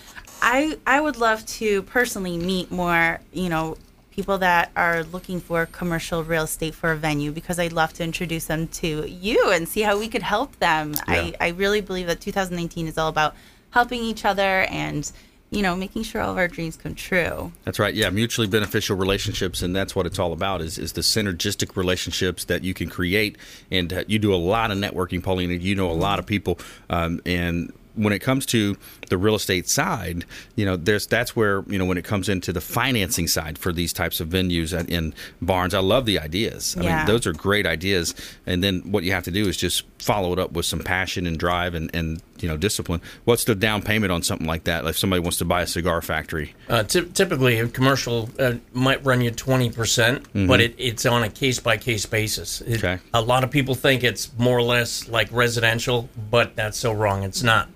I 0.42 0.78
I 0.86 1.00
would 1.00 1.16
love 1.16 1.44
to 1.46 1.82
personally 1.82 2.38
meet 2.38 2.70
more, 2.70 3.20
you 3.32 3.48
know, 3.48 3.76
people 4.10 4.38
that 4.38 4.70
are 4.76 5.04
looking 5.04 5.40
for 5.40 5.66
commercial 5.66 6.24
real 6.24 6.44
estate 6.44 6.74
for 6.74 6.92
a 6.92 6.96
venue 6.96 7.32
because 7.32 7.58
I'd 7.58 7.72
love 7.72 7.92
to 7.94 8.04
introduce 8.04 8.46
them 8.46 8.68
to 8.68 9.08
you 9.08 9.50
and 9.50 9.68
see 9.68 9.82
how 9.82 9.98
we 9.98 10.08
could 10.08 10.22
help 10.22 10.58
them. 10.58 10.92
Yeah. 10.92 11.02
I, 11.08 11.34
I 11.40 11.48
really 11.48 11.80
believe 11.80 12.06
that 12.08 12.20
2019 12.20 12.86
is 12.86 12.98
all 12.98 13.08
about 13.08 13.34
helping 13.70 14.02
each 14.02 14.24
other 14.24 14.62
and 14.62 15.10
you 15.50 15.62
know 15.62 15.74
making 15.74 16.02
sure 16.02 16.20
all 16.20 16.30
of 16.30 16.38
our 16.38 16.48
dreams 16.48 16.76
come 16.76 16.94
true. 16.94 17.52
That's 17.64 17.78
right. 17.78 17.94
Yeah, 17.94 18.10
mutually 18.10 18.46
beneficial 18.46 18.96
relationships, 18.96 19.62
and 19.62 19.74
that's 19.74 19.94
what 19.96 20.06
it's 20.06 20.18
all 20.18 20.32
about. 20.32 20.60
Is 20.60 20.78
is 20.78 20.92
the 20.92 21.00
synergistic 21.00 21.76
relationships 21.76 22.44
that 22.44 22.62
you 22.62 22.72
can 22.72 22.88
create, 22.88 23.36
and 23.70 23.92
uh, 23.92 24.04
you 24.06 24.18
do 24.18 24.32
a 24.32 24.36
lot 24.36 24.70
of 24.70 24.78
networking, 24.78 25.22
Paulina. 25.22 25.54
You 25.54 25.74
know 25.74 25.90
a 25.90 25.92
lot 25.92 26.18
of 26.18 26.26
people, 26.26 26.58
um, 26.88 27.20
and 27.26 27.72
when 28.02 28.12
it 28.12 28.20
comes 28.20 28.46
to 28.46 28.76
the 29.08 29.18
real 29.18 29.34
estate 29.34 29.68
side, 29.68 30.24
you 30.56 30.64
know, 30.64 30.76
there's 30.76 31.06
that's 31.06 31.34
where 31.36 31.62
you 31.68 31.78
know 31.78 31.84
when 31.84 31.98
it 31.98 32.04
comes 32.04 32.28
into 32.28 32.52
the 32.52 32.60
financing 32.60 33.26
side 33.28 33.58
for 33.58 33.72
these 33.72 33.92
types 33.92 34.20
of 34.20 34.28
venues 34.28 34.76
and 34.76 34.88
in 34.88 35.14
barns. 35.42 35.74
I 35.74 35.80
love 35.80 36.06
the 36.06 36.18
ideas. 36.18 36.76
I 36.76 36.80
mean, 36.80 36.88
Yeah. 36.88 37.04
those 37.06 37.26
are 37.26 37.32
great 37.32 37.66
ideas. 37.66 38.14
And 38.46 38.62
then 38.64 38.80
what 38.92 39.04
you 39.04 39.12
have 39.12 39.24
to 39.24 39.30
do 39.30 39.48
is 39.48 39.56
just 39.56 39.84
follow 39.98 40.32
it 40.32 40.38
up 40.38 40.52
with 40.52 40.64
some 40.66 40.80
passion 40.80 41.26
and 41.26 41.38
drive, 41.38 41.74
and 41.74 41.90
and 41.94 42.22
you 42.40 42.48
know 42.48 42.56
discipline. 42.56 43.00
What's 43.24 43.44
the 43.44 43.54
down 43.54 43.82
payment 43.82 44.10
on 44.12 44.22
something 44.22 44.46
like 44.46 44.64
that? 44.64 44.84
If 44.86 44.96
somebody 44.98 45.20
wants 45.20 45.38
to 45.38 45.44
buy 45.44 45.62
a 45.62 45.66
cigar 45.66 46.00
factory, 46.02 46.54
Uh, 46.68 46.82
ty- 46.84 47.00
typically, 47.12 47.58
a 47.60 47.68
commercial 47.68 48.30
uh, 48.38 48.54
might 48.72 49.04
run 49.04 49.20
you 49.20 49.30
20%, 49.30 49.74
percent 49.74 50.26
but 50.48 50.60
it, 50.60 50.74
it's 50.78 51.04
on 51.04 51.22
a 51.22 51.28
case 51.28 51.58
by 51.60 51.76
case 51.76 52.06
basis. 52.06 52.60
It- 52.62 52.66
Mm-hmm. 52.80 52.86
Okay. 52.86 52.98
A 53.12 53.20
lot 53.20 53.44
of 53.44 53.50
people 53.50 53.74
think 53.74 54.02
it's 54.04 54.30
more 54.38 54.56
or 54.56 54.62
less 54.62 55.06
like 55.08 55.28
residential, 55.32 56.08
but 56.30 56.56
that's 56.56 56.78
so 56.78 56.92
wrong. 56.92 57.24
It's 57.24 57.42
not. 57.42 57.68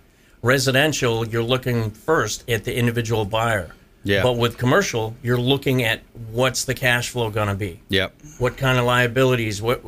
Residential, 0.44 1.26
you're 1.26 1.42
looking 1.42 1.90
first 1.90 2.48
at 2.50 2.64
the 2.64 2.76
individual 2.76 3.24
buyer. 3.24 3.74
Yeah. 4.02 4.22
But 4.22 4.34
with 4.34 4.58
commercial, 4.58 5.16
you're 5.22 5.40
looking 5.40 5.82
at 5.82 6.02
what's 6.30 6.66
the 6.66 6.74
cash 6.74 7.08
flow 7.08 7.30
going 7.30 7.48
to 7.48 7.54
be? 7.54 7.80
yep, 7.88 8.14
What 8.38 8.58
kind 8.58 8.78
of 8.78 8.84
liabilities? 8.84 9.62
What 9.62 9.82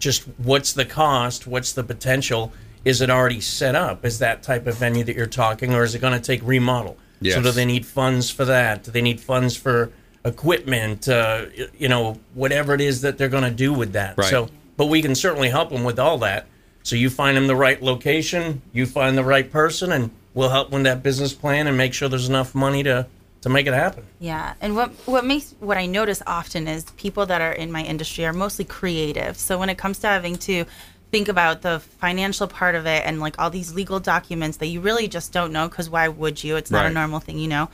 just 0.00 0.24
what's 0.38 0.72
the 0.72 0.84
cost? 0.84 1.46
What's 1.46 1.72
the 1.72 1.84
potential? 1.84 2.52
Is 2.84 3.00
it 3.00 3.10
already 3.10 3.40
set 3.40 3.76
up? 3.76 4.04
Is 4.04 4.18
that 4.18 4.42
type 4.42 4.66
of 4.66 4.76
venue 4.76 5.04
that 5.04 5.14
you're 5.14 5.26
talking, 5.26 5.72
or 5.72 5.84
is 5.84 5.94
it 5.94 6.00
going 6.00 6.20
to 6.20 6.24
take 6.24 6.42
remodel? 6.42 6.96
Yes. 7.20 7.36
So 7.36 7.42
do 7.42 7.52
they 7.52 7.64
need 7.64 7.86
funds 7.86 8.28
for 8.28 8.44
that? 8.44 8.82
Do 8.82 8.90
they 8.90 9.02
need 9.02 9.20
funds 9.20 9.56
for 9.56 9.92
equipment? 10.24 11.08
Uh, 11.08 11.44
you 11.78 11.88
know, 11.88 12.18
whatever 12.34 12.74
it 12.74 12.80
is 12.80 13.02
that 13.02 13.18
they're 13.18 13.28
going 13.28 13.44
to 13.44 13.50
do 13.52 13.72
with 13.72 13.92
that. 13.92 14.18
Right. 14.18 14.28
So, 14.28 14.48
but 14.76 14.86
we 14.86 15.00
can 15.00 15.14
certainly 15.14 15.48
help 15.48 15.70
them 15.70 15.84
with 15.84 16.00
all 16.00 16.18
that. 16.18 16.48
So 16.82 16.96
you 16.96 17.10
find 17.10 17.36
them 17.36 17.46
the 17.46 17.56
right 17.56 17.80
location, 17.82 18.62
you 18.72 18.86
find 18.86 19.16
the 19.16 19.24
right 19.24 19.50
person, 19.50 19.92
and 19.92 20.10
we'll 20.34 20.48
help 20.50 20.70
them 20.70 20.78
with 20.80 20.84
that 20.84 21.02
business 21.02 21.32
plan 21.32 21.66
and 21.66 21.76
make 21.76 21.94
sure 21.94 22.08
there's 22.08 22.28
enough 22.28 22.54
money 22.54 22.82
to 22.84 23.06
to 23.42 23.48
make 23.48 23.66
it 23.66 23.74
happen. 23.74 24.04
Yeah, 24.20 24.54
and 24.60 24.76
what 24.76 24.90
what 25.06 25.24
makes 25.24 25.54
what 25.60 25.76
I 25.76 25.86
notice 25.86 26.22
often 26.26 26.68
is 26.68 26.84
people 26.96 27.26
that 27.26 27.40
are 27.40 27.52
in 27.52 27.72
my 27.72 27.82
industry 27.82 28.24
are 28.24 28.32
mostly 28.32 28.64
creative. 28.64 29.36
So 29.36 29.58
when 29.58 29.68
it 29.68 29.78
comes 29.78 29.98
to 30.00 30.06
having 30.06 30.36
to 30.36 30.64
think 31.10 31.28
about 31.28 31.60
the 31.62 31.78
financial 31.80 32.46
part 32.46 32.74
of 32.74 32.86
it 32.86 33.02
and 33.04 33.20
like 33.20 33.38
all 33.38 33.50
these 33.50 33.74
legal 33.74 34.00
documents 34.00 34.56
that 34.58 34.66
you 34.66 34.80
really 34.80 35.08
just 35.08 35.32
don't 35.32 35.52
know 35.52 35.68
because 35.68 35.90
why 35.90 36.08
would 36.08 36.42
you? 36.42 36.56
It's 36.56 36.70
not 36.70 36.82
Right. 36.84 36.90
a 36.90 36.94
normal 36.94 37.20
thing, 37.20 37.38
you 37.38 37.48
know. 37.48 37.68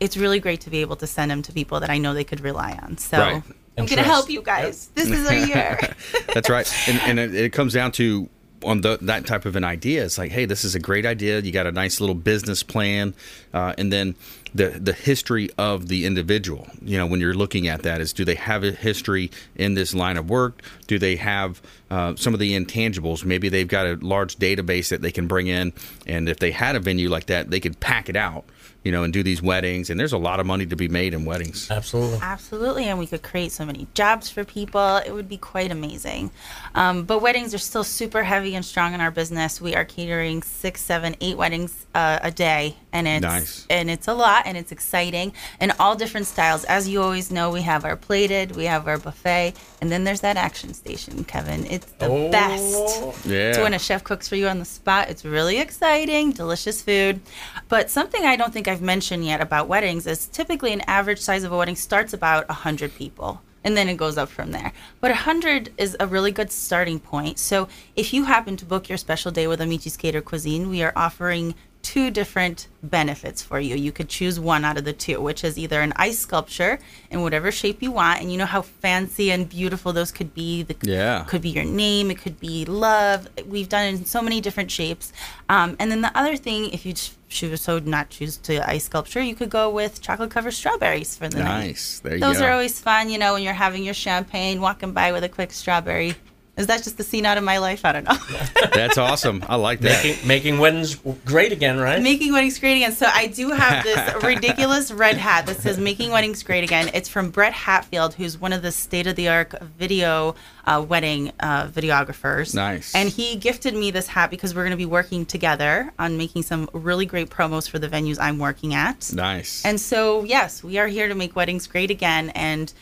It's 0.00 0.16
really 0.16 0.40
great 0.40 0.60
to 0.62 0.70
be 0.70 0.80
able 0.82 0.96
to 0.96 1.06
send 1.06 1.30
them 1.30 1.42
to 1.42 1.52
people 1.52 1.78
that 1.80 1.88
I 1.90 1.98
know 1.98 2.12
they 2.12 2.24
could 2.24 2.40
rely 2.40 2.72
on. 2.82 2.98
So 2.98 3.18
Right. 3.18 3.42
I'm 3.78 3.86
gonna 3.86 4.02
help 4.02 4.28
you 4.28 4.42
guys. 4.42 4.90
This 4.94 5.08
is 5.08 5.26
our 5.26 5.34
year. 5.34 5.78
that's 6.34 6.50
right. 6.50 6.70
And, 6.88 7.00
and 7.02 7.18
it, 7.18 7.34
it 7.34 7.52
comes 7.52 7.72
down 7.74 7.92
to 7.92 8.28
on 8.66 8.80
the, 8.80 8.98
that 9.02 9.26
type 9.26 9.46
of 9.46 9.56
an 9.56 9.64
idea. 9.64 10.04
It's 10.04 10.18
like, 10.18 10.32
hey, 10.32 10.44
this 10.44 10.64
is 10.64 10.74
a 10.74 10.78
great 10.78 11.06
idea. 11.06 11.40
You 11.40 11.52
got 11.52 11.66
a 11.66 11.72
nice 11.72 12.00
little 12.00 12.14
business 12.14 12.62
plan, 12.62 13.14
uh, 13.54 13.74
and 13.78 13.92
then 13.92 14.16
the 14.54 14.68
the 14.70 14.92
history 14.92 15.50
of 15.56 15.88
the 15.88 16.04
individual. 16.04 16.66
You 16.82 16.98
know, 16.98 17.06
when 17.06 17.20
you're 17.20 17.34
looking 17.34 17.68
at 17.68 17.82
that, 17.82 18.00
is 18.00 18.12
do 18.12 18.24
they 18.24 18.34
have 18.34 18.64
a 18.64 18.72
history 18.72 19.30
in 19.54 19.74
this 19.74 19.94
line 19.94 20.16
of 20.16 20.28
work? 20.28 20.62
Do 20.86 20.98
they 20.98 21.16
have 21.16 21.62
uh, 21.90 22.16
some 22.16 22.34
of 22.34 22.40
the 22.40 22.58
intangibles? 22.58 23.24
Maybe 23.24 23.48
they've 23.48 23.68
got 23.68 23.86
a 23.86 23.94
large 23.96 24.36
database 24.36 24.88
that 24.88 25.02
they 25.02 25.12
can 25.12 25.26
bring 25.26 25.46
in, 25.46 25.72
and 26.06 26.28
if 26.28 26.38
they 26.38 26.50
had 26.50 26.76
a 26.76 26.80
venue 26.80 27.08
like 27.08 27.26
that, 27.26 27.50
they 27.50 27.60
could 27.60 27.80
pack 27.80 28.08
it 28.08 28.16
out. 28.16 28.44
You 28.86 28.92
know, 28.92 29.02
and 29.02 29.12
do 29.12 29.24
these 29.24 29.42
weddings, 29.42 29.90
and 29.90 29.98
there's 29.98 30.12
a 30.12 30.18
lot 30.18 30.38
of 30.38 30.46
money 30.46 30.64
to 30.64 30.76
be 30.76 30.86
made 30.86 31.12
in 31.12 31.24
weddings. 31.24 31.68
Absolutely. 31.72 32.20
Absolutely, 32.22 32.84
and 32.84 33.00
we 33.00 33.08
could 33.08 33.22
create 33.24 33.50
so 33.50 33.64
many 33.66 33.88
jobs 33.94 34.30
for 34.30 34.44
people. 34.44 34.98
It 34.98 35.10
would 35.12 35.28
be 35.28 35.38
quite 35.38 35.72
amazing. 35.72 36.30
Um, 36.76 37.02
but 37.02 37.20
weddings 37.20 37.52
are 37.52 37.58
still 37.58 37.82
super 37.82 38.22
heavy 38.22 38.54
and 38.54 38.64
strong 38.64 38.94
in 38.94 39.00
our 39.00 39.10
business. 39.10 39.60
We 39.60 39.74
are 39.74 39.84
catering 39.84 40.44
six, 40.44 40.82
seven, 40.82 41.16
eight 41.20 41.36
weddings 41.36 41.84
uh, 41.96 42.20
a 42.22 42.30
day, 42.30 42.76
and 42.92 43.08
it's 43.08 43.22
Nice. 43.22 43.66
and 43.68 43.90
it's 43.90 44.06
a 44.06 44.14
lot, 44.14 44.44
and 44.46 44.56
it's 44.56 44.70
exciting, 44.70 45.32
and 45.58 45.72
all 45.80 45.96
different 45.96 46.28
styles. 46.28 46.62
As 46.66 46.88
you 46.88 47.02
always 47.02 47.32
know, 47.32 47.50
we 47.50 47.62
have 47.62 47.84
our 47.84 47.96
plated, 47.96 48.54
we 48.54 48.66
have 48.66 48.86
our 48.86 48.98
buffet, 48.98 49.54
and 49.80 49.90
then 49.90 50.04
there's 50.04 50.20
that 50.20 50.36
action 50.36 50.74
station, 50.74 51.24
Kevin. 51.24 51.66
It's 51.66 51.90
the 51.98 52.06
Oh. 52.06 52.30
best. 52.30 53.26
Yeah. 53.26 53.52
So 53.54 53.64
when 53.64 53.74
a 53.74 53.80
chef 53.80 54.04
cooks 54.04 54.28
for 54.28 54.36
you 54.36 54.46
on 54.46 54.60
the 54.60 54.64
spot, 54.64 55.08
it's 55.10 55.24
really 55.24 55.58
exciting, 55.58 56.30
delicious 56.30 56.82
food. 56.82 57.20
But 57.68 57.90
something 57.90 58.24
I 58.24 58.36
don't 58.36 58.52
think 58.52 58.68
I've 58.76 58.82
mentioned 58.82 59.24
yet 59.24 59.40
about 59.40 59.68
weddings 59.68 60.06
is 60.06 60.26
typically 60.26 60.70
an 60.74 60.82
average 60.82 61.18
size 61.18 61.44
of 61.44 61.50
a 61.50 61.56
wedding 61.56 61.76
starts 61.76 62.12
about 62.12 62.46
100 62.48 62.94
people. 62.94 63.40
And 63.64 63.74
then 63.74 63.88
it 63.88 63.96
goes 63.96 64.18
up 64.18 64.28
from 64.28 64.52
there. 64.52 64.70
But 65.00 65.12
100 65.12 65.72
is 65.78 65.96
a 65.98 66.06
really 66.06 66.30
good 66.30 66.52
starting 66.52 67.00
point. 67.00 67.38
So 67.38 67.68
if 67.96 68.12
you 68.12 68.24
happen 68.24 68.58
to 68.58 68.66
book 68.66 68.90
your 68.90 68.98
special 68.98 69.30
day 69.30 69.46
with 69.46 69.60
Amici's 69.60 69.96
Cater 69.96 70.20
Cuisine, 70.20 70.68
we 70.68 70.82
are 70.82 70.92
offering 70.94 71.54
two 71.80 72.10
different 72.10 72.68
benefits 72.82 73.42
for 73.42 73.58
you. 73.58 73.76
You 73.76 73.92
could 73.92 74.10
choose 74.10 74.38
one 74.38 74.62
out 74.62 74.76
of 74.76 74.84
the 74.84 74.92
two, 74.92 75.22
which 75.22 75.42
is 75.42 75.56
either 75.56 75.80
an 75.80 75.94
ice 75.96 76.18
sculpture 76.18 76.78
in 77.10 77.22
whatever 77.22 77.50
shape 77.50 77.82
you 77.82 77.90
want. 77.92 78.20
And 78.20 78.30
you 78.30 78.36
know 78.36 78.44
how 78.44 78.60
fancy 78.60 79.32
and 79.32 79.48
beautiful 79.48 79.94
those 79.94 80.12
could 80.12 80.34
be. 80.34 80.64
The, 80.64 80.76
Yeah. 80.82 81.24
Could 81.26 81.40
be 81.40 81.48
your 81.48 81.64
name. 81.64 82.10
It 82.10 82.18
could 82.18 82.38
be 82.38 82.66
love. 82.66 83.26
We've 83.46 83.70
done 83.70 83.86
it 83.86 84.00
in 84.00 84.04
so 84.04 84.20
many 84.20 84.42
different 84.42 84.70
shapes. 84.70 85.14
Um, 85.48 85.76
and 85.78 85.90
then 85.90 86.02
the 86.02 86.14
other 86.14 86.36
thing, 86.36 86.70
if 86.70 86.84
you 86.84 86.92
so 87.28 87.78
not 87.78 88.10
choose 88.10 88.36
to 88.38 88.68
ice 88.68 88.84
sculpture, 88.84 89.20
you 89.20 89.34
could 89.34 89.50
go 89.50 89.70
with 89.70 90.00
chocolate 90.00 90.30
covered 90.30 90.52
strawberries 90.52 91.16
for 91.16 91.28
the 91.28 91.38
night. 91.38 91.66
Nice. 91.66 92.00
There 92.00 92.14
you 92.14 92.20
Those 92.20 92.38
go. 92.38 92.46
are 92.46 92.52
always 92.52 92.80
fun, 92.80 93.10
you 93.10 93.18
know, 93.18 93.34
when 93.34 93.42
you're 93.42 93.52
having 93.52 93.84
your 93.84 93.94
champagne, 93.94 94.60
walking 94.60 94.92
by 94.92 95.12
with 95.12 95.24
a 95.24 95.28
quick 95.28 95.52
strawberry. 95.52 96.14
Is 96.56 96.68
that 96.68 96.82
just 96.82 96.96
the 96.96 97.02
scene 97.04 97.26
out 97.26 97.36
of 97.36 97.44
my 97.44 97.58
life? 97.58 97.84
I 97.84 97.92
don't 97.92 98.04
know. 98.04 98.16
That's 98.74 98.96
awesome. 98.96 99.44
I 99.46 99.56
like 99.56 99.80
that. 99.80 100.02
Making, 100.02 100.26
making 100.26 100.58
weddings 100.58 100.94
great 101.26 101.52
again, 101.52 101.78
right? 101.78 102.00
Making 102.00 102.32
Weddings 102.32 102.58
Great 102.58 102.76
Again. 102.76 102.92
So 102.92 103.06
I 103.12 103.26
do 103.26 103.50
have 103.50 103.84
this 103.84 104.22
ridiculous 104.22 104.90
red 104.90 105.18
hat 105.18 105.46
that 105.46 105.58
says 105.58 105.78
Making 105.78 106.12
Weddings 106.12 106.42
Great 106.42 106.64
Again. 106.64 106.90
It's 106.94 107.10
from 107.10 107.30
Brett 107.30 107.52
Hatfield, 107.52 108.14
who's 108.14 108.38
one 108.38 108.54
of 108.54 108.62
the 108.62 108.72
state 108.72 109.06
of 109.06 109.16
the 109.16 109.28
art 109.28 109.52
video 109.78 110.34
uh, 110.64 110.84
wedding 110.86 111.30
uh, 111.40 111.66
videographers. 111.66 112.54
Nice. 112.54 112.94
And 112.94 113.10
he 113.10 113.36
gifted 113.36 113.74
me 113.74 113.90
this 113.90 114.06
hat 114.06 114.30
because 114.30 114.54
we're 114.54 114.62
going 114.62 114.70
to 114.70 114.76
be 114.78 114.86
working 114.86 115.26
together 115.26 115.92
on 115.98 116.16
making 116.16 116.42
some 116.44 116.70
really 116.72 117.04
great 117.04 117.28
promos 117.28 117.68
for 117.68 117.78
the 117.78 117.88
venues 117.88 118.16
I'm 118.18 118.38
working 118.38 118.72
at. 118.72 119.12
Nice. 119.12 119.62
And 119.64 119.78
so, 119.78 120.24
yes, 120.24 120.64
we 120.64 120.78
are 120.78 120.86
here 120.86 121.08
to 121.08 121.14
make 121.14 121.36
weddings 121.36 121.66
great 121.66 121.90
again. 121.90 122.30
And, 122.30 122.72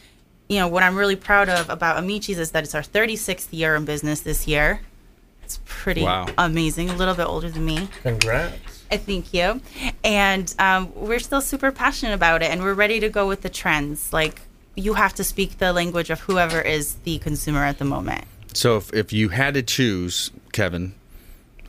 you 0.48 0.58
know, 0.58 0.68
what 0.68 0.82
I'm 0.82 0.96
really 0.96 1.16
proud 1.16 1.48
of 1.48 1.70
about 1.70 1.96
Amici's 2.02 2.38
is 2.38 2.50
that 2.52 2.64
it's 2.64 2.74
our 2.74 2.82
36th 2.82 3.48
year 3.50 3.74
in 3.76 3.84
business 3.84 4.20
this 4.20 4.46
year. 4.46 4.80
It's 5.42 5.60
pretty 5.64 6.02
Wow. 6.02 6.26
amazing. 6.38 6.90
A 6.90 6.96
little 6.96 7.14
bit 7.14 7.26
older 7.26 7.50
than 7.50 7.64
me. 7.64 7.88
Congrats. 8.02 8.84
I 8.90 8.96
thank 8.98 9.32
you. 9.34 9.60
And 10.02 10.54
um, 10.58 10.92
we're 10.94 11.18
still 11.18 11.40
super 11.40 11.72
passionate 11.72 12.14
about 12.14 12.42
it, 12.42 12.50
and 12.50 12.62
we're 12.62 12.74
ready 12.74 13.00
to 13.00 13.08
go 13.08 13.26
with 13.26 13.40
the 13.42 13.48
trends. 13.48 14.12
Like, 14.12 14.42
you 14.76 14.94
have 14.94 15.14
to 15.14 15.24
speak 15.24 15.58
the 15.58 15.72
language 15.72 16.10
of 16.10 16.20
whoever 16.20 16.60
is 16.60 16.94
the 17.04 17.18
consumer 17.18 17.64
at 17.64 17.78
the 17.78 17.84
moment. 17.84 18.24
So 18.52 18.76
if, 18.76 18.92
if 18.92 19.12
you 19.12 19.30
had 19.30 19.54
to 19.54 19.62
choose, 19.62 20.30
Kevin, 20.52 20.94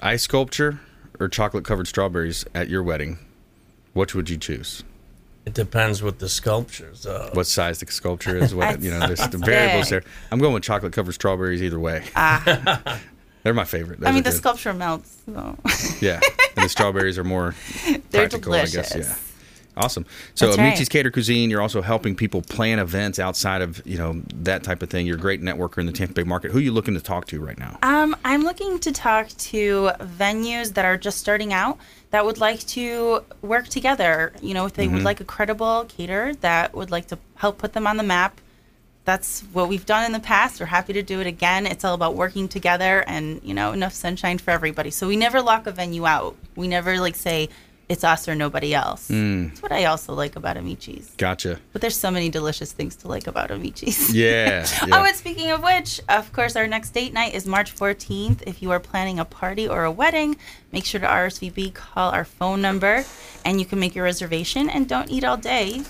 ice 0.01 0.23
sculpture 0.23 0.79
or 1.19 1.27
chocolate 1.29 1.63
covered 1.65 1.87
strawberries 1.87 2.45
at 2.53 2.69
your 2.69 2.83
wedding, 2.83 3.17
which 3.93 4.13
would 4.13 4.29
you 4.29 4.37
choose? 4.37 4.83
It 5.45 5.53
depends 5.53 6.01
what 6.01 6.17
the 6.19 6.27
sculptures 6.27 7.05
are. 7.05 7.29
What 7.33 7.45
size 7.45 7.79
the 7.79 7.85
sculpture 7.91 8.35
is? 8.35 8.55
What 8.55 8.81
you 8.81 8.89
know, 8.89 8.99
there's 9.05 9.27
the 9.27 9.37
variables 9.37 9.89
there. 9.89 10.03
I'm 10.31 10.39
going 10.39 10.53
with 10.53 10.63
chocolate 10.63 10.91
covered 10.93 11.13
strawberries 11.13 11.61
either 11.61 11.79
way. 11.79 12.03
They're 13.43 13.53
my 13.53 13.63
favorite. 13.65 13.99
Ah. 14.03 14.07
I 14.07 14.11
mean, 14.11 14.23
the 14.23 14.31
good. 14.31 14.37
sculpture 14.37 14.73
melts. 14.73 15.17
So. 15.27 15.55
Yeah, 16.01 16.19
and 16.55 16.65
the 16.65 16.69
strawberries 16.69 17.19
are 17.19 17.23
more 17.23 17.53
They're 17.85 18.27
practical, 18.27 18.53
I 18.55 18.61
guess. 18.65 18.71
delicious. 18.71 19.07
Yeah. 19.07 19.15
Awesome. 19.77 20.05
So, 20.35 20.47
That's 20.47 20.57
Amici's 20.57 20.79
right. 20.79 20.89
Cater 20.89 21.11
Cuisine, 21.11 21.49
you're 21.49 21.61
also 21.61 21.81
helping 21.81 22.15
people 22.15 22.41
plan 22.41 22.79
events 22.79 23.19
outside 23.19 23.61
of 23.61 23.81
you 23.85 23.97
know 23.97 24.21
that 24.43 24.63
type 24.63 24.81
of 24.81 24.89
thing. 24.89 25.05
You're 25.05 25.17
a 25.17 25.19
great 25.19 25.41
networker 25.41 25.79
in 25.79 25.85
the 25.85 25.91
Tampa 25.91 26.13
Bay 26.13 26.23
market. 26.23 26.51
Who 26.51 26.59
are 26.59 26.61
you 26.61 26.71
looking 26.71 26.93
to 26.93 27.01
talk 27.01 27.27
to 27.27 27.41
right 27.41 27.57
now? 27.57 27.77
Um, 27.81 28.15
I'm 28.23 28.43
looking 28.43 28.79
to 28.79 28.91
talk 28.91 29.27
to 29.27 29.91
venues 29.99 30.73
that 30.73 30.85
are 30.85 30.97
just 30.97 31.17
starting 31.17 31.51
out 31.51 31.77
that 32.11 32.25
would 32.25 32.37
like 32.37 32.59
to 32.67 33.23
work 33.41 33.67
together. 33.67 34.31
You 34.41 34.53
know, 34.53 34.65
if 34.65 34.73
they 34.73 34.87
would 34.87 35.03
like 35.03 35.19
a 35.19 35.25
credible 35.25 35.85
caterer 35.85 36.33
that 36.35 36.73
would 36.73 36.91
like 36.91 37.07
to 37.07 37.19
help 37.35 37.57
put 37.57 37.73
them 37.73 37.87
on 37.87 37.97
the 37.97 38.03
map. 38.03 38.39
That's 39.03 39.41
what 39.53 39.69
we've 39.69 39.85
done 39.85 40.05
in 40.05 40.13
the 40.13 40.19
past. 40.19 40.59
We're 40.59 40.65
happy 40.65 40.93
to 40.93 41.03
do 41.03 41.19
it 41.21 41.27
again. 41.27 41.67
It's 41.67 41.85
all 41.85 41.93
about 41.93 42.15
working 42.15 42.47
together 42.47 43.03
and, 43.05 43.39
you 43.43 43.53
know, 43.53 43.71
enough 43.71 43.93
sunshine 43.93 44.39
for 44.39 44.49
everybody. 44.49 44.89
So 44.89 45.07
we 45.07 45.15
never 45.15 45.43
lock 45.43 45.67
a 45.67 45.71
venue 45.71 46.07
out. 46.07 46.35
We 46.55 46.67
never 46.67 46.99
like 46.99 47.15
say 47.15 47.49
it's 47.87 48.03
us 48.03 48.27
or 48.27 48.35
nobody 48.35 48.73
else. 48.73 49.09
Mm. 49.09 49.49
That's 49.49 49.61
what 49.61 49.71
I 49.71 49.85
also 49.85 50.13
like 50.13 50.35
about 50.35 50.57
Amici's. 50.57 51.11
Gotcha. 51.17 51.59
But 51.71 51.81
there's 51.81 51.95
so 51.95 52.09
many 52.09 52.29
delicious 52.29 52.71
things 52.71 52.95
to 52.97 53.07
like 53.07 53.27
about 53.27 53.49
Amici's. 53.49 54.13
Yeah. 54.13 54.65
Oh, 54.91 55.03
and 55.03 55.15
speaking 55.15 55.51
of 55.51 55.61
which, 55.63 55.99
of 56.07 56.31
course, 56.31 56.55
our 56.55 56.67
next 56.67 56.91
date 56.91 57.11
night 57.11 57.33
is 57.33 57.45
March 57.45 57.75
14th. 57.75 58.43
If 58.47 58.61
you 58.61 58.71
are 58.71 58.79
planning 58.79 59.19
a 59.19 59.25
party 59.25 59.67
or 59.67 59.83
a 59.83 59.91
wedding, 59.91 60.37
make 60.71 60.85
sure 60.85 61.01
to 61.01 61.07
RSVP, 61.07 61.73
call 61.73 62.11
our 62.11 62.23
phone 62.23 62.61
number, 62.61 63.03
and 63.43 63.59
you 63.59 63.65
can 63.65 63.79
make 63.79 63.93
your 63.93 64.05
reservation. 64.05 64.69
And 64.69 64.87
don't 64.87 65.09
eat 65.09 65.23
all 65.23 65.37
day 65.37 65.81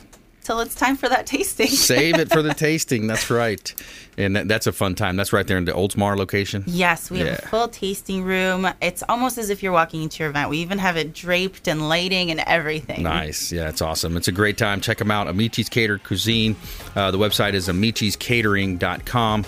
till 0.45 0.59
it's 0.61 0.75
time 0.75 0.95
for 0.95 1.09
that 1.09 1.25
tasting. 1.25 1.67
Save 1.91 2.19
it 2.19 2.29
for 2.31 2.41
the 2.41 2.53
tasting. 2.65 3.07
That's 3.07 3.29
right. 3.29 3.73
and 4.17 4.35
that, 4.35 4.47
that's 4.47 4.67
a 4.67 4.71
fun 4.71 4.95
time. 4.95 5.15
That's 5.15 5.33
right 5.33 5.45
there 5.45 5.57
in 5.57 5.65
the 5.65 5.71
Oldsmar 5.73 6.15
location. 6.15 6.63
Yes, 6.67 7.09
we 7.11 7.19
have 7.19 7.39
a 7.39 7.41
full 7.47 7.67
tasting 7.67 8.23
room. 8.23 8.67
It's 8.81 9.03
almost 9.09 9.37
as 9.37 9.49
if 9.49 9.61
you're 9.63 9.73
walking 9.73 10.03
into 10.03 10.23
your 10.23 10.29
event. 10.29 10.49
We 10.49 10.59
even 10.59 10.77
have 10.77 10.95
it 10.97 11.13
draped 11.13 11.67
and 11.67 11.89
lighting 11.89 12.31
and 12.31 12.39
everything. 12.41 13.03
Nice. 13.03 13.51
Yeah, 13.51 13.67
it's 13.69 13.81
awesome. 13.81 14.15
It's 14.15 14.27
a 14.27 14.31
great 14.31 14.57
time. 14.57 14.79
Check 14.81 14.99
them 14.99 15.11
out. 15.11 15.27
Amici's 15.27 15.67
Catered 15.67 16.03
Cuisine. 16.03 16.55
Uh, 16.95 17.11
the 17.11 17.17
website 17.17 17.53
is 17.53 17.67
amiciscatering.com. 17.67 19.45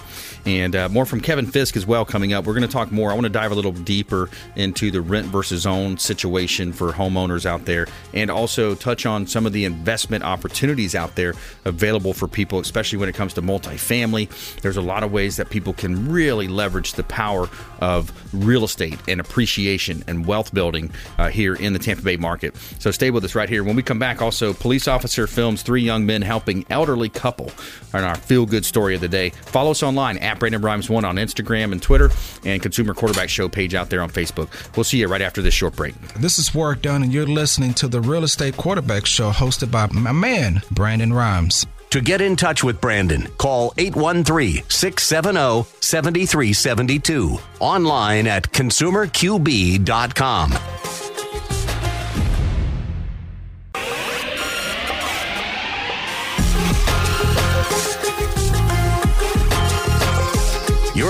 And 0.47 0.77
uh, 0.77 0.87
more 0.87 1.05
from 1.05 1.19
Kevin 1.19 1.45
Fiske 1.45 1.75
as 1.75 1.85
well 1.85 2.05
coming 2.05 2.31
up. 2.31 2.45
We're 2.45 2.53
going 2.53 2.65
to 2.65 2.71
talk 2.71 2.89
more. 2.89 3.11
I 3.11 3.13
want 3.15 3.25
to 3.25 3.29
dive 3.29 3.51
a 3.51 3.55
little 3.55 3.73
deeper 3.73 4.29
into 4.55 4.91
the 4.91 5.01
rent 5.01 5.27
versus 5.27 5.65
own 5.65 5.97
situation 5.97 6.71
for 6.71 6.93
homeowners 6.93 7.45
out 7.45 7.65
there 7.65 7.85
and 8.13 8.31
also 8.31 8.73
touch 8.73 9.05
on 9.05 9.27
some 9.27 9.45
of 9.45 9.51
the 9.51 9.65
investment 9.65 10.23
opportunities 10.23 10.95
out 10.95 11.15
there 11.15 11.33
available 11.65 12.13
for 12.13 12.29
people, 12.29 12.59
especially 12.59 12.97
when 12.97 13.09
it 13.09 13.13
comes 13.13 13.33
to 13.33 13.41
multifamily. 13.41 14.61
There's 14.61 14.77
a 14.77 14.81
lot 14.81 15.03
of 15.03 15.11
ways 15.11 15.35
that 15.35 15.49
people 15.49 15.73
can 15.73 16.09
really 16.09 16.47
leverage 16.47 16.93
the 16.93 17.03
power 17.03 17.49
of 17.81 18.13
real 18.33 18.63
estate 18.63 18.99
and 19.09 19.19
appreciation 19.19 20.01
and 20.07 20.25
wealth 20.25 20.53
building 20.53 20.91
uh, 21.17 21.27
here 21.27 21.55
in 21.55 21.73
the 21.73 21.79
Tampa 21.79 22.03
Bay 22.03 22.15
market. 22.15 22.55
So 22.79 22.91
stay 22.91 23.11
with 23.11 23.25
us 23.25 23.35
right 23.35 23.49
here. 23.49 23.65
When 23.65 23.75
we 23.75 23.83
come 23.83 23.99
back, 23.99 24.21
also, 24.21 24.53
police 24.53 24.87
officer 24.87 25.27
films 25.27 25.61
three 25.61 25.81
young 25.81 26.05
men 26.05 26.21
helping 26.21 26.65
elderly 26.69 27.09
couple 27.09 27.51
on 27.93 28.05
our 28.05 28.15
feel 28.15 28.45
good 28.45 28.63
story 28.63 28.95
of 28.95 29.01
the 29.01 29.09
day. 29.09 29.31
Follow 29.31 29.71
us 29.71 29.83
online 29.83 30.17
at 30.19 30.36
Brandon 30.39 30.61
Rhymes 30.61 30.89
One 30.89 31.05
on 31.05 31.15
Instagram 31.15 31.71
and 31.71 31.81
Twitter, 31.81 32.09
and 32.43 32.61
Consumer 32.61 32.93
Quarterback 32.93 33.29
Show 33.29 33.49
page 33.49 33.75
out 33.75 33.89
there 33.89 34.01
on 34.01 34.09
Facebook. 34.09 34.49
We'll 34.75 34.83
see 34.83 34.99
you 34.99 35.07
right 35.07 35.21
after 35.21 35.41
this 35.41 35.53
short 35.53 35.75
break. 35.75 35.95
This 36.13 36.39
is 36.39 36.53
Warrick 36.53 36.81
Dunn, 36.81 37.03
and 37.03 37.13
you're 37.13 37.25
listening 37.25 37.73
to 37.75 37.87
the 37.87 38.01
Real 38.01 38.23
Estate 38.23 38.57
Quarterback 38.57 39.05
Show 39.05 39.31
hosted 39.31 39.71
by 39.71 39.87
my 39.87 40.11
man, 40.11 40.61
Brandon 40.71 41.13
Rhymes. 41.13 41.65
To 41.91 42.01
get 42.01 42.19
in 42.19 42.35
touch 42.35 42.65
with 42.65 42.81
Brandon, 42.81 43.27
call 43.37 43.73
813 43.77 44.63
670 44.67 45.63
7372. 45.79 47.37
Online 47.59 48.27
at 48.27 48.51
consumerqb.com. 48.51 51.06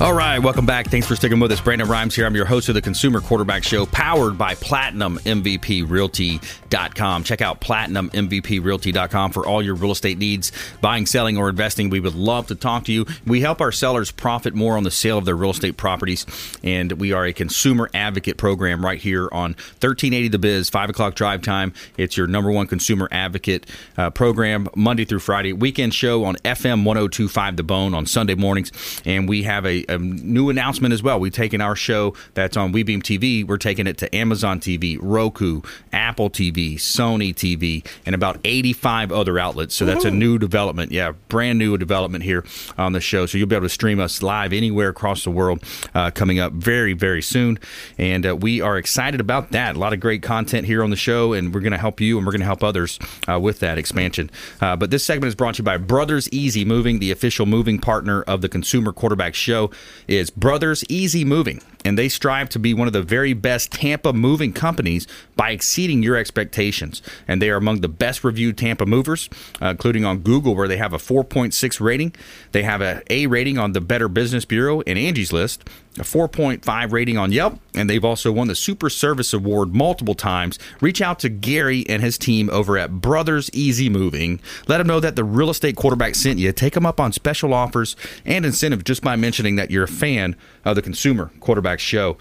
All 0.00 0.14
right, 0.14 0.38
welcome 0.38 0.64
back. 0.64 0.86
Thanks 0.86 1.08
for 1.08 1.16
sticking 1.16 1.40
with 1.40 1.50
us. 1.50 1.60
Brandon 1.60 1.88
Rhymes 1.88 2.14
here. 2.14 2.24
I'm 2.24 2.36
your 2.36 2.44
host 2.44 2.68
of 2.68 2.76
the 2.76 2.80
Consumer 2.80 3.20
Quarterback 3.20 3.64
Show, 3.64 3.84
powered 3.84 4.38
by 4.38 4.54
PlatinumMVPRealty.com. 4.54 7.24
Check 7.24 7.42
out 7.42 7.60
PlatinumMVPRealty.com 7.60 9.32
for 9.32 9.44
all 9.44 9.60
your 9.60 9.74
real 9.74 9.90
estate 9.90 10.18
needs, 10.18 10.52
buying, 10.80 11.04
selling, 11.04 11.36
or 11.36 11.48
investing. 11.48 11.90
We 11.90 11.98
would 11.98 12.14
love 12.14 12.46
to 12.46 12.54
talk 12.54 12.84
to 12.84 12.92
you. 12.92 13.06
We 13.26 13.40
help 13.40 13.60
our 13.60 13.72
sellers 13.72 14.12
profit 14.12 14.54
more 14.54 14.76
on 14.76 14.84
the 14.84 14.92
sale 14.92 15.18
of 15.18 15.24
their 15.24 15.34
real 15.34 15.50
estate 15.50 15.76
properties, 15.76 16.26
and 16.62 16.92
we 16.92 17.12
are 17.12 17.26
a 17.26 17.32
consumer 17.32 17.90
advocate 17.92 18.36
program 18.36 18.84
right 18.84 19.00
here 19.00 19.28
on 19.32 19.54
1380 19.80 20.28
The 20.28 20.38
Biz, 20.38 20.70
5 20.70 20.90
o'clock 20.90 21.16
drive 21.16 21.42
time. 21.42 21.72
It's 21.96 22.16
your 22.16 22.28
number 22.28 22.52
one 22.52 22.68
consumer 22.68 23.08
advocate 23.10 23.66
uh, 23.96 24.10
program, 24.10 24.68
Monday 24.76 25.04
through 25.04 25.18
Friday. 25.18 25.52
Weekend 25.52 25.92
show 25.92 26.24
on 26.24 26.36
FM 26.36 26.84
1025 26.84 27.56
The 27.56 27.64
Bone 27.64 27.94
on 27.94 28.06
Sunday 28.06 28.36
mornings, 28.36 28.70
and 29.04 29.28
we 29.28 29.42
have 29.42 29.66
a, 29.66 29.87
a 29.88 29.98
new 29.98 30.50
announcement 30.50 30.92
as 30.92 31.02
well. 31.02 31.18
We've 31.18 31.32
taken 31.32 31.60
our 31.60 31.76
show 31.76 32.14
that's 32.34 32.56
on 32.56 32.72
WeBeam 32.72 33.02
TV, 33.02 33.46
we're 33.46 33.56
taking 33.56 33.86
it 33.86 33.98
to 33.98 34.14
Amazon 34.14 34.60
TV, 34.60 34.98
Roku, 35.00 35.62
Apple 35.92 36.30
TV, 36.30 36.74
Sony 36.74 37.34
TV, 37.34 37.86
and 38.06 38.14
about 38.14 38.38
85 38.44 39.12
other 39.12 39.38
outlets. 39.38 39.74
So 39.74 39.84
that's 39.84 40.04
a 40.04 40.10
new 40.10 40.38
development. 40.38 40.92
Yeah, 40.92 41.12
brand 41.28 41.58
new 41.58 41.76
development 41.78 42.24
here 42.24 42.44
on 42.76 42.92
the 42.92 43.00
show. 43.00 43.26
So 43.26 43.38
you'll 43.38 43.46
be 43.46 43.56
able 43.56 43.66
to 43.66 43.70
stream 43.70 44.00
us 44.00 44.22
live 44.22 44.52
anywhere 44.52 44.88
across 44.88 45.24
the 45.24 45.30
world 45.30 45.62
uh, 45.94 46.10
coming 46.10 46.38
up 46.38 46.52
very, 46.52 46.92
very 46.92 47.22
soon. 47.22 47.58
And 47.96 48.26
uh, 48.26 48.36
we 48.36 48.60
are 48.60 48.78
excited 48.78 49.20
about 49.20 49.52
that. 49.52 49.76
A 49.76 49.78
lot 49.78 49.92
of 49.92 50.00
great 50.00 50.22
content 50.22 50.66
here 50.66 50.82
on 50.82 50.90
the 50.90 50.96
show, 50.96 51.32
and 51.32 51.54
we're 51.54 51.60
going 51.60 51.72
to 51.72 51.78
help 51.78 52.00
you 52.00 52.18
and 52.18 52.26
we're 52.26 52.32
going 52.32 52.40
to 52.40 52.46
help 52.46 52.62
others 52.62 52.98
uh, 53.28 53.38
with 53.40 53.60
that 53.60 53.78
expansion. 53.78 54.30
Uh, 54.60 54.76
but 54.76 54.90
this 54.90 55.04
segment 55.04 55.28
is 55.28 55.34
brought 55.34 55.54
to 55.54 55.60
you 55.60 55.64
by 55.64 55.76
Brothers 55.76 56.28
Easy 56.30 56.64
Moving, 56.64 56.98
the 56.98 57.10
official 57.10 57.46
moving 57.46 57.78
partner 57.78 58.22
of 58.22 58.40
the 58.40 58.48
Consumer 58.48 58.92
Quarterback 58.92 59.34
Show 59.34 59.70
is 60.06 60.30
Brothers 60.30 60.84
Easy 60.88 61.24
Moving, 61.24 61.60
and 61.84 61.98
they 61.98 62.08
strive 62.08 62.48
to 62.50 62.58
be 62.58 62.74
one 62.74 62.86
of 62.86 62.92
the 62.92 63.02
very 63.02 63.32
best 63.32 63.72
Tampa 63.72 64.12
moving 64.12 64.52
companies 64.52 65.06
by 65.36 65.50
exceeding 65.50 66.02
your 66.02 66.16
expectations. 66.16 67.00
And 67.26 67.40
they 67.40 67.50
are 67.50 67.56
among 67.56 67.80
the 67.80 67.88
best 67.88 68.24
reviewed 68.24 68.58
Tampa 68.58 68.86
movers, 68.86 69.28
uh, 69.62 69.66
including 69.66 70.04
on 70.04 70.18
Google, 70.18 70.54
where 70.54 70.68
they 70.68 70.76
have 70.76 70.92
a 70.92 70.98
4.6 70.98 71.80
rating. 71.80 72.14
They 72.52 72.62
have 72.64 72.80
a 72.80 73.02
A 73.10 73.26
rating 73.26 73.58
on 73.58 73.72
the 73.72 73.80
Better 73.80 74.08
Business 74.08 74.44
Bureau 74.44 74.82
and 74.86 74.98
Angie's 74.98 75.32
List, 75.32 75.68
a 75.98 76.02
4.5 76.02 76.92
rating 76.92 77.16
on 77.16 77.32
Yelp, 77.32 77.58
and 77.74 77.88
they've 77.88 78.04
also 78.04 78.32
won 78.32 78.48
the 78.48 78.54
Super 78.54 78.90
Service 78.90 79.32
Award 79.32 79.74
multiple 79.74 80.14
times. 80.14 80.58
Reach 80.80 81.00
out 81.00 81.18
to 81.20 81.28
Gary 81.28 81.84
and 81.88 82.02
his 82.02 82.18
team 82.18 82.50
over 82.50 82.76
at 82.76 83.00
Brothers 83.00 83.50
Easy 83.52 83.88
Moving. 83.88 84.40
Let 84.66 84.78
them 84.78 84.86
know 84.86 85.00
that 85.00 85.16
the 85.16 85.24
real 85.24 85.50
estate 85.50 85.76
quarterback 85.76 86.14
sent 86.14 86.38
you. 86.38 86.52
Take 86.52 86.74
them 86.74 86.86
up 86.86 87.00
on 87.00 87.12
special 87.12 87.54
offers 87.54 87.96
and 88.24 88.44
incentive 88.44 88.84
just 88.84 89.02
by 89.02 89.16
mentioning 89.16 89.56
that 89.56 89.70
you're 89.70 89.84
a 89.84 89.88
fan 89.88 90.36
of 90.64 90.76
the 90.76 90.82
Consumer 90.82 91.30
Quarterback 91.40 91.67
Show. 91.76 92.16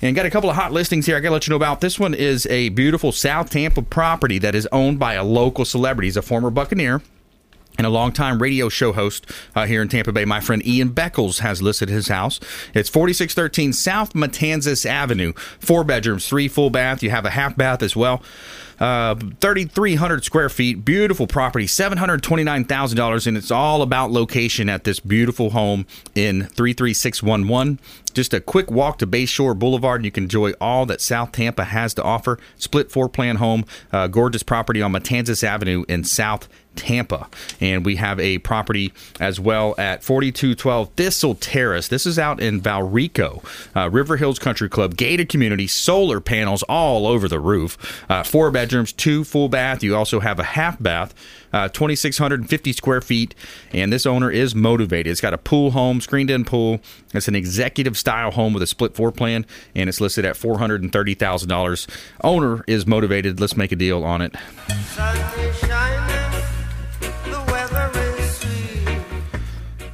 And 0.00 0.16
got 0.16 0.26
a 0.26 0.30
couple 0.30 0.50
of 0.50 0.56
hot 0.56 0.72
listings 0.72 1.06
here 1.06 1.16
I 1.16 1.20
got 1.20 1.28
to 1.28 1.32
let 1.32 1.46
you 1.46 1.52
know 1.52 1.56
about. 1.56 1.80
This 1.80 1.98
one 1.98 2.12
is 2.12 2.46
a 2.46 2.70
beautiful 2.70 3.12
South 3.12 3.50
Tampa 3.50 3.82
property 3.82 4.38
that 4.38 4.54
is 4.54 4.66
owned 4.72 4.98
by 4.98 5.14
a 5.14 5.22
local 5.22 5.64
celebrity. 5.64 6.08
He's 6.08 6.16
a 6.16 6.22
former 6.22 6.50
Buccaneer 6.50 7.02
and 7.78 7.86
a 7.86 7.90
longtime 7.90 8.40
radio 8.40 8.68
show 8.68 8.92
host 8.92 9.26
uh, 9.54 9.66
here 9.66 9.80
in 9.80 9.88
Tampa 9.88 10.12
Bay. 10.12 10.24
My 10.24 10.40
friend 10.40 10.64
Ian 10.66 10.90
Beckles 10.90 11.38
has 11.38 11.62
listed 11.62 11.88
his 11.88 12.08
house. 12.08 12.38
It's 12.74 12.88
4613 12.88 13.72
South 13.72 14.12
Matanzas 14.12 14.84
Avenue. 14.84 15.32
Four 15.58 15.84
bedrooms, 15.84 16.28
three 16.28 16.48
full 16.48 16.70
bath. 16.70 17.02
You 17.02 17.10
have 17.10 17.24
a 17.24 17.30
half 17.30 17.56
bath 17.56 17.82
as 17.82 17.96
well. 17.96 18.22
Uh, 18.80 19.14
3,300 19.14 20.24
square 20.24 20.48
feet, 20.48 20.84
beautiful 20.84 21.28
property, 21.28 21.66
$729,000, 21.66 23.26
and 23.28 23.36
it's 23.36 23.50
all 23.52 23.80
about 23.80 24.10
location 24.10 24.68
at 24.68 24.82
this 24.82 24.98
beautiful 24.98 25.50
home 25.50 25.86
in 26.16 26.46
33611. 26.46 27.78
Just 28.12 28.34
a 28.34 28.40
quick 28.40 28.70
walk 28.70 28.98
to 28.98 29.06
Bayshore 29.06 29.58
Boulevard, 29.58 30.00
and 30.00 30.04
you 30.04 30.10
can 30.10 30.24
enjoy 30.24 30.52
all 30.60 30.86
that 30.86 31.00
South 31.00 31.32
Tampa 31.32 31.64
has 31.64 31.94
to 31.94 32.02
offer. 32.02 32.38
Split 32.56 32.90
floor 32.90 33.08
plan 33.08 33.36
home, 33.36 33.64
uh, 33.92 34.06
gorgeous 34.06 34.42
property 34.42 34.82
on 34.82 34.92
Matanzas 34.92 35.42
Avenue 35.42 35.84
in 35.88 36.04
South 36.04 36.48
Tampa. 36.76 37.28
And 37.60 37.84
we 37.84 37.96
have 37.96 38.18
a 38.18 38.38
property 38.38 38.92
as 39.20 39.38
well 39.38 39.74
at 39.78 40.02
4212 40.02 40.90
Thistle 40.96 41.34
Terrace. 41.34 41.88
This 41.88 42.06
is 42.06 42.18
out 42.18 42.40
in 42.40 42.60
Valrico, 42.60 43.44
uh, 43.76 43.90
River 43.90 44.16
Hills 44.16 44.38
Country 44.38 44.68
Club, 44.68 44.96
gated 44.96 45.28
community, 45.28 45.66
solar 45.66 46.20
panels 46.20 46.62
all 46.64 47.06
over 47.06 47.28
the 47.28 47.40
roof, 47.40 48.04
uh, 48.08 48.22
four 48.22 48.50
bedrooms, 48.50 48.92
two 48.92 49.24
full 49.24 49.48
bath. 49.48 49.82
You 49.82 49.96
also 49.96 50.20
have 50.20 50.38
a 50.38 50.44
half 50.44 50.82
bath. 50.82 51.14
Uh, 51.52 51.68
2,650 51.68 52.72
square 52.72 53.02
feet, 53.02 53.34
and 53.72 53.92
this 53.92 54.06
owner 54.06 54.30
is 54.30 54.54
motivated. 54.54 55.10
It's 55.10 55.20
got 55.20 55.34
a 55.34 55.38
pool 55.38 55.72
home, 55.72 56.00
screened 56.00 56.30
in 56.30 56.46
pool. 56.46 56.80
It's 57.12 57.28
an 57.28 57.34
executive 57.34 57.98
style 58.02 58.32
home 58.32 58.52
with 58.52 58.62
a 58.64 58.66
split 58.66 58.94
floor 58.96 59.12
plan, 59.12 59.46
and 59.76 59.88
it's 59.88 60.00
listed 60.00 60.24
at 60.24 60.34
$430,000. 60.34 61.88
Owner 62.22 62.64
is 62.66 62.84
motivated. 62.84 63.40
Let's 63.40 63.56
make 63.56 63.70
a 63.70 63.76
deal 63.76 64.02
on 64.04 64.20
it. 64.20 64.34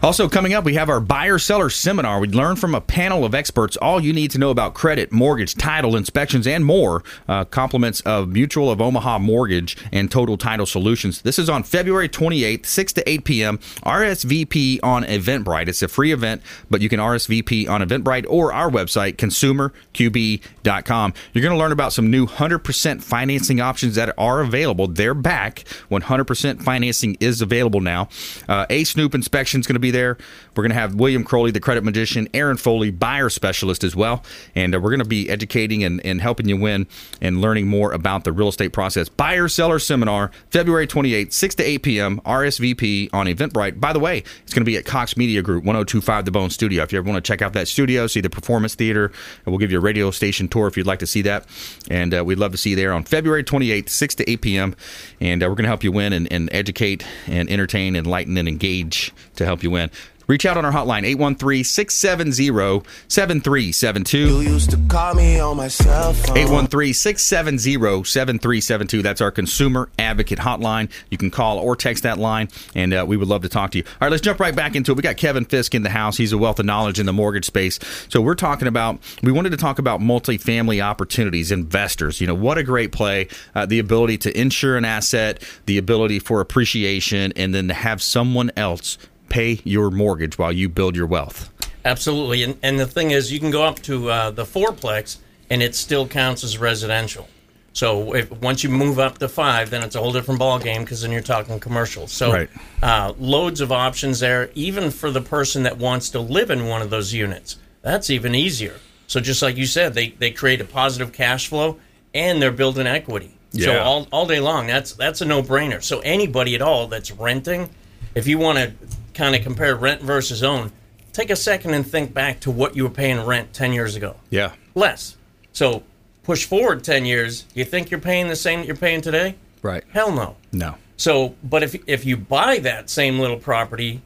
Also, 0.01 0.29
coming 0.29 0.55
up, 0.55 0.65
we 0.65 0.75
have 0.75 0.89
our 0.89 1.01
buyer 1.01 1.39
seller 1.39 1.69
seminar. 1.69 2.21
We 2.21 2.29
learn 2.29 2.55
from 2.55 2.73
a 2.73 2.81
panel 2.81 3.25
of 3.25 3.35
experts 3.35 3.77
all 3.79 4.01
you 4.01 4.13
need 4.13 4.31
to 4.31 4.39
know 4.39 4.51
about 4.51 4.73
credit, 4.73 5.11
mortgage, 5.11 5.57
title, 5.57 5.97
inspections, 5.97 6.47
and 6.47 6.65
more. 6.65 7.03
Uh, 7.27 7.45
compliments 7.45 8.01
of 8.03 8.29
Mutual 8.29 8.71
of 8.71 8.81
Omaha 8.81 9.19
Mortgage 9.19 9.77
and 9.91 10.09
Total 10.09 10.37
Title 10.37 10.67
Solutions. 10.67 11.23
This 11.23 11.37
is 11.37 11.51
on 11.51 11.65
February 11.65 12.09
28th, 12.09 12.67
6 12.67 12.93
to 12.93 13.09
8 13.11 13.25
p.m. 13.25 13.59
RSVP 13.59 14.79
on 14.85 15.03
Eventbrite. 15.03 15.67
It's 15.67 15.83
a 15.83 15.89
free 15.89 16.13
event, 16.13 16.43
but 16.71 16.81
you 16.81 16.89
can 16.89 17.01
RSVP 17.01 17.69
on 17.69 17.81
Eventbrite 17.81 18.27
or 18.29 18.53
our 18.53 18.71
website, 18.71 19.17
consumerqb.com. 19.17 21.15
You're 21.33 21.43
going 21.43 21.55
to 21.55 21.59
learn 21.59 21.73
about 21.73 21.93
some 21.93 22.09
new 22.09 22.29
100% 22.29 23.03
financing 23.03 23.61
options 23.61 23.97
that 23.97 24.15
are 24.17 24.43
available. 24.43 24.87
They're 24.87 25.13
back. 25.13 25.65
100% 25.91 26.63
financing 26.63 27.17
is 27.19 27.43
available 27.43 27.81
now. 27.81 28.09
Uh, 28.49 28.65
a 28.71 28.85
Snoop 28.85 29.17
inspection 29.17 29.59
is 29.59 29.67
going 29.67 29.75
to 29.75 29.81
be 29.81 29.88
be 29.89 29.99
there. 29.99 30.19
We're 30.55 30.63
going 30.63 30.71
to 30.71 30.79
have 30.79 30.95
William 30.95 31.25
Crowley, 31.25 31.51
the 31.51 31.61
credit 31.61 31.85
magician, 31.85 32.29
Aaron 32.35 32.57
Foley, 32.57 32.91
buyer 32.91 33.31
specialist 33.31 33.85
as 33.85 33.95
well. 33.95 34.23
And 34.55 34.75
uh, 34.75 34.81
we're 34.81 34.91
going 34.91 34.99
to 35.01 35.05
be 35.05 35.31
educating 35.31 35.85
and, 35.85 36.05
and 36.05 36.21
helping 36.21 36.49
you 36.49 36.57
win 36.57 36.87
and 37.21 37.41
learning 37.41 37.69
more 37.69 37.93
about 37.93 38.25
the 38.25 38.33
real 38.33 38.49
estate 38.49 38.73
process. 38.73 39.09
Buyer 39.09 39.49
Seller 39.49 39.79
Seminar, 39.79 40.31
February 40.51 40.87
28th, 40.87 41.33
6 41.33 41.55
to 41.57 41.63
8 41.63 41.83
p.m., 41.83 42.21
RSVP 42.25 43.11
on 43.13 43.27
Eventbrite. 43.27 43.81
By 43.81 43.93
the 43.93 44.01
way, 44.01 44.25
it's 44.43 44.53
going 44.53 44.63
to 44.63 44.71
be 44.71 44.77
at 44.77 44.85
Cox 44.85 45.17
Media 45.17 45.43
Group, 45.43 45.65
1025 45.65 46.25
The 46.25 46.31
Bone 46.31 46.51
Studio. 46.51 46.83
If 46.83 46.93
you 46.93 46.99
ever 46.99 47.09
want 47.09 47.25
to 47.25 47.29
check 47.29 47.41
out 47.41 47.53
that 47.53 47.69
studio, 47.69 48.07
see 48.07 48.21
the 48.21 48.31
performance 48.31 48.75
theater, 48.75 49.07
and 49.07 49.47
we'll 49.47 49.59
give 49.59 49.71
you 49.71 49.79
a 49.79 49.81
radio 49.81 50.11
station 50.11 50.49
tour 50.49 50.67
if 50.67 50.77
you'd 50.77 50.87
like 50.87 50.99
to 50.99 51.07
see 51.07 51.23
that. 51.23 51.47
And 51.91 52.15
uh, 52.15 52.25
we'd 52.25 52.39
love 52.39 52.53
to 52.53 52.59
see 52.59 52.71
you 52.71 52.77
there 52.77 52.93
on 52.93 53.05
February 53.05 53.45
28th, 53.45 53.89
6 53.89 54.15
to 54.17 54.31
8 54.31 54.41
p.m. 54.41 54.77
And 55.21 55.43
uh, 55.43 55.47
we're 55.47 55.55
going 55.55 55.65
to 55.65 55.69
help 55.69 55.85
you 55.85 55.93
win 55.93 56.13
and, 56.13 56.31
and 56.33 56.49
educate 56.53 57.07
and 57.27 57.49
entertain, 57.49 57.95
enlighten, 57.95 58.37
and 58.37 58.49
engage 58.49 59.13
to 59.39 59.45
help 59.45 59.63
you 59.63 59.71
win. 59.71 59.91
Reach 60.29 60.45
out 60.45 60.59
on 60.59 60.65
our 60.67 60.73
hotline, 60.73 61.07
813 61.07 61.65
670 61.65 62.87
7372. 63.09 64.19
You 64.19 64.41
used 64.41 64.71
to 64.71 64.77
call 64.87 65.15
me 65.15 65.41
on 65.41 65.57
my 65.57 65.69
cell 65.69 66.13
phone. 66.13 66.37
813 66.37 66.93
670 66.93 68.05
7372. 68.05 69.03
That's 69.03 69.23
our 69.23 69.31
consumer 69.31 69.89
advocate 69.99 70.39
hotline. 70.39 70.91
You 71.11 71.17
can 71.17 71.31
call 71.31 71.59
or 71.59 71.75
text 71.77 72.03
that 72.03 72.19
line, 72.19 72.51
and 72.75 72.93
uh, 72.93 73.07
we 73.09 73.17
would 73.17 73.27
love 73.27 73.41
to 73.41 73.49
talk 73.49 73.71
to 73.71 73.79
you. 73.79 73.85
All 73.87 73.95
right, 74.03 74.11
let's 74.11 74.21
jump 74.21 74.39
right 74.39 74.55
back 74.55 74.77
into 74.77 74.93
it. 74.93 74.97
We 74.97 75.03
got 75.03 75.17
Kevin 75.17 75.47
Fiske 75.47 75.75
in 75.75 75.83
the 75.83 75.89
house. 75.89 76.19
He's 76.19 76.35
a 76.35 76.39
wealth 76.39 76.59
of 76.59 76.67
knowledge 76.67 77.01
in 77.01 77.07
the 77.07 77.13
mortgage 77.15 77.47
space. 77.47 77.79
So 78.11 78.21
we're 78.21 78.35
talking 78.35 78.69
about, 78.69 78.99
we 79.23 79.33
wanted 79.33 79.51
to 79.53 79.57
talk 79.57 79.79
about 79.79 80.01
multifamily 80.01 80.85
opportunities, 80.85 81.51
investors. 81.51 82.21
You 82.21 82.27
know, 82.27 82.35
what 82.35 82.59
a 82.59 82.63
great 82.63 82.93
play. 82.93 83.29
Uh, 83.55 83.65
the 83.65 83.79
ability 83.79 84.19
to 84.19 84.39
insure 84.39 84.77
an 84.77 84.85
asset, 84.85 85.43
the 85.65 85.79
ability 85.79 86.19
for 86.19 86.43
appreciation, 86.43 87.33
and 87.35 87.55
then 87.55 87.69
to 87.69 87.75
have 87.75 88.03
someone 88.03 88.51
else 88.59 88.99
pay 89.29 89.61
your 89.65 89.91
mortgage 89.91 90.39
while 90.39 90.53
you 90.53 90.69
build 90.69 90.97
your 90.97 91.07
wealth. 91.07 91.51
Absolutely, 91.85 92.43
and 92.43 92.59
and 92.63 92.79
the 92.79 92.87
thing 92.87 93.11
is, 93.13 93.33
you 93.33 93.41
can 93.41 93.51
go 93.51 93.65
up 93.65 93.81
to 93.83 94.11
uh, 94.11 94.31
the 94.31 94.45
fourplex, 94.45 95.19
and 95.51 95.63
it 95.63 95.75
still 95.75 96.07
counts 96.07 96.45
as 96.45 96.59
residential. 96.59 97.29
So 97.73 98.15
if 98.15 98.31
once 98.43 98.65
you 98.65 98.71
move 98.71 98.99
up 98.99 99.19
to 99.19 99.29
five, 99.29 99.71
then 99.71 99.83
it's 99.85 99.95
a 99.95 100.01
whole 100.01 100.13
different 100.13 100.41
ballgame 100.41 100.81
because 100.81 101.03
then 101.03 101.13
you're 101.13 101.21
talking 101.21 101.61
commercial. 101.61 102.09
So 102.09 102.33
Right. 102.33 102.51
uh, 102.83 103.13
loads 103.19 103.61
of 103.61 103.71
options 103.71 104.19
there, 104.19 104.51
even 104.55 104.91
for 104.91 105.11
the 105.13 105.21
person 105.21 105.63
that 105.63 105.79
wants 105.79 106.11
to 106.11 106.19
live 106.19 106.51
in 106.51 106.67
one 106.67 106.83
of 106.83 106.91
those 106.91 107.13
units. 107.13 107.57
That's 107.83 108.11
even 108.11 108.35
easier. 108.35 108.75
So 109.07 109.21
just 109.21 109.43
like 109.43 109.57
you 109.57 109.67
said, 109.67 109.95
they 109.95 110.09
they 110.11 110.33
create 110.33 110.61
a 110.61 110.65
positive 110.65 111.13
cash 111.13 111.47
flow 111.47 111.79
and 112.13 112.43
they're 112.43 112.51
building 112.51 112.87
equity. 112.87 113.39
Yeah. 113.53 113.67
So 113.67 113.81
all 113.81 114.09
all 114.11 114.27
day 114.27 114.41
long, 114.41 114.67
that's 114.67 114.93
that's 114.95 115.21
a 115.21 115.25
no 115.25 115.43
brainer. 115.43 115.83
So 115.83 116.01
anybody 116.01 116.55
at 116.57 116.63
all 116.63 116.89
that's 116.89 117.13
renting, 117.13 117.71
if 118.17 118.27
you 118.27 118.39
want 118.39 118.59
to 118.59 118.73
kind 119.19 119.35
of 119.35 119.43
compare 119.43 119.75
rent 119.75 120.01
versus 120.01 120.45
own, 120.45 120.71
take 121.13 121.29
a 121.29 121.37
second 121.37 121.75
and 121.75 121.85
think 121.85 122.15
back 122.15 122.39
to 122.39 122.53
what 122.53 122.77
you 122.77 122.85
were 122.85 122.91
paying 122.91 123.27
rent 123.27 123.53
10 123.53 123.73
years 123.73 123.97
ago. 123.97 124.15
Yeah. 124.31 124.53
Less. 124.77 125.17
So 125.53 125.83
push 126.23 126.47
forward 126.47 126.85
10 126.85 127.05
years, 127.05 127.45
you 127.53 127.65
think 127.65 127.91
you're 127.91 128.01
paying 128.01 128.29
the 128.29 128.37
same 128.37 128.61
that 128.61 128.67
you're 128.67 128.77
paying 128.77 129.01
today? 129.01 129.35
Right. 129.61 129.83
Hell 129.93 130.13
no. 130.13 130.37
No. 130.53 130.77
So, 130.97 131.35
but 131.43 131.63
if 131.63 131.77
if 131.87 132.05
you 132.05 132.17
buy 132.17 132.59
that 132.61 132.91
same 132.91 133.19
little 133.19 133.39
property, 133.39 134.03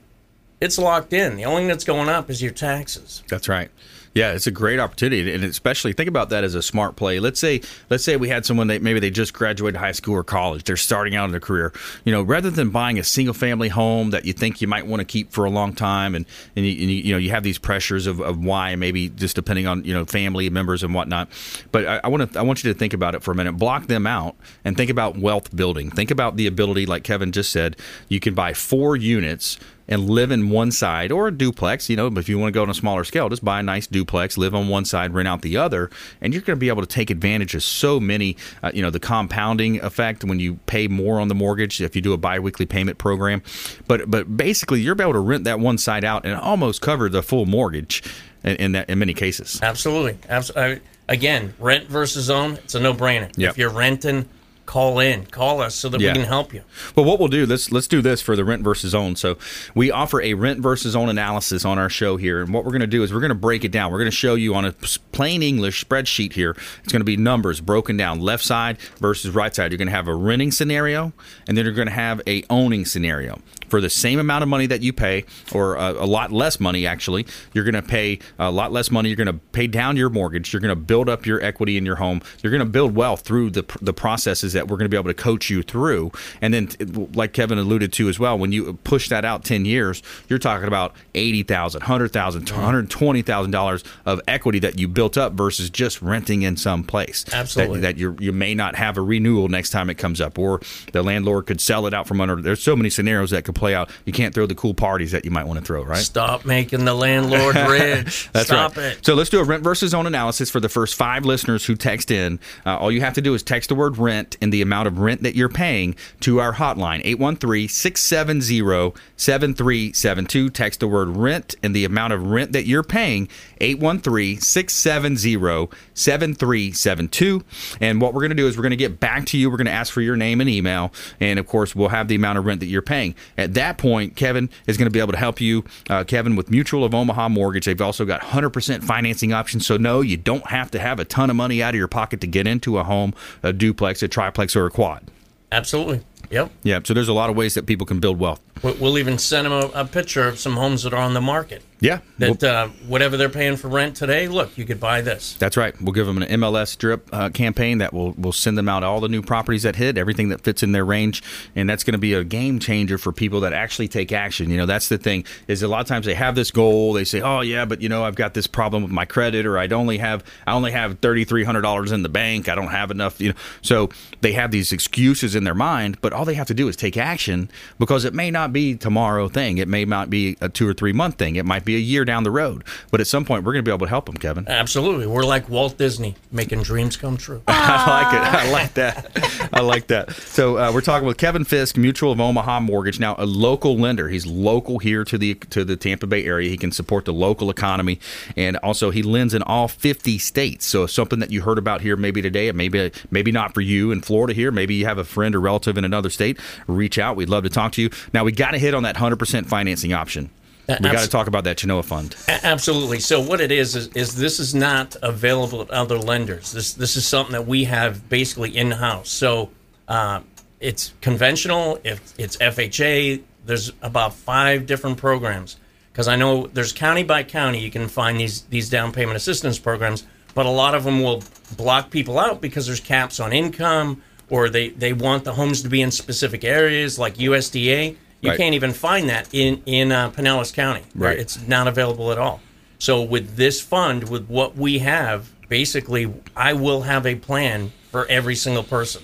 it's 0.60 0.78
locked 0.78 1.12
in. 1.12 1.36
The 1.36 1.44
only 1.44 1.62
thing 1.62 1.68
that's 1.68 1.84
going 1.84 2.08
up 2.08 2.30
is 2.30 2.42
your 2.42 2.52
taxes. 2.52 3.22
That's 3.28 3.48
right. 3.48 3.70
Yeah, 4.14 4.32
it's 4.32 4.46
a 4.46 4.50
great 4.50 4.78
opportunity, 4.78 5.32
and 5.32 5.42
especially 5.42 5.94
think 5.94 6.08
about 6.08 6.28
that 6.30 6.44
as 6.44 6.54
a 6.54 6.60
smart 6.60 6.96
play. 6.96 7.18
Let's 7.18 7.40
say, 7.40 7.62
let's 7.88 8.04
say 8.04 8.16
we 8.16 8.28
had 8.28 8.44
someone 8.44 8.66
that 8.66 8.82
maybe 8.82 9.00
they 9.00 9.10
just 9.10 9.32
graduated 9.32 9.80
high 9.80 9.92
school 9.92 10.14
or 10.14 10.24
college, 10.24 10.64
they're 10.64 10.76
starting 10.76 11.14
out 11.14 11.24
in 11.24 11.30
their 11.30 11.40
career. 11.40 11.72
You 12.04 12.12
know, 12.12 12.22
rather 12.22 12.50
than 12.50 12.68
buying 12.70 12.98
a 12.98 13.04
single 13.04 13.32
family 13.32 13.68
home 13.68 14.10
that 14.10 14.26
you 14.26 14.34
think 14.34 14.60
you 14.60 14.68
might 14.68 14.86
want 14.86 15.00
to 15.00 15.06
keep 15.06 15.32
for 15.32 15.46
a 15.46 15.50
long 15.50 15.72
time, 15.72 16.14
and 16.14 16.26
and 16.54 16.66
you, 16.66 16.72
and 16.72 16.90
you, 16.90 16.96
you 16.98 17.12
know 17.12 17.18
you 17.18 17.30
have 17.30 17.42
these 17.42 17.58
pressures 17.58 18.06
of, 18.06 18.20
of 18.20 18.44
why, 18.44 18.76
maybe 18.76 19.08
just 19.08 19.34
depending 19.34 19.66
on 19.66 19.82
you 19.84 19.94
know 19.94 20.04
family 20.04 20.50
members 20.50 20.82
and 20.82 20.92
whatnot. 20.92 21.30
But 21.70 21.86
I, 21.86 22.00
I 22.04 22.08
want 22.08 22.32
to 22.32 22.38
I 22.38 22.42
want 22.42 22.62
you 22.62 22.72
to 22.72 22.78
think 22.78 22.92
about 22.92 23.14
it 23.14 23.22
for 23.22 23.30
a 23.30 23.34
minute. 23.34 23.52
Block 23.52 23.86
them 23.86 24.06
out 24.06 24.36
and 24.62 24.76
think 24.76 24.90
about 24.90 25.16
wealth 25.16 25.54
building. 25.56 25.90
Think 25.90 26.10
about 26.10 26.36
the 26.36 26.46
ability, 26.46 26.84
like 26.84 27.02
Kevin 27.02 27.32
just 27.32 27.50
said, 27.50 27.76
you 28.08 28.20
can 28.20 28.34
buy 28.34 28.52
four 28.52 28.94
units 28.94 29.58
and 29.88 30.08
live 30.08 30.30
in 30.30 30.50
one 30.50 30.70
side 30.70 31.12
or 31.12 31.28
a 31.28 31.32
duplex, 31.32 31.88
you 31.90 31.96
know, 31.96 32.08
but 32.10 32.20
if 32.20 32.28
you 32.28 32.38
want 32.38 32.52
to 32.52 32.52
go 32.52 32.62
on 32.62 32.70
a 32.70 32.74
smaller 32.74 33.04
scale, 33.04 33.28
just 33.28 33.44
buy 33.44 33.60
a 33.60 33.62
nice 33.62 33.86
duplex, 33.86 34.38
live 34.38 34.54
on 34.54 34.68
one 34.68 34.84
side, 34.84 35.12
rent 35.12 35.28
out 35.28 35.42
the 35.42 35.56
other, 35.56 35.90
and 36.20 36.32
you're 36.32 36.42
going 36.42 36.56
to 36.56 36.60
be 36.60 36.68
able 36.68 36.82
to 36.82 36.88
take 36.88 37.10
advantage 37.10 37.54
of 37.54 37.62
so 37.62 37.98
many, 37.98 38.36
uh, 38.62 38.70
you 38.74 38.82
know, 38.82 38.90
the 38.90 39.00
compounding 39.00 39.80
effect 39.82 40.24
when 40.24 40.38
you 40.40 40.54
pay 40.66 40.88
more 40.88 41.20
on 41.20 41.28
the 41.28 41.34
mortgage 41.34 41.80
if 41.80 41.96
you 41.96 42.02
do 42.02 42.12
a 42.12 42.18
biweekly 42.18 42.66
payment 42.66 42.98
program. 42.98 43.42
But 43.86 44.10
but 44.10 44.36
basically, 44.36 44.80
you're 44.80 45.00
able 45.00 45.12
to 45.12 45.18
rent 45.18 45.44
that 45.44 45.60
one 45.60 45.78
side 45.78 46.04
out 46.04 46.24
and 46.24 46.34
almost 46.34 46.80
cover 46.80 47.08
the 47.08 47.22
full 47.22 47.46
mortgage 47.46 48.02
in, 48.44 48.56
in 48.56 48.72
that 48.72 48.88
in 48.88 48.98
many 48.98 49.14
cases. 49.14 49.60
Absolutely. 49.62 50.18
Abs- 50.28 50.50
uh, 50.50 50.78
again, 51.08 51.54
rent 51.58 51.88
versus 51.88 52.30
own, 52.30 52.54
it's 52.54 52.74
a 52.74 52.80
no 52.80 52.94
brainer. 52.94 53.30
Yep. 53.36 53.50
If 53.50 53.58
you're 53.58 53.70
renting, 53.70 54.28
call 54.66 55.00
in, 55.00 55.26
call 55.26 55.60
us 55.60 55.74
so 55.74 55.88
that 55.88 56.00
Yeah. 56.00 56.12
we 56.12 56.18
can 56.20 56.28
help 56.28 56.54
you. 56.54 56.62
Well, 56.96 57.04
what 57.04 57.18
we'll 57.18 57.28
do 57.28 57.46
let's 57.46 57.72
let's 57.72 57.86
do 57.86 58.00
this 58.00 58.20
for 58.22 58.36
the 58.36 58.44
rent 58.44 58.62
versus 58.62 58.94
own. 58.94 59.16
So 59.16 59.36
we 59.74 59.90
offer 59.90 60.20
a 60.22 60.34
rent 60.34 60.60
versus 60.60 60.94
own 60.96 61.08
analysis 61.08 61.64
on 61.64 61.78
our 61.78 61.88
show 61.88 62.16
here, 62.16 62.40
and 62.42 62.52
what 62.54 62.64
we're 62.64 62.70
going 62.70 62.80
to 62.80 62.86
do 62.86 63.02
is 63.02 63.12
we're 63.12 63.20
going 63.20 63.30
to 63.30 63.34
break 63.34 63.64
it 63.64 63.72
down. 63.72 63.90
We're 63.92 63.98
going 63.98 64.10
to 64.10 64.16
show 64.16 64.34
you 64.34 64.54
on 64.54 64.64
a 64.64 64.72
plain 65.12 65.42
English 65.42 65.84
spreadsheet 65.84 66.32
here. 66.34 66.56
It's 66.82 66.92
going 66.92 67.00
to 67.00 67.04
be 67.04 67.16
numbers 67.16 67.60
broken 67.60 67.96
down, 67.96 68.20
left 68.20 68.44
side 68.44 68.78
versus 68.98 69.30
right 69.34 69.54
side. 69.54 69.72
You're 69.72 69.78
going 69.78 69.88
to 69.88 69.94
have 69.94 70.08
a 70.08 70.14
renting 70.14 70.52
scenario, 70.52 71.12
and 71.48 71.56
then 71.56 71.64
you're 71.64 71.74
going 71.74 71.88
to 71.88 71.94
have 71.94 72.20
a 72.26 72.44
owning 72.48 72.84
scenario. 72.84 73.40
For 73.68 73.80
the 73.80 73.90
same 73.90 74.18
amount 74.18 74.42
of 74.42 74.48
money 74.48 74.66
that 74.66 74.82
you 74.82 74.92
pay, 74.92 75.24
or 75.52 75.76
a, 75.76 75.92
a 75.92 76.06
lot 76.06 76.30
less 76.30 76.60
money, 76.60 76.86
actually, 76.86 77.26
you're 77.54 77.64
going 77.64 77.74
to 77.74 77.82
pay 77.82 78.18
uh, 78.38 78.44
a 78.44 78.50
lot 78.50 78.70
less 78.70 78.90
money. 78.90 79.08
You're 79.08 79.16
going 79.16 79.26
to 79.28 79.40
pay 79.52 79.66
down 79.66 79.96
your 79.96 80.10
mortgage. 80.10 80.52
You're 80.52 80.60
going 80.60 80.68
to 80.74 80.76
build 80.76 81.08
up 81.08 81.24
your 81.24 81.42
equity 81.42 81.78
in 81.78 81.86
your 81.86 81.96
home. 81.96 82.20
You're 82.42 82.50
going 82.50 82.60
to 82.60 82.66
build 82.66 82.94
wealth 82.94 83.22
through 83.22 83.50
the 83.50 83.64
the 83.80 83.94
processes 83.94 84.51
that 84.52 84.68
we're 84.68 84.76
going 84.76 84.86
to 84.86 84.94
be 84.94 84.96
able 84.96 85.10
to 85.10 85.14
coach 85.14 85.50
you 85.50 85.62
through. 85.62 86.12
And 86.40 86.52
then, 86.52 86.68
like 87.14 87.32
Kevin 87.32 87.58
alluded 87.58 87.92
to 87.94 88.08
as 88.08 88.18
well, 88.18 88.38
when 88.38 88.52
you 88.52 88.74
push 88.84 89.08
that 89.08 89.24
out 89.24 89.44
ten 89.44 89.64
years, 89.64 90.02
you're 90.28 90.38
talking 90.38 90.68
about 90.68 90.94
eighty 91.14 91.42
thousand, 91.42 91.82
hundred 91.82 92.12
thousand, 92.12 92.48
one 92.50 92.60
hundred 92.60 92.90
twenty 92.90 93.22
thousand 93.22 93.50
dollars 93.50 93.84
of 94.06 94.20
equity 94.28 94.58
that 94.60 94.78
you 94.78 94.88
built 94.88 95.16
up 95.16 95.32
versus 95.32 95.70
just 95.70 96.00
renting 96.02 96.42
in 96.42 96.56
some 96.56 96.84
place. 96.84 97.24
Absolutely. 97.32 97.80
That, 97.80 97.94
that 97.94 98.00
you 98.00 98.16
you 98.20 98.32
may 98.32 98.54
not 98.54 98.76
have 98.76 98.96
a 98.96 99.02
renewal 99.02 99.48
next 99.48 99.70
time 99.70 99.90
it 99.90 99.98
comes 99.98 100.20
up, 100.20 100.38
or 100.38 100.60
the 100.92 101.02
landlord 101.02 101.46
could 101.46 101.60
sell 101.60 101.86
it 101.86 101.94
out 101.94 102.06
from 102.06 102.20
under. 102.20 102.36
There's 102.36 102.62
so 102.62 102.76
many 102.76 102.90
scenarios 102.90 103.30
that 103.30 103.44
could 103.44 103.54
play 103.54 103.74
out. 103.74 103.90
You 104.04 104.12
can't 104.12 104.34
throw 104.34 104.46
the 104.46 104.54
cool 104.54 104.74
parties 104.74 105.12
that 105.12 105.24
you 105.24 105.30
might 105.30 105.44
want 105.44 105.58
to 105.58 105.64
throw, 105.64 105.82
right? 105.82 105.98
Stop 105.98 106.44
making 106.44 106.84
the 106.84 106.94
landlord 106.94 107.56
rich. 107.68 108.30
That's 108.32 108.46
Stop 108.46 108.76
right. 108.76 108.86
it. 108.86 109.04
So 109.04 109.14
let's 109.14 109.30
do 109.30 109.40
a 109.40 109.44
rent 109.44 109.62
versus 109.62 109.94
own 109.94 110.06
analysis 110.06 110.50
for 110.50 110.60
the 110.60 110.68
first 110.68 110.94
five 110.94 111.24
listeners 111.24 111.64
who 111.64 111.76
text 111.76 112.10
in. 112.10 112.38
Uh, 112.64 112.76
all 112.78 112.90
you 112.92 113.00
have 113.00 113.14
to 113.14 113.20
do 113.20 113.34
is 113.34 113.42
text 113.42 113.68
the 113.68 113.74
word 113.74 113.98
rent 113.98 114.36
and 114.42 114.52
the 114.52 114.60
amount 114.60 114.88
of 114.88 114.98
rent 114.98 115.22
that 115.22 115.34
you're 115.34 115.48
paying 115.48 115.94
to 116.20 116.40
our 116.40 116.54
hotline, 116.54 117.00
813 117.04 117.68
670 117.68 118.94
7372. 119.16 120.50
Text 120.50 120.80
the 120.80 120.88
word 120.88 121.08
rent 121.08 121.54
and 121.62 121.74
the 121.74 121.84
amount 121.84 122.12
of 122.12 122.26
rent 122.26 122.52
that 122.52 122.66
you're 122.66 122.82
paying, 122.82 123.28
813 123.60 124.40
670 124.40 125.70
7372. 125.94 127.44
And 127.80 128.00
what 128.00 128.12
we're 128.12 128.20
going 128.20 128.30
to 128.30 128.36
do 128.36 128.46
is 128.48 128.56
we're 128.56 128.62
going 128.62 128.70
to 128.70 128.76
get 128.76 128.98
back 129.00 129.26
to 129.26 129.38
you. 129.38 129.50
We're 129.50 129.56
going 129.56 129.66
to 129.66 129.72
ask 129.72 129.92
for 129.92 130.00
your 130.00 130.16
name 130.16 130.40
and 130.40 130.50
email. 130.50 130.92
And 131.20 131.38
of 131.38 131.46
course, 131.46 131.76
we'll 131.76 131.88
have 131.88 132.08
the 132.08 132.16
amount 132.16 132.38
of 132.38 132.44
rent 132.44 132.60
that 132.60 132.66
you're 132.66 132.82
paying. 132.82 133.14
At 133.38 133.54
that 133.54 133.78
point, 133.78 134.16
Kevin 134.16 134.50
is 134.66 134.76
going 134.76 134.86
to 134.86 134.90
be 134.92 135.00
able 135.00 135.12
to 135.12 135.18
help 135.18 135.40
you. 135.40 135.64
Uh, 135.88 136.04
Kevin 136.04 136.36
with 136.36 136.50
Mutual 136.50 136.84
of 136.84 136.94
Omaha 136.94 137.28
Mortgage. 137.28 137.66
They've 137.66 137.80
also 137.80 138.04
got 138.04 138.20
100% 138.22 138.82
financing 138.82 139.32
options. 139.32 139.66
So, 139.66 139.76
no, 139.76 140.00
you 140.00 140.16
don't 140.16 140.46
have 140.48 140.70
to 140.72 140.80
have 140.80 140.98
a 140.98 141.04
ton 141.04 141.30
of 141.30 141.36
money 141.36 141.62
out 141.62 141.74
of 141.74 141.78
your 141.78 141.88
pocket 141.88 142.20
to 142.22 142.26
get 142.26 142.46
into 142.46 142.78
a 142.78 142.84
home, 142.84 143.14
a 143.42 143.52
duplex, 143.52 144.02
a 144.02 144.08
triplex, 144.08 144.31
or 144.56 144.66
a 144.66 144.70
quad. 144.70 145.10
Absolutely. 145.50 146.00
Yep. 146.30 146.50
Yeah, 146.62 146.80
so 146.84 146.94
there's 146.94 147.08
a 147.08 147.12
lot 147.12 147.30
of 147.30 147.36
ways 147.36 147.54
that 147.54 147.66
people 147.66 147.86
can 147.86 148.00
build 148.00 148.18
wealth. 148.18 148.40
We- 148.62 148.72
We'll 148.72 148.98
even 148.98 149.18
send 149.18 149.46
them 149.46 149.52
a, 149.52 149.70
a 149.74 149.84
picture 149.84 150.26
of 150.28 150.38
some 150.38 150.54
homes 150.56 150.82
that 150.84 150.92
are 150.92 151.00
on 151.02 151.14
the 151.14 151.20
market. 151.20 151.62
Yeah, 151.80 151.98
That 152.18 152.40
well- 152.40 152.66
uh, 152.66 152.68
whatever 152.86 153.16
they're 153.16 153.28
paying 153.28 153.56
for 153.56 153.66
rent 153.66 153.96
today, 153.96 154.28
look, 154.28 154.56
you 154.56 154.64
could 154.64 154.78
buy 154.78 155.00
this. 155.00 155.34
That's 155.40 155.56
right. 155.56 155.74
We'll 155.82 155.92
give 155.92 156.06
them 156.06 156.22
an 156.22 156.28
MLS 156.40 156.78
drip 156.78 157.08
uh, 157.12 157.30
campaign 157.30 157.78
that 157.78 157.92
will 157.92 158.12
will 158.12 158.30
send 158.32 158.56
them 158.56 158.68
out 158.68 158.84
all 158.84 159.00
the 159.00 159.08
new 159.08 159.20
properties 159.20 159.64
that 159.64 159.74
hit, 159.74 159.98
everything 159.98 160.28
that 160.28 160.42
fits 160.42 160.62
in 160.62 160.70
their 160.70 160.84
range, 160.84 161.24
and 161.56 161.68
that's 161.68 161.82
going 161.82 161.94
to 161.94 161.98
be 161.98 162.14
a 162.14 162.22
game 162.22 162.60
changer 162.60 162.98
for 162.98 163.10
people 163.10 163.40
that 163.40 163.52
actually 163.52 163.88
take 163.88 164.12
action. 164.12 164.48
You 164.48 164.58
know, 164.58 164.66
that's 164.66 164.88
the 164.88 164.96
thing 164.96 165.24
is 165.48 165.64
a 165.64 165.66
lot 165.66 165.80
of 165.80 165.88
times 165.88 166.06
they 166.06 166.14
have 166.14 166.36
this 166.36 166.52
goal, 166.52 166.92
they 166.92 167.02
say, 167.02 167.20
"Oh 167.20 167.40
yeah, 167.40 167.64
but 167.64 167.82
you 167.82 167.88
know, 167.88 168.04
I've 168.04 168.14
got 168.14 168.34
this 168.34 168.46
problem 168.46 168.84
with 168.84 168.92
my 168.92 169.04
credit, 169.04 169.44
or 169.44 169.58
I 169.58 169.66
only 169.66 169.98
have 169.98 170.22
I 170.46 170.52
only 170.52 170.70
have 170.70 171.00
thirty 171.00 171.24
three 171.24 171.42
hundred 171.42 171.62
dollars 171.62 171.90
in 171.90 172.04
the 172.04 172.08
bank, 172.08 172.48
I 172.48 172.54
don't 172.54 172.68
have 172.70 172.92
enough." 172.92 173.20
You 173.20 173.30
know, 173.30 173.38
so 173.60 173.90
they 174.20 174.34
have 174.34 174.52
these 174.52 174.70
excuses 174.70 175.34
in 175.34 175.42
their 175.42 175.52
mind, 175.54 176.00
but 176.00 176.12
all 176.12 176.24
they 176.24 176.34
have 176.34 176.46
to 176.46 176.54
do 176.54 176.68
is 176.68 176.76
take 176.76 176.96
action 176.96 177.50
because 177.80 178.04
it 178.04 178.14
may 178.14 178.30
not 178.30 178.41
not 178.42 178.52
be 178.52 178.74
tomorrow 178.74 179.28
thing. 179.28 179.58
It 179.58 179.68
may 179.68 179.84
not 179.84 180.10
be 180.10 180.36
a 180.40 180.48
two 180.48 180.68
or 180.68 180.74
three 180.74 180.92
month 180.92 181.16
thing. 181.16 181.36
It 181.36 181.44
might 181.44 181.64
be 181.64 181.76
a 181.76 181.78
year 181.78 182.04
down 182.04 182.24
the 182.24 182.30
road. 182.30 182.64
But 182.90 183.00
at 183.00 183.06
some 183.06 183.24
point, 183.24 183.44
we're 183.44 183.52
going 183.52 183.64
to 183.64 183.68
be 183.68 183.72
able 183.72 183.86
to 183.86 183.90
help 183.90 184.06
them, 184.06 184.16
Kevin. 184.16 184.48
Absolutely. 184.48 185.06
We're 185.06 185.24
like 185.24 185.48
Walt 185.48 185.78
Disney, 185.78 186.16
making 186.32 186.62
dreams 186.62 186.96
come 186.96 187.16
true. 187.16 187.42
I 187.48 188.02
like 188.02 188.14
it. 188.14 188.20
I 188.20 188.50
like 188.50 188.74
that. 188.74 189.50
I 189.52 189.60
like 189.60 189.86
that. 189.88 190.12
So 190.12 190.58
uh, 190.58 190.72
we're 190.72 190.80
talking 190.80 191.06
with 191.06 191.18
Kevin 191.18 191.44
Fiske, 191.44 191.76
Mutual 191.76 192.12
of 192.12 192.20
Omaha 192.20 192.60
Mortgage. 192.60 192.98
Now, 192.98 193.14
a 193.18 193.26
local 193.26 193.76
lender. 193.76 194.08
He's 194.08 194.26
local 194.26 194.78
here 194.78 195.04
to 195.04 195.16
the 195.16 195.34
to 195.50 195.64
the 195.64 195.76
Tampa 195.76 196.06
Bay 196.06 196.24
area. 196.24 196.50
He 196.50 196.56
can 196.56 196.72
support 196.72 197.04
the 197.04 197.12
local 197.12 197.50
economy, 197.50 198.00
and 198.36 198.56
also 198.58 198.90
he 198.90 199.02
lends 199.02 199.34
in 199.34 199.42
all 199.42 199.68
50 199.68 200.18
states. 200.18 200.66
So 200.66 200.86
something 200.86 201.20
that 201.20 201.30
you 201.30 201.42
heard 201.42 201.58
about 201.58 201.80
here 201.80 201.96
maybe 201.96 202.22
today, 202.22 202.50
maybe 202.50 202.90
maybe 203.10 203.30
not 203.30 203.54
for 203.54 203.60
you 203.60 203.92
in 203.92 204.00
Florida 204.00 204.34
here. 204.34 204.50
Maybe 204.50 204.74
you 204.74 204.86
have 204.86 204.98
a 204.98 205.04
friend 205.04 205.34
or 205.34 205.40
relative 205.40 205.78
in 205.78 205.84
another 205.84 206.10
state. 206.10 206.38
Reach 206.66 206.98
out. 206.98 207.16
We'd 207.16 207.28
love 207.28 207.44
to 207.44 207.50
talk 207.50 207.72
to 207.72 207.82
you. 207.82 207.90
Now 208.12 208.24
we 208.24 208.31
got 208.36 208.52
to 208.52 208.58
hit 208.58 208.74
on 208.74 208.82
that 208.84 208.96
100% 208.96 209.46
financing 209.46 209.92
option. 209.92 210.30
We 210.68 210.90
got 210.90 211.02
to 211.02 211.08
talk 211.08 211.26
about 211.26 211.44
that 211.44 211.56
Genoa 211.56 211.82
fund. 211.82 212.16
Absolutely. 212.28 213.00
So 213.00 213.20
what 213.20 213.40
it 213.40 213.50
is, 213.50 213.74
is 213.74 213.88
is 213.88 214.14
this 214.14 214.38
is 214.38 214.54
not 214.54 214.96
available 215.02 215.60
at 215.60 215.70
other 215.70 215.98
lenders. 215.98 216.52
This 216.52 216.74
this 216.74 216.96
is 216.96 217.06
something 217.06 217.32
that 217.32 217.46
we 217.46 217.64
have 217.64 218.08
basically 218.08 218.56
in 218.56 218.70
house. 218.70 219.10
So 219.10 219.50
uh, 219.88 220.20
it's 220.60 220.94
conventional. 221.00 221.78
If 221.84 222.14
it's 222.18 222.36
FHA, 222.36 223.22
there's 223.44 223.72
about 223.82 224.14
five 224.14 224.66
different 224.66 224.98
programs. 224.98 225.56
Because 225.92 226.08
I 226.08 226.16
know 226.16 226.46
there's 226.46 226.72
county 226.72 227.02
by 227.02 227.22
county, 227.22 227.58
you 227.58 227.70
can 227.70 227.88
find 227.88 228.18
these 228.18 228.42
these 228.42 228.70
down 228.70 228.92
payment 228.92 229.16
assistance 229.16 229.58
programs, 229.58 230.04
but 230.34 230.46
a 230.46 230.50
lot 230.50 230.74
of 230.74 230.84
them 230.84 231.02
will 231.02 231.22
block 231.56 231.90
people 231.90 232.18
out 232.18 232.40
because 232.40 232.66
there's 232.66 232.80
caps 232.80 233.20
on 233.20 233.32
income, 233.32 234.02
or 234.30 234.48
they 234.48 234.70
they 234.70 234.94
want 234.94 235.24
the 235.24 235.34
homes 235.34 235.60
to 235.62 235.68
be 235.68 235.82
in 235.82 235.90
specific 235.90 236.44
areas 236.44 236.98
like 236.98 237.16
USDA. 237.16 237.96
You 238.22 238.30
Right. 238.30 238.38
can't 238.38 238.54
even 238.54 238.72
find 238.72 239.08
that 239.10 239.28
in 239.32 239.62
in 239.66 239.92
uh, 239.92 240.10
Pinellas 240.10 240.52
County. 240.54 240.82
Right. 240.94 241.18
It's 241.18 241.46
not 241.46 241.66
available 241.68 242.10
at 242.12 242.18
all. 242.18 242.40
So 242.78 243.02
with 243.02 243.36
this 243.36 243.60
fund, 243.60 244.08
with 244.08 244.26
what 244.28 244.56
we 244.56 244.78
have, 244.78 245.30
basically, 245.48 246.12
I 246.36 246.52
will 246.54 246.82
have 246.82 247.04
a 247.06 247.16
plan 247.16 247.72
for 247.90 248.06
every 248.06 248.34
single 248.36 248.62
person. 248.62 249.02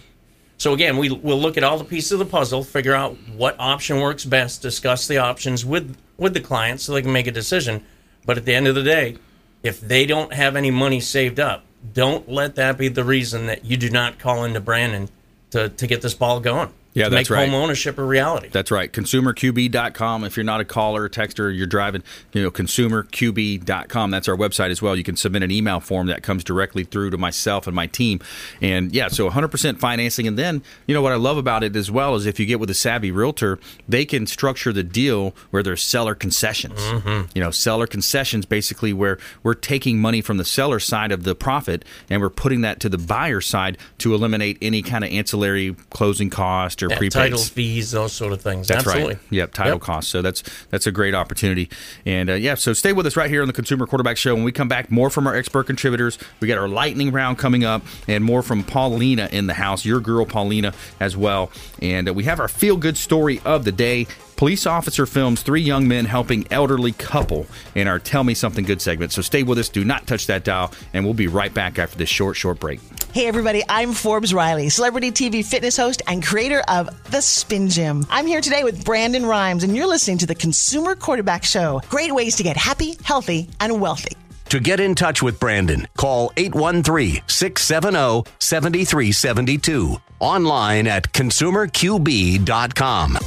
So 0.57 0.73
again, 0.73 0.97
we 0.97 1.11
will 1.11 1.39
look 1.39 1.57
at 1.57 1.63
all 1.63 1.79
the 1.79 1.85
pieces 1.85 2.13
of 2.13 2.19
the 2.21 2.25
puzzle, 2.25 2.65
figure 2.65 2.95
out 2.95 3.17
what 3.37 3.55
option 3.59 4.01
works 4.01 4.25
best, 4.25 4.63
discuss 4.63 5.07
the 5.07 5.19
options 5.19 5.65
with 5.65 5.97
with 6.17 6.33
the 6.35 6.41
client 6.41 6.81
so 6.81 6.93
they 6.93 7.03
can 7.03 7.13
make 7.13 7.27
a 7.27 7.33
decision. 7.33 7.85
But 8.25 8.39
at 8.39 8.45
the 8.45 8.55
end 8.55 8.67
of 8.69 8.75
the 8.75 8.83
day, 8.83 9.17
if 9.63 9.81
they 9.81 10.07
don't 10.07 10.33
have 10.33 10.55
any 10.57 10.71
money 10.71 11.01
saved 11.01 11.41
up, 11.41 11.65
don't 11.93 12.29
let 12.29 12.55
that 12.57 12.79
be 12.79 12.89
the 12.89 13.05
reason 13.05 13.47
that 13.47 13.65
you 13.65 13.77
do 13.77 13.91
not 13.91 14.19
call 14.19 14.45
into 14.45 14.61
Brandon 14.61 15.09
to, 15.51 15.69
to 15.69 15.87
get 15.87 16.03
this 16.03 16.15
ball 16.15 16.41
going. 16.41 16.71
Yeah, 16.95 17.09
that's 17.09 17.31
make 17.31 17.37
right. 17.37 17.49
home 17.49 17.63
ownership 17.63 17.99
a 17.99 18.05
reality. 18.05 18.49
That's 18.51 18.71
right. 18.71 18.93
ConsumerQB.com. 18.93 20.25
If 20.25 20.37
you're 20.37 20.45
not 20.45 20.61
a 20.61 20.65
caller 20.65 21.09
texter, 21.09 21.55
you're 21.55 21.67
driving, 21.67 22.03
you 22.33 22.43
know, 22.43 22.51
ConsumerQB.com. 22.51 24.11
That's 24.11 24.29
our 24.29 24.37
website 24.37 24.71
as 24.71 24.81
well. 24.81 24.97
You 24.97 25.05
can 25.05 25.17
submit 25.17 25.43
an 25.43 25.51
email 25.51 25.81
form 25.81 26.07
that 26.09 26.23
comes 26.23 26.43
directly 26.43 26.85
through 26.85 27.11
to 27.11 27.19
myself 27.19 27.67
and 27.67 27.77
my 27.77 27.87
team. 27.87 28.21
And 28.61 28.93
yeah, 28.93 29.09
so 29.09 29.29
100% 29.31 29.79
financing. 29.79 30.27
And 30.27 30.39
then, 30.39 30.63
you 30.87 30.95
know, 30.95 31.03
what 31.03 31.13
I 31.13 31.17
love 31.17 31.37
about 31.37 31.63
it 31.63 31.77
as 31.77 31.91
well 31.91 32.15
is 32.15 32.27
if 32.27 32.41
you 32.41 32.47
get 32.47 32.59
with 32.59 32.71
a 32.71 32.75
savvy 32.75 33.11
realtor, 33.11 33.59
they 33.89 34.05
can 34.05 34.27
structure 34.27 34.73
the 34.73 34.83
deal 34.83 35.35
where 35.51 35.63
there's 35.63 35.83
seller 35.83 36.15
concessions. 36.15 36.81
Mm-hmm. 36.81 37.31
You 37.35 37.43
know, 37.43 37.51
seller 37.51 37.87
concessions 37.87 38.47
basically 38.47 38.93
where 38.93 39.19
we're 39.43 39.55
taking 39.55 40.01
money 40.01 40.21
from 40.21 40.39
the 40.39 40.45
seller 40.45 40.81
side 40.81 41.13
of 41.13 41.25
the 41.25 41.35
profit 41.35 41.85
and 42.09 42.23
we're 42.23 42.31
putting 42.31 42.63
that 42.63 42.81
to 42.81 42.89
the 42.89 42.99
buyer 42.99 43.41
side 43.41 43.79
to 43.99 44.15
eliminate 44.15 44.59
any 44.63 44.83
kind 44.83 45.05
of 45.05 45.11
ancillary 45.11 45.77
closing 45.91 46.31
cost 46.31 46.78
or 46.83 46.89
Yeah, 46.91 46.99
prepaids. 46.99 47.11
title 47.13 47.39
fees, 47.39 47.91
those 47.91 48.13
sort 48.13 48.33
of 48.33 48.41
things. 48.41 48.69
That's 48.69 48.87
Absolutely. 48.87 49.15
right. 49.15 49.23
Yep, 49.31 49.53
title 49.55 49.73
Yep. 49.75 49.81
costs. 49.83 50.11
So 50.11 50.23
that's 50.23 50.43
that's 50.71 50.87
a 50.87 50.93
great 50.93 51.15
opportunity. 51.15 51.69
And 52.07 52.31
uh, 52.31 52.35
yeah, 52.35 52.55
so 52.55 52.73
stay 52.73 52.93
with 52.93 53.07
us 53.07 53.17
right 53.17 53.31
here 53.31 53.41
on 53.43 53.47
the 53.47 53.53
Consumer 53.53 53.87
Quarterback 53.87 54.17
Show. 54.17 54.35
When 54.35 54.45
we 54.45 54.53
come 54.53 54.69
back, 54.69 54.91
more 54.91 55.11
from 55.11 55.27
our 55.27 55.35
expert 55.35 55.65
contributors. 55.67 56.19
We 56.41 56.49
got 56.49 56.59
our 56.59 56.69
lightning 56.69 57.13
round 57.13 57.39
coming 57.39 57.65
up, 57.65 57.83
and 58.07 58.25
more 58.25 58.43
from 58.43 58.65
Paulina 58.65 59.29
in 59.33 59.47
the 59.47 59.55
house. 59.55 59.85
Your 59.85 60.01
girl 60.01 60.25
Paulina 60.27 60.73
as 61.01 61.17
well. 61.17 61.51
And 61.83 62.09
uh, 62.09 62.15
we 62.15 62.25
have 62.25 62.41
our 62.41 62.49
feel 62.49 62.77
good 62.77 62.97
story 62.97 63.41
of 63.45 63.65
the 63.65 63.73
day. 63.73 64.07
Police 64.39 64.69
officer 64.69 65.05
films 65.05 65.43
three 65.43 65.61
young 65.61 65.89
men 65.89 66.05
helping 66.05 66.47
elderly 66.53 66.93
couple 66.93 67.45
in 67.75 67.89
our 67.89 67.99
Tell 67.99 68.23
Me 68.23 68.35
Something 68.35 68.65
Good 68.65 68.81
segment. 68.81 69.11
So 69.11 69.21
stay 69.21 69.43
with 69.43 69.59
us. 69.59 69.69
Do 69.69 69.85
not 69.85 70.07
touch 70.07 70.29
that 70.29 70.45
dial, 70.45 70.73
and 70.93 71.05
we'll 71.05 71.13
be 71.13 71.27
right 71.27 71.53
back 71.53 71.81
after 71.81 71.99
this 71.99 72.09
short, 72.09 72.37
short 72.37 72.61
break. 72.61 72.79
Hey, 73.13 73.27
everybody, 73.27 73.65
I'm 73.69 73.93
Forbes 73.93 74.33
Riley, 74.33 74.69
celebrity 74.69 75.11
TV 75.11 75.45
fitness 75.45 75.77
host 75.77 76.03
and 76.07 76.25
creator 76.25 76.63
of 76.69 76.89
The 77.11 77.21
Spin 77.21 77.69
Gym. 77.69 78.07
I'm 78.11 78.29
here 78.29 78.41
today 78.41 78.63
with 78.63 78.85
Brandon 78.85 79.27
Rhymes, 79.27 79.65
and 79.65 79.77
you're 79.77 79.89
listening 79.89 80.19
to 80.19 80.27
the 80.27 80.37
Consumer 80.37 80.95
Quarterback 80.95 81.43
Show. 81.43 81.83
Great 81.89 82.15
ways 82.15 82.37
to 82.37 82.45
get 82.45 82.57
happy, 82.57 82.97
healthy, 83.03 83.51
and 83.59 83.81
wealthy. 83.81 84.17
To 84.51 84.61
get 84.61 84.79
in 84.79 84.95
touch 84.95 85.21
with 85.21 85.41
Brandon, 85.41 85.89
call 85.97 86.33
813 86.37 87.23
670 87.27 88.31
7372. 88.39 89.97
Online 90.21 90.87
at 90.87 91.13
consumerqb.com. 91.13 93.19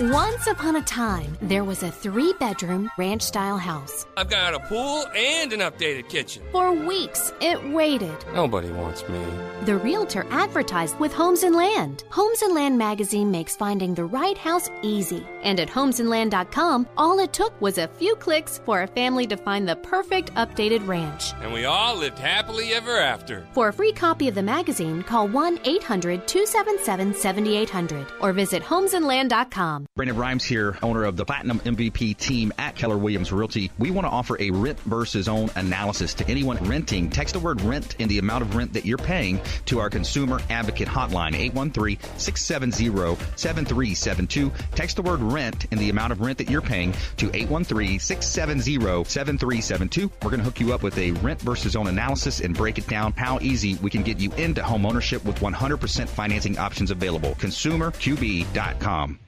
Once 0.00 0.46
upon 0.46 0.76
a 0.76 0.82
time, 0.82 1.36
there 1.42 1.62
was 1.62 1.82
a 1.82 1.90
three 1.90 2.32
bedroom 2.40 2.90
ranch 2.96 3.20
style 3.20 3.58
house. 3.58 4.06
I've 4.16 4.30
got 4.30 4.54
a 4.54 4.60
pool 4.60 5.04
and 5.14 5.52
an 5.52 5.60
updated 5.60 6.08
kitchen. 6.08 6.42
For 6.52 6.72
weeks, 6.72 7.34
it 7.42 7.62
waited. 7.68 8.16
Nobody 8.32 8.70
wants 8.70 9.06
me. 9.10 9.22
The 9.66 9.76
realtor 9.76 10.24
advertised 10.30 10.98
with 10.98 11.12
Homes 11.12 11.42
and 11.42 11.54
Land. 11.54 12.04
Homes 12.08 12.40
and 12.40 12.54
Land 12.54 12.78
magazine 12.78 13.30
makes 13.30 13.56
finding 13.56 13.94
the 13.94 14.06
right 14.06 14.38
house 14.38 14.70
easy. 14.80 15.26
And 15.42 15.60
at 15.60 15.68
homesandland.com, 15.68 16.88
all 16.96 17.18
it 17.18 17.32
took 17.32 17.58
was 17.60 17.78
a 17.78 17.88
few 17.88 18.14
clicks 18.16 18.60
for 18.64 18.82
a 18.82 18.86
family 18.86 19.26
to 19.28 19.36
find 19.36 19.68
the 19.68 19.76
perfect 19.76 20.32
updated 20.34 20.86
ranch. 20.86 21.32
And 21.42 21.52
we 21.52 21.64
all 21.64 21.96
lived 21.96 22.18
happily 22.18 22.72
ever 22.72 22.98
after. 22.98 23.46
For 23.52 23.68
a 23.68 23.72
free 23.72 23.92
copy 23.92 24.28
of 24.28 24.34
the 24.34 24.42
magazine, 24.42 25.02
call 25.02 25.28
1 25.28 25.60
800 25.64 26.26
277 26.26 27.14
7800 27.14 28.06
or 28.20 28.32
visit 28.32 28.62
homesandland.com. 28.62 29.86
Brandon 29.96 30.16
Rhymes 30.16 30.44
here, 30.44 30.76
owner 30.82 31.04
of 31.04 31.16
the 31.16 31.24
Platinum 31.24 31.60
MVP 31.60 32.16
team 32.16 32.52
at 32.58 32.76
Keller 32.76 32.98
Williams 32.98 33.32
Realty. 33.32 33.70
We 33.78 33.90
want 33.90 34.06
to 34.06 34.10
offer 34.10 34.36
a 34.40 34.50
rent 34.50 34.78
versus 34.80 35.28
own 35.28 35.50
analysis 35.56 36.14
to 36.14 36.26
anyone 36.28 36.56
renting. 36.64 37.10
Text 37.10 37.34
the 37.34 37.40
word 37.40 37.60
rent 37.62 37.96
and 37.98 38.10
the 38.10 38.18
amount 38.18 38.42
of 38.42 38.54
rent 38.56 38.72
that 38.74 38.84
you're 38.84 38.98
paying 38.98 39.40
to 39.66 39.78
our 39.80 39.90
consumer 39.90 40.40
advocate 40.50 40.88
hotline, 40.88 41.32
813-670-7372. 41.52 44.52
Text 44.74 44.96
the 44.96 45.02
word 45.02 45.20
rent 45.32 45.66
and 45.70 45.80
the 45.80 45.90
amount 45.90 46.12
of 46.12 46.20
rent 46.20 46.38
that 46.38 46.50
you're 46.50 46.60
paying 46.60 46.92
to 47.18 47.28
813-670-7372. 47.28 50.10
We're 50.22 50.30
going 50.30 50.40
to 50.40 50.44
hook 50.44 50.60
you 50.60 50.72
up 50.72 50.82
with 50.82 50.98
a 50.98 51.12
rent 51.12 51.40
versus 51.40 51.76
own 51.76 51.86
analysis 51.86 52.40
and 52.40 52.56
break 52.56 52.78
it 52.78 52.86
down 52.86 53.12
how 53.12 53.38
easy 53.40 53.76
we 53.76 53.90
can 53.90 54.02
get 54.02 54.18
you 54.18 54.32
into 54.34 54.62
home 54.62 54.86
ownership 54.86 55.24
with 55.24 55.38
100% 55.40 56.08
financing 56.08 56.58
options 56.58 56.90
available. 56.90 57.34
ConsumerQB.com. 57.36 59.18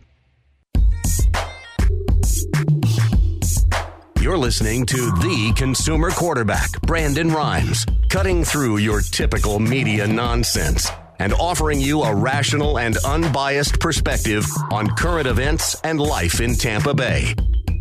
You're 4.21 4.39
listening 4.39 4.87
to 4.87 4.97
the 4.97 5.53
consumer 5.57 6.11
quarterback, 6.11 6.81
Brandon 6.83 7.29
Rhymes, 7.29 7.85
cutting 8.09 8.45
through 8.45 8.77
your 8.77 9.01
typical 9.01 9.59
media 9.59 10.07
nonsense 10.07 10.89
and 11.23 11.33
offering 11.35 11.81
you 11.81 12.03
a 12.03 12.13
rational 12.13 12.81
and 12.81 12.97
unbiased 13.05 13.79
perspective 13.79 14.45
on 14.73 14.89
current 14.97 15.29
events 15.29 15.77
and 15.85 16.01
life 16.01 16.41
in 16.41 16.57
Tampa 16.57 16.93
Bay. 16.93 17.33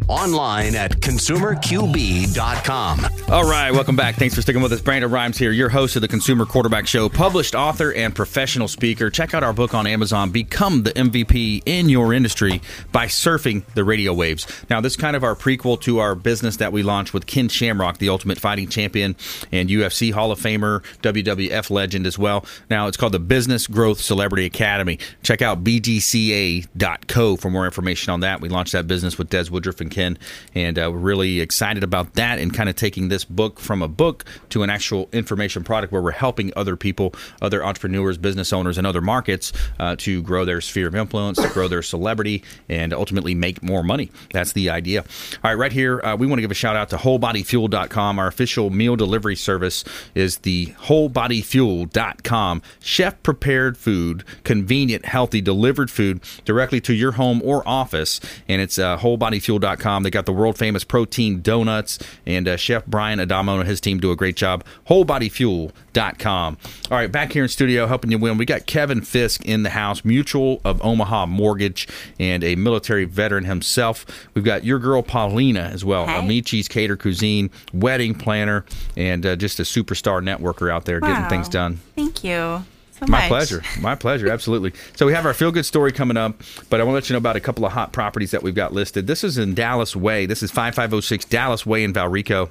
Online 0.08 0.76
at 0.76 0.92
consumerqb.com. 1.00 3.00
All 3.30 3.50
right, 3.50 3.72
welcome 3.72 3.96
back. 3.96 4.16
Thanks 4.16 4.36
for 4.36 4.42
sticking 4.42 4.62
with 4.62 4.74
us. 4.74 4.82
Brandon 4.82 5.10
Rhymes 5.10 5.38
here, 5.38 5.52
your 5.52 5.70
host 5.70 5.96
of 5.96 6.02
the 6.02 6.08
Consumer 6.10 6.46
Quarterback 6.46 6.86
Show, 6.86 7.08
published 7.08 7.56
author 7.56 7.94
and 7.94 8.14
professional 8.14 8.68
speaker. 8.68 9.10
Check 9.10 9.34
out 9.34 9.42
our 9.42 9.54
book 9.54 9.74
on 9.74 9.88
Amazon, 9.88 10.32
Become 10.32 10.84
the 10.84 10.92
MVP 10.92 11.64
in 11.66 11.88
Your 11.88 12.14
Industry 12.14 12.62
by 12.92 13.06
Surfing 13.06 13.64
the 13.74 13.86
Radio 13.86 14.14
Waves. 14.14 14.46
Now, 14.70 14.82
this 14.82 14.94
is 14.94 14.98
kind 14.98 15.16
of 15.16 15.24
our 15.24 15.34
prequel 15.36 15.80
to 15.82 16.00
our 16.00 16.14
business 16.14 16.58
that 16.58 16.74
we 16.74 16.84
launched 16.84 17.14
with 17.14 17.26
Ken 17.26 17.48
Shamrock, 17.48 18.00
the 18.00 18.10
Ultimate 18.10 18.38
Fighting 18.38 18.68
Champion 18.68 19.16
and 19.52 19.70
UFC 19.70 20.12
Hall 20.12 20.34
of 20.34 20.42
Famer, 20.42 20.84
WWF 21.02 21.70
legend 21.70 22.06
as 22.06 22.20
well. 22.20 22.46
Now, 22.70 22.88
it's 22.88 22.98
called 22.98 23.14
the 23.14 23.20
Business 23.20 23.66
Growth 23.66 24.02
Celebrity 24.02 24.46
Academy. 24.46 25.00
Check 25.24 25.42
out 25.42 25.64
bgca.co 25.64 27.38
for 27.38 27.50
more 27.50 27.64
information 27.64 28.12
on 28.12 28.20
that. 28.20 28.42
We 28.42 28.50
launched 28.50 28.74
that 28.74 28.88
business 28.88 29.18
with 29.18 29.30
Des 29.30 29.50
Woodruff 29.50 29.80
and 29.80 29.90
Ken 29.90 30.01
Washington, 30.02 30.18
and 30.56 30.80
uh, 30.80 30.90
we're 30.92 31.00
really 31.00 31.40
excited 31.40 31.84
about 31.84 32.14
that 32.16 32.40
and 32.40 32.54
kind 32.54 32.70
of 32.70 32.76
taking 32.76 33.10
this 33.10 33.24
book 33.24 33.60
from 33.60 33.82
a 33.82 33.88
book 33.88 34.26
to 34.50 34.64
an 34.64 34.70
actual 34.70 35.10
information 35.12 35.64
product 35.64 35.92
where 35.94 36.02
we're 36.02 36.12
helping 36.12 36.52
other 36.56 36.76
people, 36.76 37.14
other 37.42 37.64
entrepreneurs, 37.64 38.18
business 38.18 38.54
owners, 38.54 38.78
and 38.78 38.88
other 38.88 39.02
markets 39.02 39.54
uh, 39.80 39.96
to 39.98 40.22
grow 40.22 40.46
their 40.46 40.62
sphere 40.62 40.88
of 40.88 40.96
influence, 40.96 41.40
grow 41.54 41.68
their 41.68 41.82
celebrity, 41.82 42.44
and 42.70 42.94
ultimately 42.94 43.36
make 43.36 43.62
more 43.64 43.84
money. 43.84 44.12
That's 44.34 44.54
the 44.54 44.70
idea. 44.70 45.02
All 45.44 45.52
right, 45.52 45.58
right 45.58 45.72
here, 45.72 46.02
uh, 46.02 46.16
we 46.16 46.28
want 46.28 46.38
to 46.38 46.42
give 46.42 46.52
a 46.52 46.56
shout 46.56 46.76
out 46.76 46.90
to 46.90 46.98
WholeBodyFuel.com. 46.98 48.20
Our 48.20 48.28
official 48.28 48.70
meal 48.70 48.96
delivery 48.96 49.36
service 49.36 49.84
is 50.16 50.40
the 50.40 50.68
WholeBodyFuel.com. 50.84 52.62
Chef 52.80 53.24
prepared 53.24 53.78
food, 53.78 54.24
convenient, 54.44 55.06
healthy, 55.06 55.42
delivered 55.42 55.90
food 55.92 56.22
directly 56.46 56.82
to 56.82 56.94
your 56.94 57.14
home 57.14 57.42
or 57.44 57.68
office. 57.68 58.20
And 58.48 58.62
it's 58.62 58.80
uh, 58.80 58.98
WholeBodyFuel.com. 58.98 59.81
They 60.04 60.10
got 60.10 60.26
the 60.26 60.32
world 60.34 60.58
famous 60.58 60.84
protein 60.84 61.42
donuts, 61.42 61.98
and 62.26 62.48
uh, 62.48 62.56
Chef 62.58 62.86
Brian 62.86 63.20
Adamo 63.20 63.60
and 63.60 63.68
his 63.68 63.82
team 63.82 64.00
do 64.00 64.12
a 64.12 64.16
great 64.16 64.36
job. 64.36 64.64
WholeBodyFuel.com. 64.90 66.58
All 66.90 66.98
right, 66.98 67.12
back 67.12 67.34
here 67.34 67.44
in 67.44 67.50
studio 67.50 67.88
helping 67.88 68.12
you 68.12 68.18
win, 68.20 68.38
we 68.38 68.46
got 68.46 68.66
Kevin 68.66 69.02
Fiske 69.02 69.44
in 69.46 69.64
the 69.64 69.72
house, 69.72 70.06
Mutual 70.06 70.62
of 70.64 70.84
Omaha 70.86 71.26
Mortgage, 71.26 71.88
and 72.20 72.44
a 72.44 72.56
military 72.56 73.06
veteran 73.06 73.46
himself. 73.46 74.06
We've 74.34 74.46
got 74.46 74.64
your 74.64 74.80
girl 74.80 75.02
Paulina 75.02 75.62
as 75.62 75.84
well, 75.84 76.06
Hey. 76.06 76.20
Amici's 76.22 76.68
Cater 76.68 76.98
Cuisine, 76.98 77.50
wedding 77.74 78.14
planner, 78.16 78.66
and 78.96 79.26
uh, 79.26 79.36
just 79.36 79.60
a 79.60 79.64
superstar 79.64 80.22
networker 80.22 80.72
out 80.72 80.86
there 80.86 81.00
getting 81.00 81.26
things 81.30 81.50
done. 81.50 81.80
Thank 81.96 82.24
you 82.24 82.64
so 83.06 83.12
My 83.12 83.20
much. 83.22 83.28
pleasure. 83.30 83.64
My 83.80 83.96
pleasure. 83.96 84.30
Absolutely. 84.30 84.74
So 84.96 85.06
we 85.06 85.14
have 85.14 85.26
our 85.26 85.34
feel 85.34 85.52
good 85.52 85.66
story 85.66 85.92
coming 85.92 86.18
up, 86.18 86.42
but 86.70 86.80
I 86.80 86.84
want 86.84 86.92
to 86.94 86.96
let 86.96 87.10
you 87.10 87.14
know 87.14 87.18
about 87.18 87.36
a 87.36 87.40
couple 87.40 87.66
of 87.66 87.72
hot 87.72 87.92
properties 87.94 88.32
that 88.32 88.44
we've 88.44 88.54
got 88.56 88.74
listed. 88.74 89.08
This 89.08 89.24
is 89.24 89.38
in 89.38 89.54
Dallas 89.56 89.96
Way. 89.96 90.26
This 90.28 90.44
is 90.44 90.52
5506 90.52 91.26
Dallas 91.26 91.66
Way 91.66 91.84
in 91.84 91.94
Valrico. 91.94 92.50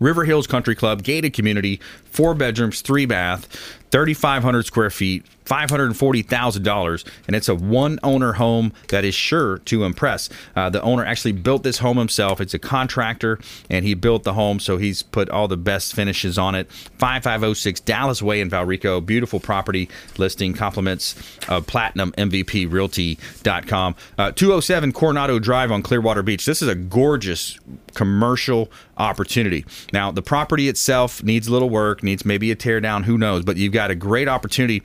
River 0.00 0.24
Hills 0.24 0.46
Country 0.46 0.74
Club, 0.74 1.02
gated 1.02 1.32
community, 1.32 1.80
four 2.04 2.34
bedrooms, 2.34 2.80
three 2.80 3.06
bath, 3.06 3.48
3,500 3.92 4.64
square 4.64 4.90
feet, 4.90 5.24
$540,000. 5.44 7.04
And 7.26 7.36
it's 7.36 7.48
a 7.48 7.54
one 7.54 7.98
owner 8.02 8.32
home 8.32 8.72
that 8.88 9.04
is 9.04 9.14
sure 9.14 9.58
to 9.58 9.84
impress. 9.84 10.30
Uh, 10.56 10.70
the 10.70 10.80
owner 10.80 11.04
actually 11.04 11.32
built 11.32 11.62
this 11.62 11.78
home 11.78 11.98
himself. 11.98 12.40
It's 12.40 12.54
a 12.54 12.58
contractor, 12.58 13.38
and 13.68 13.84
he 13.84 13.92
built 13.92 14.24
the 14.24 14.32
home, 14.32 14.60
so 14.60 14.78
he's 14.78 15.02
put 15.02 15.28
all 15.28 15.46
the 15.46 15.58
best 15.58 15.94
finishes 15.94 16.38
on 16.38 16.54
it. 16.54 16.72
5506 16.72 17.80
Dallas 17.80 18.22
Way 18.22 18.40
in 18.40 18.48
Valrico. 18.48 19.04
Beautiful 19.04 19.40
property 19.40 19.90
listing, 20.16 20.54
compliments 20.54 21.14
of 21.48 21.66
Platinum 21.66 22.12
MVP 22.12 22.72
Realty.com. 22.72 23.94
Uh, 24.16 24.32
207 24.32 24.92
Coronado 24.92 25.38
Drive 25.38 25.70
on 25.70 25.82
Clearwater 25.82 26.22
Beach. 26.22 26.46
This 26.46 26.62
is 26.62 26.68
a 26.68 26.74
gorgeous 26.74 27.58
commercial 27.94 28.70
opportunity. 28.96 29.64
Now, 29.92 30.10
the 30.10 30.22
property 30.22 30.68
itself 30.68 31.22
needs 31.22 31.48
a 31.48 31.52
little 31.52 31.70
work, 31.70 32.02
needs 32.02 32.24
maybe 32.24 32.50
a 32.50 32.54
tear 32.54 32.80
down, 32.80 33.02
who 33.02 33.18
knows, 33.18 33.44
but 33.44 33.56
you've 33.56 33.72
got 33.72 33.81
a 33.90 33.94
great 33.94 34.28
opportunity 34.28 34.82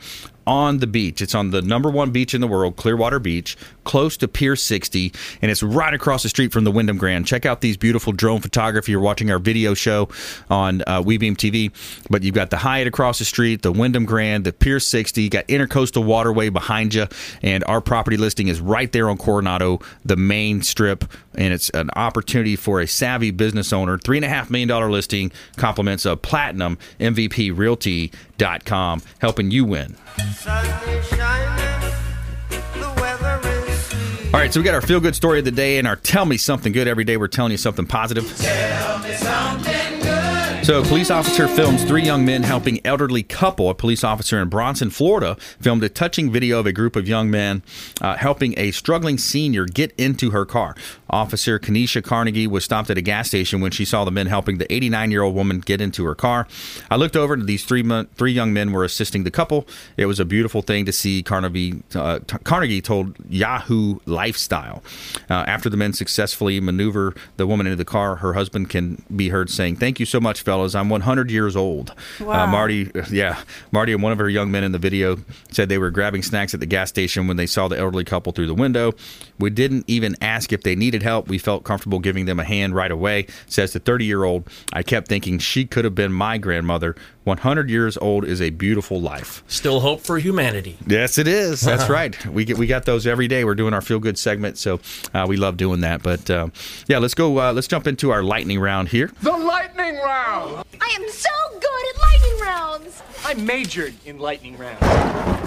on 0.48 0.78
the 0.78 0.88
beach. 0.88 1.22
It's 1.22 1.36
on 1.36 1.52
the 1.52 1.62
number 1.62 1.92
one 1.92 2.12
beach 2.12 2.34
in 2.34 2.42
the 2.42 2.48
world, 2.48 2.78
Clearwater 2.78 3.20
Beach, 3.20 3.58
close 3.84 4.16
to 4.18 4.28
Pier 4.28 4.56
60, 4.56 5.12
and 5.42 5.52
it's 5.52 5.62
right 5.62 5.94
across 5.94 6.24
the 6.24 6.30
street 6.30 6.54
from 6.54 6.64
the 6.64 6.72
Wyndham 6.72 6.98
Grand. 6.98 7.28
Check 7.28 7.46
out 7.46 7.62
these 7.62 7.76
beautiful 7.78 8.14
drone 8.14 8.40
photography. 8.40 8.94
You're 8.94 9.02
watching 9.02 9.30
our 9.30 9.40
video 9.40 9.74
show 9.74 10.08
on 10.50 10.82
uh, 10.88 11.04
WeBeam 11.04 11.36
TV, 11.36 11.72
but 12.10 12.24
you've 12.24 12.34
got 12.34 12.50
the 12.50 12.58
Hyatt 12.58 12.88
across 12.88 13.20
the 13.20 13.26
street, 13.26 13.62
the 13.62 13.74
Wyndham 13.74 14.06
Grand, 14.06 14.46
the 14.46 14.54
Pier 14.54 14.80
60, 14.80 15.22
you 15.22 15.30
got 15.30 15.48
Intercoastal 15.48 16.06
Waterway 16.06 16.50
behind 16.50 16.94
you, 16.94 17.08
and 17.42 17.64
our 17.66 17.82
property 17.82 18.16
listing 18.16 18.48
is 18.48 18.62
right 18.62 18.92
there 18.94 19.10
on 19.10 19.18
Coronado, 19.18 19.82
the 20.06 20.16
main 20.16 20.62
strip, 20.62 21.04
and 21.36 21.54
it's 21.54 21.70
an 21.72 21.90
opportunity 21.96 22.56
for 22.56 22.80
a 22.80 22.88
savvy 22.88 23.32
business 23.32 23.74
owner. 23.74 23.98
Three 23.98 24.18
and 24.18 24.26
a 24.26 24.30
half 24.30 24.50
million 24.50 24.70
dollar 24.70 24.90
listing, 24.90 25.32
compliments 25.58 26.06
of 26.06 26.22
Platinum 26.22 26.78
MVP 27.00 27.56
Realty.com, 27.56 29.02
helping 29.20 29.52
you 29.52 29.66
win. 29.66 29.98
All 34.34 34.42
right, 34.44 34.54
so 34.54 34.60
we 34.60 34.64
got 34.64 34.76
our 34.76 34.82
feel 34.82 35.00
good 35.00 35.16
story 35.16 35.40
of 35.40 35.46
the 35.46 35.52
day 35.52 35.78
and 35.78 35.88
our 35.88 35.96
tell 35.96 36.26
me 36.26 36.38
something 36.38 36.74
good. 36.74 36.88
Every 36.88 37.04
day 37.04 37.18
we're 37.18 37.28
telling 37.28 37.52
you 37.52 37.58
something 37.58 37.86
positive. 37.86 38.26
Something. 38.26 39.78
So, 40.68 40.82
a 40.82 40.84
police 40.84 41.10
officer 41.10 41.48
films 41.48 41.86
three 41.86 42.04
young 42.04 42.26
men 42.26 42.44
helping 42.44 42.86
elderly 42.86 43.24
couple. 43.24 43.70
A 43.70 43.74
police 43.74 44.04
officer 44.04 44.42
in 44.42 44.50
Bronson, 44.50 44.90
Florida, 44.90 45.38
filmed 45.62 45.82
a 45.82 45.88
touching 45.88 46.30
video 46.30 46.60
of 46.60 46.66
a 46.66 46.74
group 46.74 46.98
of 46.98 47.08
young 47.08 47.32
men 47.32 47.64
uh, 48.02 48.18
helping 48.18 48.54
a 48.60 48.72
struggling 48.72 49.18
senior 49.18 49.66
get 49.66 49.94
into 49.98 50.32
her 50.32 50.46
car. 50.46 50.76
Officer 51.10 51.60
Kenesha 51.60 52.04
Carnegie 52.04 52.48
was 52.48 52.64
stopped 52.64 52.90
at 52.90 52.98
a 52.98 53.02
gas 53.02 53.28
station 53.28 53.62
when 53.62 53.72
she 53.72 53.86
saw 53.86 54.04
the 54.04 54.12
men 54.12 54.28
helping 54.28 54.58
the 54.58 54.66
89-year-old 54.66 55.36
woman 55.36 55.60
get 55.60 55.82
into 55.82 56.06
her 56.06 56.16
car. 56.16 56.48
I 56.92 56.96
looked 56.96 57.16
over, 57.16 57.34
and 57.34 57.48
these 57.48 57.64
three 57.64 57.84
mon- 57.84 58.08
three 58.16 58.32
young 58.32 58.54
men 58.54 58.72
were 58.72 58.84
assisting 58.84 59.24
the 59.24 59.32
couple. 59.32 59.68
It 59.96 60.06
was 60.06 60.20
a 60.20 60.26
beautiful 60.26 60.62
thing 60.62 60.86
to 60.86 60.92
see. 60.92 61.24
Carnegie 61.24 61.82
uh, 61.96 62.20
t- 62.20 62.38
Carnegie 62.44 62.82
told 62.82 63.16
Yahoo 63.30 64.00
Lifestyle 64.06 64.84
uh, 65.30 65.34
after 65.48 65.70
the 65.70 65.78
men 65.78 65.94
successfully 65.94 66.60
maneuver 66.60 67.14
the 67.38 67.48
woman 67.48 67.68
into 67.68 67.78
the 67.78 67.86
car, 67.86 68.18
her 68.18 68.34
husband 68.34 68.70
can 68.70 69.04
be 69.16 69.30
heard 69.30 69.50
saying, 69.50 69.78
"Thank 69.78 70.00
you 70.00 70.06
so 70.06 70.20
much, 70.20 70.42
fellas. 70.42 70.76
I'm 70.76 70.90
100 70.90 71.32
years 71.32 71.56
old." 71.56 71.94
Uh, 72.20 72.48
Marty, 72.48 72.92
yeah, 73.10 73.42
Marty 73.72 73.94
and 73.94 74.04
one 74.04 74.12
of 74.12 74.18
her 74.18 74.30
young 74.30 74.52
men 74.52 74.64
in 74.64 74.72
the 74.72 74.80
video 74.80 75.18
said 75.52 75.70
they 75.70 75.78
were 75.78 75.92
grabbing 75.92 76.24
snacks 76.24 76.54
at 76.54 76.60
the 76.60 76.66
gas 76.66 76.90
station 76.90 77.28
when 77.28 77.38
they 77.38 77.46
saw 77.46 77.68
the 77.68 77.78
elderly 77.78 78.04
couple 78.04 78.32
through 78.32 78.48
the 78.48 78.54
window. 78.54 78.94
We 79.40 79.50
didn't 79.50 79.86
even 79.88 80.16
ask 80.22 80.52
if 80.52 80.64
they 80.64 80.76
needed 80.76 80.97
help. 81.04 81.28
We 81.28 81.38
felt 81.38 81.64
comfortable 81.64 82.00
giving 82.00 82.26
them 82.26 82.40
a 82.40 82.44
hand 82.44 82.76
right 82.76 82.92
away. 82.92 83.28
Says 83.48 83.74
the 83.74 83.80
30 83.80 84.06
year 84.06 84.24
old. 84.24 84.48
I 84.74 84.84
kept 84.84 85.08
thinking 85.08 85.40
she 85.40 85.66
could 85.66 85.86
have 85.86 85.96
been 85.96 86.12
my 86.12 86.38
grandmother. 86.38 86.96
100 87.28 87.70
years 87.70 87.98
old 87.98 88.26
is 88.26 88.42
a 88.42 88.50
beautiful 88.50 89.00
life. 89.00 89.44
Still 89.48 89.82
hope 89.82 90.02
for 90.02 90.18
humanity. 90.18 90.78
Yes, 90.88 91.18
it 91.18 91.28
is. 91.28 91.62
That's 91.62 91.90
right. 91.90 92.26
We 92.26 92.46
get 92.46 92.58
we 92.58 92.66
got 92.66 92.86
those 92.86 93.06
every 93.06 93.28
day. 93.28 93.44
We're 93.44 93.56
doing 93.56 93.74
our 93.74 93.82
feel 93.82 94.00
good 94.00 94.18
segment, 94.18 94.58
so 94.58 94.80
uh, 95.14 95.26
we 95.28 95.38
love 95.38 95.58
doing 95.58 95.82
that. 95.82 96.02
But 96.02 96.30
uh, 96.30 96.48
yeah, 96.88 96.98
let's 96.98 97.14
go. 97.14 97.40
Uh, 97.40 97.54
let's 97.54 97.68
jump 97.68 97.86
into 97.86 98.12
our 98.12 98.24
lightning 98.24 98.60
round 98.60 98.88
here. 98.90 99.12
The 99.22 99.32
lightning 99.32 99.96
round! 99.98 100.66
I 100.82 100.98
am 101.00 101.10
so 101.10 101.30
good 101.52 101.96
at 101.96 102.02
lightning 102.02 102.40
rounds. 102.40 103.04
I 103.26 103.34
majored 103.34 103.94
in 104.06 104.20
lightning 104.20 104.58
rounds. 104.58 104.82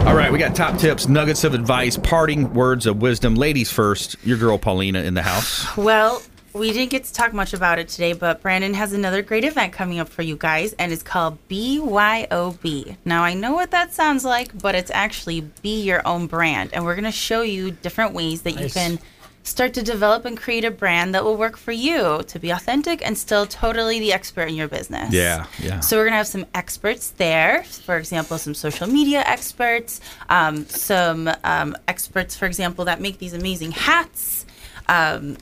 All 0.07 0.14
right, 0.14 0.31
we 0.31 0.39
got 0.39 0.55
top 0.55 0.78
tips, 0.78 1.09
nuggets 1.09 1.45
of 1.45 1.55
advice, 1.55 1.97
parting 1.97 2.53
words 2.53 2.87
of 2.87 3.01
wisdom. 3.01 3.35
Ladies 3.35 3.70
first. 3.70 4.16
Your 4.24 4.39
girl 4.39 4.59
Paulina 4.59 5.01
in 5.01 5.14
the 5.14 5.22
house. 5.22 5.76
Well, 5.76 6.22
we 6.53 6.73
didn't 6.73 6.91
get 6.91 7.05
to 7.05 7.13
talk 7.13 7.33
much 7.33 7.55
about 7.55 7.79
it 7.79 7.89
today, 7.89 8.13
but 8.13 8.43
Brandon 8.43 8.75
has 8.75 8.93
another 8.93 9.23
great 9.23 9.45
event 9.45 9.73
coming 9.73 9.99
up 9.99 10.09
for 10.09 10.23
you 10.23 10.37
guys, 10.37 10.73
and 10.75 10.93
it's 10.93 11.03
called 11.03 11.39
BYOB. 11.49 12.97
Now, 13.05 13.23
I 13.23 13.35
know 13.35 13.53
what 13.53 13.71
that 13.71 13.93
sounds 13.93 14.25
like, 14.25 14.57
but 14.61 14.75
it's 14.75 14.91
actually 14.91 15.43
Be 15.63 15.83
Your 15.83 16.07
Own 16.07 16.27
Brand, 16.27 16.71
and 16.73 16.85
we're 16.85 16.95
going 16.97 17.05
to 17.05 17.13
show 17.13 17.43
you 17.43 17.71
different 17.71 18.15
ways 18.15 18.43
that 18.43 18.61
you 18.61 18.69
can 18.69 18.99
start 19.43 19.73
to 19.75 19.83
develop 19.83 20.25
and 20.25 20.37
create 20.37 20.65
a 20.65 20.71
brand 20.71 21.15
that 21.15 21.25
will 21.25 21.37
work 21.37 21.57
for 21.57 21.73
you 21.73 22.23
to 22.27 22.39
be 22.39 22.51
authentic 22.51 23.05
and 23.05 23.17
still 23.17 23.47
totally 23.47 23.99
the 23.99 24.13
expert 24.13 24.49
in 24.49 24.55
your 24.55 24.69
business. 24.69 25.13
Yeah, 25.13 25.47
yeah. 25.59 25.81
So 25.81 25.97
we're 25.97 26.05
gonna 26.05 26.17
have 26.17 26.27
some 26.27 26.47
experts 26.55 27.11
there. 27.13 27.65
For 27.65 27.97
example, 27.97 28.37
some 28.39 28.55
social 28.55 28.87
media 28.87 29.23
experts, 29.27 30.01
um, 30.29 30.67
some 30.67 31.31
um, 31.43 31.75
experts, 31.89 32.37
for 32.37 32.47
example, 32.47 32.85
that 32.85 33.01
make 33.01 33.19
these 33.19 33.33
amazing 33.33 33.73
hats. 33.73 34.45
Um, 34.89 35.37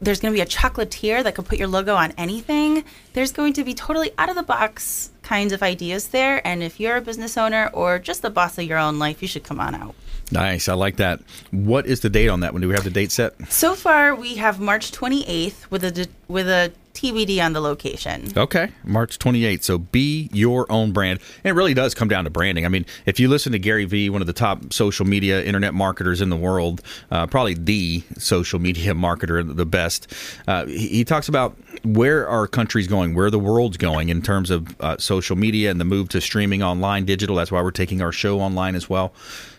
there's 0.00 0.20
going 0.20 0.32
to 0.32 0.36
be 0.36 0.42
a 0.42 0.46
chocolatier 0.46 1.22
that 1.22 1.34
can 1.34 1.44
put 1.44 1.58
your 1.58 1.68
logo 1.68 1.94
on 1.94 2.12
anything. 2.18 2.84
There's 3.14 3.32
going 3.32 3.54
to 3.54 3.64
be 3.64 3.74
totally 3.74 4.10
out 4.18 4.28
of 4.28 4.34
the 4.34 4.42
box 4.42 5.10
kinds 5.22 5.52
of 5.52 5.62
ideas 5.62 6.08
there. 6.08 6.46
And 6.46 6.62
if 6.62 6.78
you're 6.78 6.96
a 6.96 7.00
business 7.00 7.36
owner 7.36 7.70
or 7.72 7.98
just 7.98 8.22
the 8.22 8.30
boss 8.30 8.58
of 8.58 8.64
your 8.64 8.78
own 8.78 8.98
life, 8.98 9.22
you 9.22 9.28
should 9.28 9.44
come 9.44 9.60
on 9.60 9.74
out. 9.74 9.94
Nice. 10.32 10.68
I 10.68 10.74
like 10.74 10.96
that. 10.96 11.20
What 11.50 11.86
is 11.86 12.00
the 12.00 12.10
date 12.10 12.28
on 12.28 12.40
that 12.40 12.52
one? 12.52 12.60
Do 12.62 12.68
we 12.68 12.74
have 12.74 12.84
the 12.84 12.90
date 12.90 13.12
set? 13.12 13.34
So 13.50 13.74
far, 13.74 14.14
we 14.14 14.36
have 14.36 14.60
March 14.60 14.90
28th 14.90 15.70
with 15.70 15.84
a 15.84 16.08
with 16.28 16.48
a 16.48 16.72
TBD 16.96 17.44
on 17.44 17.52
the 17.52 17.60
location. 17.60 18.32
Okay, 18.36 18.70
March 18.82 19.18
28th. 19.18 19.62
So 19.62 19.78
be 19.78 20.30
your 20.32 20.70
own 20.72 20.92
brand. 20.92 21.20
And 21.44 21.50
it 21.50 21.54
really 21.54 21.74
does 21.74 21.94
come 21.94 22.08
down 22.08 22.24
to 22.24 22.30
branding. 22.30 22.64
I 22.64 22.68
mean, 22.68 22.86
if 23.04 23.20
you 23.20 23.28
listen 23.28 23.52
to 23.52 23.58
Gary 23.58 23.84
Vee, 23.84 24.08
one 24.08 24.22
of 24.22 24.26
the 24.26 24.32
top 24.32 24.72
social 24.72 25.06
media 25.06 25.44
internet 25.44 25.74
marketers 25.74 26.22
in 26.22 26.30
the 26.30 26.36
world, 26.36 26.82
uh, 27.10 27.26
probably 27.26 27.54
the 27.54 28.02
social 28.16 28.58
media 28.58 28.94
marketer, 28.94 29.56
the 29.56 29.66
best, 29.66 30.12
uh, 30.48 30.64
he, 30.66 30.88
he 30.88 31.04
talks 31.04 31.28
about 31.28 31.56
where 31.84 32.26
our 32.28 32.46
country's 32.46 32.88
going, 32.88 33.14
where 33.14 33.30
the 33.30 33.38
world's 33.38 33.76
going 33.76 34.08
in 34.08 34.22
terms 34.22 34.50
of 34.50 34.80
uh, 34.80 34.96
social 34.98 35.36
media 35.36 35.70
and 35.70 35.78
the 35.78 35.84
move 35.84 36.08
to 36.08 36.20
streaming 36.20 36.62
online, 36.62 37.04
digital. 37.04 37.36
That's 37.36 37.52
why 37.52 37.60
we're 37.60 37.70
taking 37.70 38.00
our 38.00 38.12
show 38.12 38.40
online 38.40 38.74
as 38.74 38.88
well. 38.88 39.12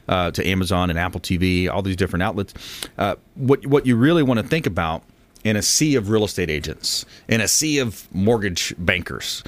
Uh, 0.10 0.32
to 0.32 0.48
Amazon 0.48 0.90
and 0.90 0.98
Apple 0.98 1.20
TV, 1.20 1.70
all 1.70 1.82
these 1.82 1.98
different 1.98 2.24
outlets. 2.24 2.54
Uh, 2.98 3.16
what 3.36 3.68
what 3.68 3.86
you 3.86 3.98
really 3.98 4.24
want 4.24 4.40
to 4.40 4.48
think 4.48 4.66
about 4.66 5.04
in 5.48 5.56
a 5.56 5.62
sea 5.62 5.96
of 5.96 6.10
real 6.10 6.26
estate 6.26 6.50
agents, 6.50 7.06
in 7.28 7.42
a 7.42 7.48
sea 7.48 7.80
of 7.80 8.08
mortgage 8.14 8.74
bankers, 8.78 9.44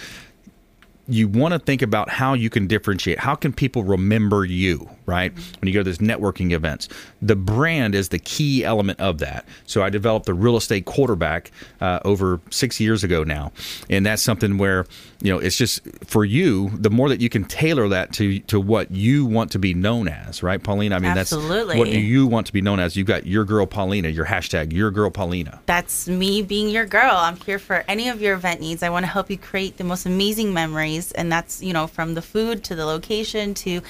you 1.10 1.28
want 1.28 1.53
to 1.53 1.60
think 1.60 1.82
about 1.82 2.10
how 2.10 2.34
you 2.34 2.49
can 2.49 2.68
differentiate. 2.68 3.20
How 3.20 3.36
can 3.36 3.51
people 3.53 3.84
remember 3.84 4.45
you, 4.45 4.89
right? 5.05 5.34
When 5.34 5.68
you 5.68 5.74
go 5.74 5.80
to 5.80 5.84
those 5.84 5.97
networking 5.97 6.51
events, 6.51 6.88
the 7.22 7.36
brand 7.36 7.95
is 7.95 8.10
the 8.10 8.20
key 8.20 8.64
element 8.64 8.99
of 8.99 9.20
that. 9.20 9.45
So 9.66 9.84
I 9.84 9.89
developed 9.89 10.26
the 10.26 10.34
real 10.34 10.57
estate 10.57 10.86
quarterback 10.86 11.51
uh, 11.82 11.99
over 12.05 12.39
six 12.49 12.80
years 12.80 13.03
ago 13.03 13.24
now, 13.24 13.51
and 13.89 14.05
that's 14.05 14.22
something 14.22 14.57
where 14.57 14.86
you 15.22 15.32
know 15.32 15.39
it's 15.39 15.57
just 15.57 15.82
for 16.05 16.26
you. 16.26 16.70
The 16.70 16.89
more 16.89 17.10
that 17.10 17.22
you 17.22 17.30
can 17.30 17.43
tailor 17.45 17.88
that 17.89 18.14
to 18.14 18.39
to 18.41 18.60
what 18.60 18.91
you 18.91 19.26
want 19.26 19.51
to 19.51 19.60
be 19.60 19.74
known 19.74 20.07
as, 20.07 20.43
right, 20.43 20.62
Paulina? 20.62 20.95
I 20.95 20.99
mean, 20.99 21.18
Absolutely. 21.18 21.76
that's 21.76 21.80
what 21.80 21.89
do 21.89 21.99
you 21.99 22.28
want 22.28 22.47
to 22.47 22.53
be 22.53 22.62
known 22.62 22.80
as. 22.80 22.95
You've 22.95 23.07
got 23.07 23.26
your 23.26 23.45
girl 23.45 23.66
Paulina, 23.66 24.10
your 24.10 24.26
hashtag 24.26 24.74
your 24.74 24.91
girl 24.91 25.10
Paulina. 25.10 25.62
That's 25.66 26.07
me 26.07 26.41
being 26.41 26.70
your 26.70 26.86
girl. 26.86 27.12
I'm 27.16 27.38
here 27.38 27.60
for 27.60 27.84
any 27.88 28.10
of 28.10 28.22
your 28.22 28.36
event 28.36 28.62
needs. 28.62 28.84
I 28.84 28.89
want 28.89 29.03
to 29.03 29.12
help 29.12 29.30
you 29.30 29.38
create 29.38 29.78
the 29.78 29.84
most 29.84 30.05
amazing 30.05 30.53
memories, 30.53 30.99
and 31.14 31.32
that's 31.32 31.62
you 31.62 31.74
know 31.74 31.88
from 31.88 32.14
the 32.14 32.22
food 32.22 32.64
to 32.66 32.76
the 32.76 32.86
location 32.86 33.54
to 33.56 33.82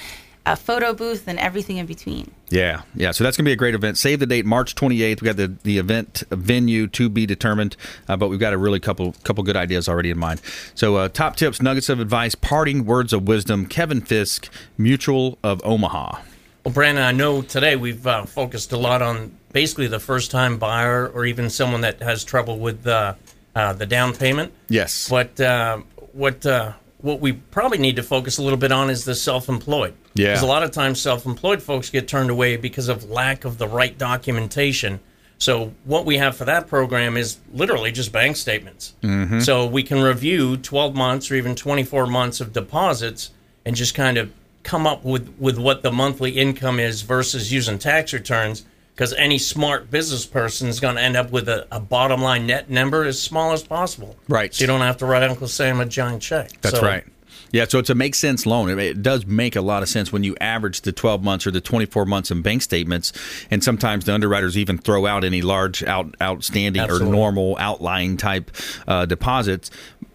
a 0.46 0.56
photo 0.56 0.94
booth 0.94 1.28
and 1.28 1.38
everything 1.38 1.76
in 1.76 1.86
between. 1.86 2.30
Yeah, 2.48 2.82
yeah. 2.94 3.10
So 3.10 3.24
that's 3.24 3.36
going 3.36 3.44
to 3.44 3.48
be 3.48 3.52
a 3.52 3.56
great 3.56 3.74
event. 3.74 3.98
Save 3.98 4.20
the 4.20 4.26
date, 4.26 4.46
March 4.46 4.74
28th. 4.74 5.20
We 5.20 5.26
got 5.26 5.36
the, 5.36 5.54
the 5.62 5.78
event 5.78 6.22
venue 6.30 6.86
to 6.88 7.08
be 7.08 7.26
determined, 7.26 7.76
uh, 8.08 8.16
but 8.16 8.28
we've 8.28 8.40
got 8.40 8.52
a 8.52 8.58
really 8.58 8.80
couple 8.80 9.14
couple 9.24 9.44
good 9.44 9.56
ideas 9.56 9.88
already 9.88 10.10
in 10.10 10.18
mind. 10.18 10.40
So 10.74 10.96
uh, 10.96 11.08
top 11.08 11.36
tips, 11.36 11.60
nuggets 11.60 11.88
of 11.88 12.00
advice, 12.00 12.34
parting 12.34 12.84
words 12.84 13.12
of 13.12 13.28
wisdom. 13.28 13.66
Kevin 13.66 14.00
Fiske, 14.00 14.48
Mutual 14.78 15.38
of 15.44 15.60
Omaha. 15.64 16.20
Well, 16.64 16.74
Brandon, 16.74 17.04
I 17.04 17.12
know 17.12 17.42
today 17.42 17.76
we've 17.76 18.06
uh, 18.06 18.24
focused 18.24 18.72
a 18.72 18.76
lot 18.76 19.00
on 19.00 19.34
basically 19.52 19.86
the 19.86 20.00
first 20.00 20.30
time 20.30 20.58
buyer 20.58 21.08
or 21.08 21.24
even 21.24 21.48
someone 21.48 21.82
that 21.82 22.02
has 22.02 22.24
trouble 22.24 22.58
with 22.58 22.86
uh, 22.86 23.14
uh, 23.54 23.72
the 23.72 23.86
down 23.86 24.14
payment. 24.14 24.52
Yes. 24.68 25.08
But 25.08 25.40
uh, 25.40 25.78
what 26.12 26.44
uh, 26.44 26.72
what 27.02 27.20
we 27.20 27.32
probably 27.32 27.78
need 27.78 27.96
to 27.96 28.02
focus 28.02 28.38
a 28.38 28.42
little 28.42 28.58
bit 28.58 28.72
on 28.72 28.90
is 28.90 29.04
the 29.04 29.14
self-employed. 29.14 29.94
Yeah. 30.14 30.28
Because 30.28 30.42
a 30.42 30.46
lot 30.46 30.62
of 30.62 30.70
times 30.70 31.00
self-employed 31.00 31.62
folks 31.62 31.90
get 31.90 32.08
turned 32.08 32.30
away 32.30 32.56
because 32.56 32.88
of 32.88 33.10
lack 33.10 33.44
of 33.44 33.58
the 33.58 33.68
right 33.68 33.96
documentation. 33.96 35.00
So 35.38 35.72
what 35.84 36.04
we 36.04 36.18
have 36.18 36.36
for 36.36 36.44
that 36.44 36.66
program 36.68 37.16
is 37.16 37.38
literally 37.52 37.92
just 37.92 38.12
bank 38.12 38.36
statements. 38.36 38.94
Mhm. 39.02 39.42
So 39.42 39.64
we 39.66 39.82
can 39.82 40.02
review 40.02 40.56
12 40.58 40.94
months 40.94 41.30
or 41.30 41.34
even 41.36 41.54
24 41.54 42.06
months 42.06 42.40
of 42.40 42.52
deposits 42.52 43.30
and 43.64 43.74
just 43.74 43.94
kind 43.94 44.18
of 44.18 44.30
come 44.62 44.86
up 44.86 45.02
with, 45.02 45.32
with 45.38 45.56
what 45.56 45.82
the 45.82 45.90
monthly 45.90 46.32
income 46.32 46.78
is 46.78 47.00
versus 47.00 47.50
using 47.50 47.78
tax 47.78 48.12
returns. 48.12 48.64
Because 49.00 49.14
any 49.14 49.38
smart 49.38 49.90
business 49.90 50.26
person 50.26 50.68
is 50.68 50.78
going 50.78 50.96
to 50.96 51.00
end 51.00 51.16
up 51.16 51.30
with 51.30 51.48
a, 51.48 51.66
a 51.72 51.80
bottom 51.80 52.20
line 52.20 52.46
net 52.46 52.68
number 52.68 53.04
as 53.04 53.18
small 53.18 53.52
as 53.52 53.62
possible. 53.62 54.14
Right. 54.28 54.54
So 54.54 54.60
you 54.60 54.66
don't 54.66 54.82
have 54.82 54.98
to 54.98 55.06
write 55.06 55.22
Uncle 55.22 55.48
Sam 55.48 55.80
a 55.80 55.86
giant 55.86 56.20
check. 56.20 56.50
That's 56.60 56.76
So- 56.76 56.82
right. 56.82 57.04
Yeah, 57.50 57.64
so 57.66 57.78
it's 57.78 57.88
a 57.90 57.94
make 57.96 58.14
sense 58.14 58.44
loan. 58.46 58.78
It, 58.78 59.02
does 59.02 59.26
make 59.26 59.56
a 59.56 59.60
lot 59.62 59.82
of 59.82 59.88
sense 59.88 60.12
when 60.12 60.22
you 60.22 60.36
average 60.40 60.82
the 60.82 60.92
12 60.92 61.24
months 61.24 61.46
or 61.46 61.50
the 61.50 61.60
24 61.60 62.04
months 62.04 62.30
in 62.30 62.42
bank 62.42 62.62
statements, 62.62 63.12
and 63.50 63.64
sometimes 63.64 64.04
the 64.04 64.14
underwriters 64.14 64.56
even 64.56 64.78
throw 64.78 65.06
out 65.06 65.24
any 65.24 65.42
large 65.42 65.82
out 65.82 66.14
outstanding 66.22 66.80
Absolutely. 66.82 67.08
or 67.08 67.10
normal 67.10 67.56
outlying 67.58 68.16
type 68.16 68.52
uh, 68.86 69.04
deposits. 69.06 69.70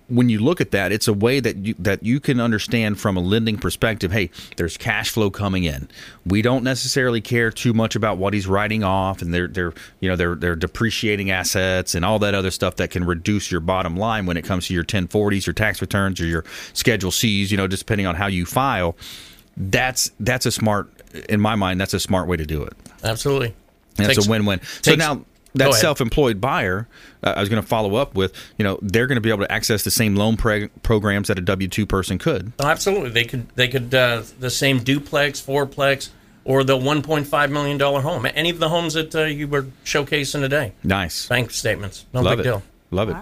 When 0.07 0.29
you 0.29 0.39
look 0.39 0.61
at 0.61 0.71
that, 0.71 0.91
it's 0.91 1.07
a 1.07 1.13
way 1.13 1.39
that 1.39 1.57
you 1.57 1.73
that 1.79 2.03
you 2.03 2.19
can 2.19 2.39
understand 2.39 2.99
from 2.99 3.17
a 3.17 3.19
lending 3.19 3.57
perspective. 3.57 4.11
Hey, 4.11 4.29
there's 4.55 4.77
cash 4.77 5.09
flow 5.09 5.31
coming 5.31 5.63
in. 5.63 5.87
We 6.25 6.43
don't 6.43 6.63
necessarily 6.63 7.21
care 7.21 7.49
too 7.49 7.73
much 7.73 7.95
about 7.95 8.17
what 8.19 8.33
he's 8.33 8.45
writing 8.45 8.83
off, 8.83 9.21
and 9.21 9.33
they're 9.33 9.47
they're 9.47 9.73
you 9.99 10.09
know 10.09 10.15
they're 10.15 10.35
they're 10.35 10.55
depreciating 10.55 11.31
assets 11.31 11.95
and 11.95 12.05
all 12.05 12.19
that 12.19 12.35
other 12.35 12.51
stuff 12.51 12.75
that 12.75 12.91
can 12.91 13.03
reduce 13.03 13.51
your 13.51 13.61
bottom 13.61 13.97
line 13.97 14.27
when 14.27 14.37
it 14.37 14.43
comes 14.43 14.67
to 14.67 14.73
your 14.75 14.83
1040s, 14.83 15.47
your 15.47 15.53
tax 15.53 15.81
returns, 15.81 16.21
or 16.21 16.25
your 16.25 16.45
Schedule 16.73 17.11
C's. 17.11 17.49
You 17.49 17.57
know, 17.57 17.67
just 17.67 17.83
depending 17.83 18.05
on 18.05 18.13
how 18.15 18.27
you 18.27 18.45
file. 18.45 18.95
That's 19.57 20.11
that's 20.19 20.45
a 20.45 20.51
smart, 20.51 20.89
in 21.29 21.39
my 21.39 21.55
mind, 21.55 21.79
that's 21.81 21.93
a 21.93 21.99
smart 21.99 22.27
way 22.27 22.37
to 22.37 22.45
do 22.45 22.63
it. 22.63 22.73
Absolutely. 23.03 23.55
And 23.97 24.07
Takes- 24.07 24.19
it's 24.19 24.27
a 24.27 24.29
win-win. 24.29 24.59
So 24.81 24.95
now 24.95 25.25
that 25.55 25.73
self-employed 25.73 26.39
buyer, 26.39 26.87
uh, 27.23 27.33
I 27.35 27.39
was 27.39 27.49
going 27.49 27.61
to 27.61 27.67
follow 27.67 27.95
up 27.95 28.15
with, 28.15 28.33
you 28.57 28.63
know, 28.63 28.79
they're 28.81 29.07
going 29.07 29.15
to 29.17 29.21
be 29.21 29.29
able 29.29 29.43
to 29.45 29.51
access 29.51 29.83
the 29.83 29.91
same 29.91 30.15
loan 30.15 30.37
preg- 30.37 30.69
programs 30.83 31.27
that 31.27 31.37
a 31.37 31.41
W 31.41 31.67
two 31.67 31.85
person 31.85 32.17
could. 32.17 32.53
Oh, 32.59 32.67
absolutely. 32.67 33.09
They 33.09 33.25
could 33.25 33.49
they 33.55 33.67
could 33.67 33.93
uh, 33.93 34.23
the 34.39 34.49
same 34.49 34.79
duplex, 34.83 35.41
fourplex, 35.41 36.09
or 36.43 36.63
the 36.63 36.77
1.5 36.77 37.51
million 37.51 37.77
dollar 37.77 38.01
home. 38.01 38.25
Any 38.33 38.49
of 38.49 38.59
the 38.59 38.69
homes 38.69 38.93
that 38.93 39.15
uh, 39.15 39.23
you 39.23 39.47
were 39.47 39.63
showcasing 39.83 40.41
today. 40.41 40.73
Nice 40.83 41.27
Bank 41.27 41.51
statements. 41.51 42.05
No 42.13 42.21
Love 42.21 42.37
big 42.37 42.45
it. 42.45 42.49
deal. 42.49 42.63
Love 42.91 43.09
it. 43.09 43.15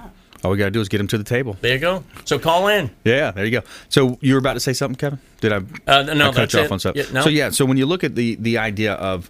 All 0.44 0.52
we 0.52 0.58
got 0.58 0.66
to 0.66 0.72
do 0.72 0.82
is 0.82 0.90
get 0.90 0.98
them 0.98 1.08
to 1.08 1.18
the 1.18 1.24
table. 1.24 1.56
There 1.62 1.72
you 1.74 1.80
go. 1.80 2.04
So 2.26 2.38
call 2.38 2.68
in. 2.68 2.90
Yeah, 3.06 3.32
there 3.32 3.46
you 3.46 3.52
go. 3.52 3.62
So 3.88 4.18
you 4.20 4.34
were 4.34 4.40
about 4.40 4.56
to 4.56 4.60
say 4.60 4.74
something, 4.74 4.98
Kevin? 4.98 5.20
Did 5.40 5.54
I? 5.54 5.58
Uh, 5.88 6.04
no, 6.04 6.26
I 6.32 6.32
cut 6.32 6.36
that's 6.36 6.54
you 6.54 6.60
it. 6.60 6.66
off 6.66 6.72
on 6.74 6.80
something. 6.80 7.02
Yeah, 7.02 7.12
no. 7.14 7.22
So 7.22 7.30
yeah, 7.30 7.50
so 7.50 7.64
when 7.64 7.78
you 7.78 7.86
look 7.86 8.04
at 8.04 8.16
the 8.16 8.36
the 8.36 8.58
idea 8.58 8.96
of 8.96 9.30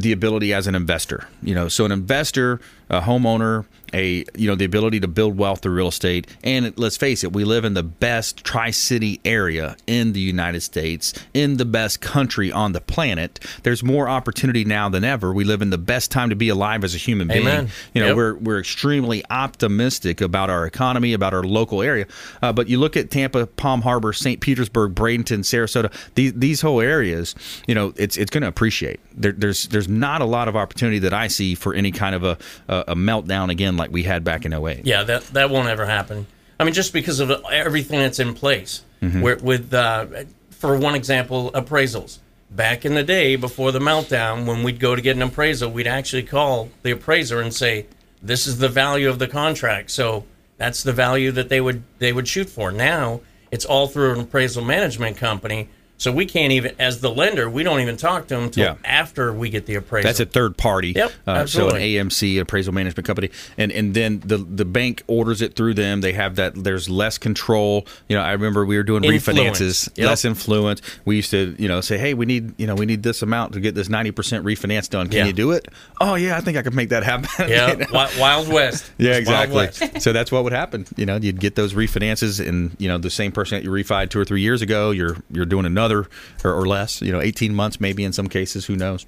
the 0.00 0.12
ability 0.12 0.52
as 0.52 0.66
an 0.66 0.74
investor, 0.74 1.26
you 1.42 1.54
know, 1.54 1.68
so 1.68 1.84
an 1.84 1.92
investor, 1.92 2.60
a 2.90 3.00
homeowner, 3.00 3.64
a 3.94 4.24
you 4.36 4.46
know 4.48 4.54
the 4.54 4.64
ability 4.64 5.00
to 5.00 5.08
build 5.08 5.36
wealth 5.38 5.60
through 5.60 5.72
real 5.74 5.88
estate, 5.88 6.26
and 6.44 6.76
let's 6.78 6.96
face 6.96 7.24
it, 7.24 7.32
we 7.32 7.44
live 7.44 7.64
in 7.64 7.74
the 7.74 7.82
best 7.82 8.44
Tri 8.44 8.70
City 8.70 9.20
area 9.24 9.76
in 9.86 10.12
the 10.12 10.20
United 10.20 10.60
States, 10.60 11.14
in 11.32 11.56
the 11.56 11.64
best 11.64 12.00
country 12.00 12.52
on 12.52 12.72
the 12.72 12.80
planet. 12.80 13.40
There's 13.62 13.82
more 13.82 14.08
opportunity 14.08 14.64
now 14.64 14.88
than 14.88 15.04
ever. 15.04 15.32
We 15.32 15.44
live 15.44 15.62
in 15.62 15.70
the 15.70 15.78
best 15.78 16.10
time 16.10 16.28
to 16.30 16.36
be 16.36 16.48
alive 16.50 16.84
as 16.84 16.94
a 16.94 16.98
human 16.98 17.28
being. 17.28 17.40
Amen. 17.42 17.68
You 17.94 18.02
know, 18.02 18.08
Yep. 18.08 18.16
we're 18.16 18.34
we're 18.36 18.58
extremely 18.60 19.22
optimistic 19.30 20.20
about 20.20 20.50
our 20.50 20.64
economy, 20.66 21.12
about 21.12 21.34
our 21.34 21.42
local 21.42 21.82
area. 21.82 22.06
Uh, 22.42 22.52
but 22.52 22.68
you 22.68 22.78
look 22.78 22.96
at 22.96 23.10
Tampa, 23.10 23.46
Palm 23.46 23.82
Harbor, 23.82 24.12
St. 24.12 24.40
Petersburg, 24.40 24.94
Bradenton, 24.94 25.40
Sarasota, 25.40 25.92
these 26.14 26.32
these 26.34 26.60
whole 26.60 26.80
areas, 26.80 27.34
you 27.66 27.74
know, 27.74 27.92
it's 27.96 28.16
it's 28.16 28.30
going 28.30 28.42
to 28.42 28.48
appreciate. 28.48 29.00
There, 29.14 29.32
there's 29.32 29.66
there's 29.68 29.88
not 29.88 30.20
a 30.20 30.24
lot 30.26 30.48
of 30.48 30.56
opportunity 30.56 30.98
that 31.00 31.12
I 31.14 31.28
see 31.28 31.54
for 31.54 31.74
any 31.74 31.90
kind 31.90 32.14
of 32.14 32.22
a 32.24 32.38
a, 32.68 32.77
a 32.86 32.94
meltdown 32.94 33.50
again 33.50 33.76
like 33.76 33.90
we 33.90 34.02
had 34.02 34.22
back 34.24 34.44
in 34.44 34.52
08. 34.52 34.86
Yeah, 34.86 35.02
that 35.04 35.24
that 35.28 35.50
won't 35.50 35.68
ever 35.68 35.86
happen. 35.86 36.26
I 36.60 36.64
mean, 36.64 36.74
just 36.74 36.92
because 36.92 37.20
of 37.20 37.30
everything 37.50 38.00
that's 38.00 38.18
in 38.18 38.34
place. 38.34 38.82
Mhm. 39.02 39.20
Where, 39.22 39.36
with, 39.36 39.72
uh, 39.72 40.06
for 40.50 40.76
one 40.76 40.94
example, 40.96 41.52
appraisals. 41.52 42.18
Back 42.50 42.84
in 42.84 42.94
the 42.94 43.04
day, 43.04 43.36
before 43.36 43.70
the 43.72 43.78
meltdown, 43.78 44.44
when 44.46 44.62
we'd 44.62 44.80
go 44.80 44.96
to 44.96 45.02
get 45.02 45.14
an 45.14 45.22
appraisal, 45.22 45.70
we'd 45.70 45.86
actually 45.86 46.22
call 46.24 46.70
the 46.82 46.90
appraiser 46.90 47.40
and 47.40 47.52
say, 47.54 47.86
"This 48.22 48.46
is 48.46 48.58
the 48.58 48.68
value 48.68 49.08
of 49.08 49.18
the 49.18 49.28
contract." 49.28 49.90
So 49.90 50.24
that's 50.56 50.82
the 50.82 50.92
value 50.92 51.30
that 51.32 51.48
they 51.48 51.60
would 51.60 51.82
they 51.98 52.12
would 52.12 52.26
shoot 52.26 52.48
for. 52.48 52.72
Now 52.72 53.20
it's 53.52 53.64
all 53.64 53.86
through 53.86 54.14
an 54.14 54.20
appraisal 54.20 54.64
management 54.64 55.16
company. 55.16 55.68
So 55.98 56.10
we 56.12 56.26
can't 56.26 56.52
even, 56.52 56.74
as 56.78 57.00
the 57.00 57.10
lender, 57.10 57.50
we 57.50 57.62
don't 57.64 57.80
even 57.80 57.96
talk 57.96 58.28
to 58.28 58.34
them 58.34 58.44
until 58.44 58.64
Yeah. 58.64 58.74
after 58.84 59.32
we 59.32 59.50
get 59.50 59.66
the 59.66 59.74
appraisal. 59.74 60.08
That's 60.08 60.20
a 60.20 60.24
third 60.26 60.56
party. 60.56 60.92
Yep, 60.96 61.12
Uh, 61.26 61.44
so 61.46 61.70
an. 61.70 61.76
AMC, 61.82 62.38
appraisal 62.40 62.72
management 62.72 63.06
company, 63.06 63.30
and 63.58 63.70
and 63.72 63.94
then 63.94 64.22
the 64.24 64.38
the 64.38 64.64
bank 64.64 65.02
orders 65.08 65.42
it 65.42 65.54
through 65.56 65.74
them. 65.74 66.00
They 66.00 66.12
have 66.12 66.36
that. 66.36 66.52
There's 66.54 66.88
less 66.88 67.18
control. 67.18 67.86
You 68.08 68.16
know, 68.16 68.22
I 68.22 68.32
remember 68.32 68.64
we 68.64 68.76
were 68.76 68.82
doing 68.82 69.04
Influence. 69.04 69.58
refinances, 69.60 69.88
Yep. 69.96 70.06
less 70.08 70.24
influence. 70.24 70.80
We 71.04 71.16
used 71.16 71.30
to, 71.32 71.54
you 71.58 71.68
know, 71.68 71.80
say, 71.80 71.98
hey, 71.98 72.14
we 72.14 72.26
need, 72.26 72.52
you 72.58 72.66
know, 72.66 72.74
we 72.76 72.86
need 72.86 73.02
this 73.02 73.20
amount 73.22 73.52
to 73.54 73.60
get 73.60 73.74
this 73.74 73.88
ninety 73.88 74.10
percent 74.12 74.44
refinance 74.44 74.88
done. 74.88 75.08
Can 75.08 75.18
Yeah. 75.18 75.24
you 75.26 75.32
do 75.32 75.50
it? 75.50 75.66
Oh 76.00 76.14
yeah, 76.14 76.36
I 76.36 76.40
think 76.40 76.56
I 76.56 76.62
could 76.62 76.74
make 76.74 76.90
that 76.90 77.02
happen. 77.02 77.28
Yeah, 77.48 77.70
You 77.72 77.76
know? 77.78 77.86
Wi- 77.86 78.10
Wild 78.20 78.48
West. 78.48 78.88
Yeah, 78.98 79.10
It's 79.10 79.20
exactly. 79.20 79.56
West. 79.56 79.82
so 80.02 80.12
that's 80.12 80.30
what 80.30 80.44
would 80.44 80.52
happen. 80.52 80.86
You 80.96 81.06
know, 81.06 81.16
you'd 81.16 81.40
get 81.40 81.56
those 81.56 81.72
refinances, 81.74 82.46
and 82.46 82.76
you 82.78 82.86
know, 82.88 82.98
the 82.98 83.10
same 83.10 83.32
person 83.32 83.56
that 83.58 83.64
you 83.64 83.70
refied 83.70 84.10
two 84.10 84.20
or 84.20 84.24
three 84.24 84.42
years 84.42 84.62
ago, 84.62 84.90
you're 84.92 85.16
you're 85.32 85.44
doing 85.46 85.66
another 85.66 85.87
or, 85.92 86.08
or 86.44 86.66
less. 86.66 87.00
You 87.02 87.12
know, 87.12 87.20
eighteen 87.20 87.54
months 87.54 87.80
maybe 87.80 88.04
in 88.04 88.12
some 88.12 88.28
cases. 88.28 88.66
Who 88.66 88.76
knows? 88.76 89.06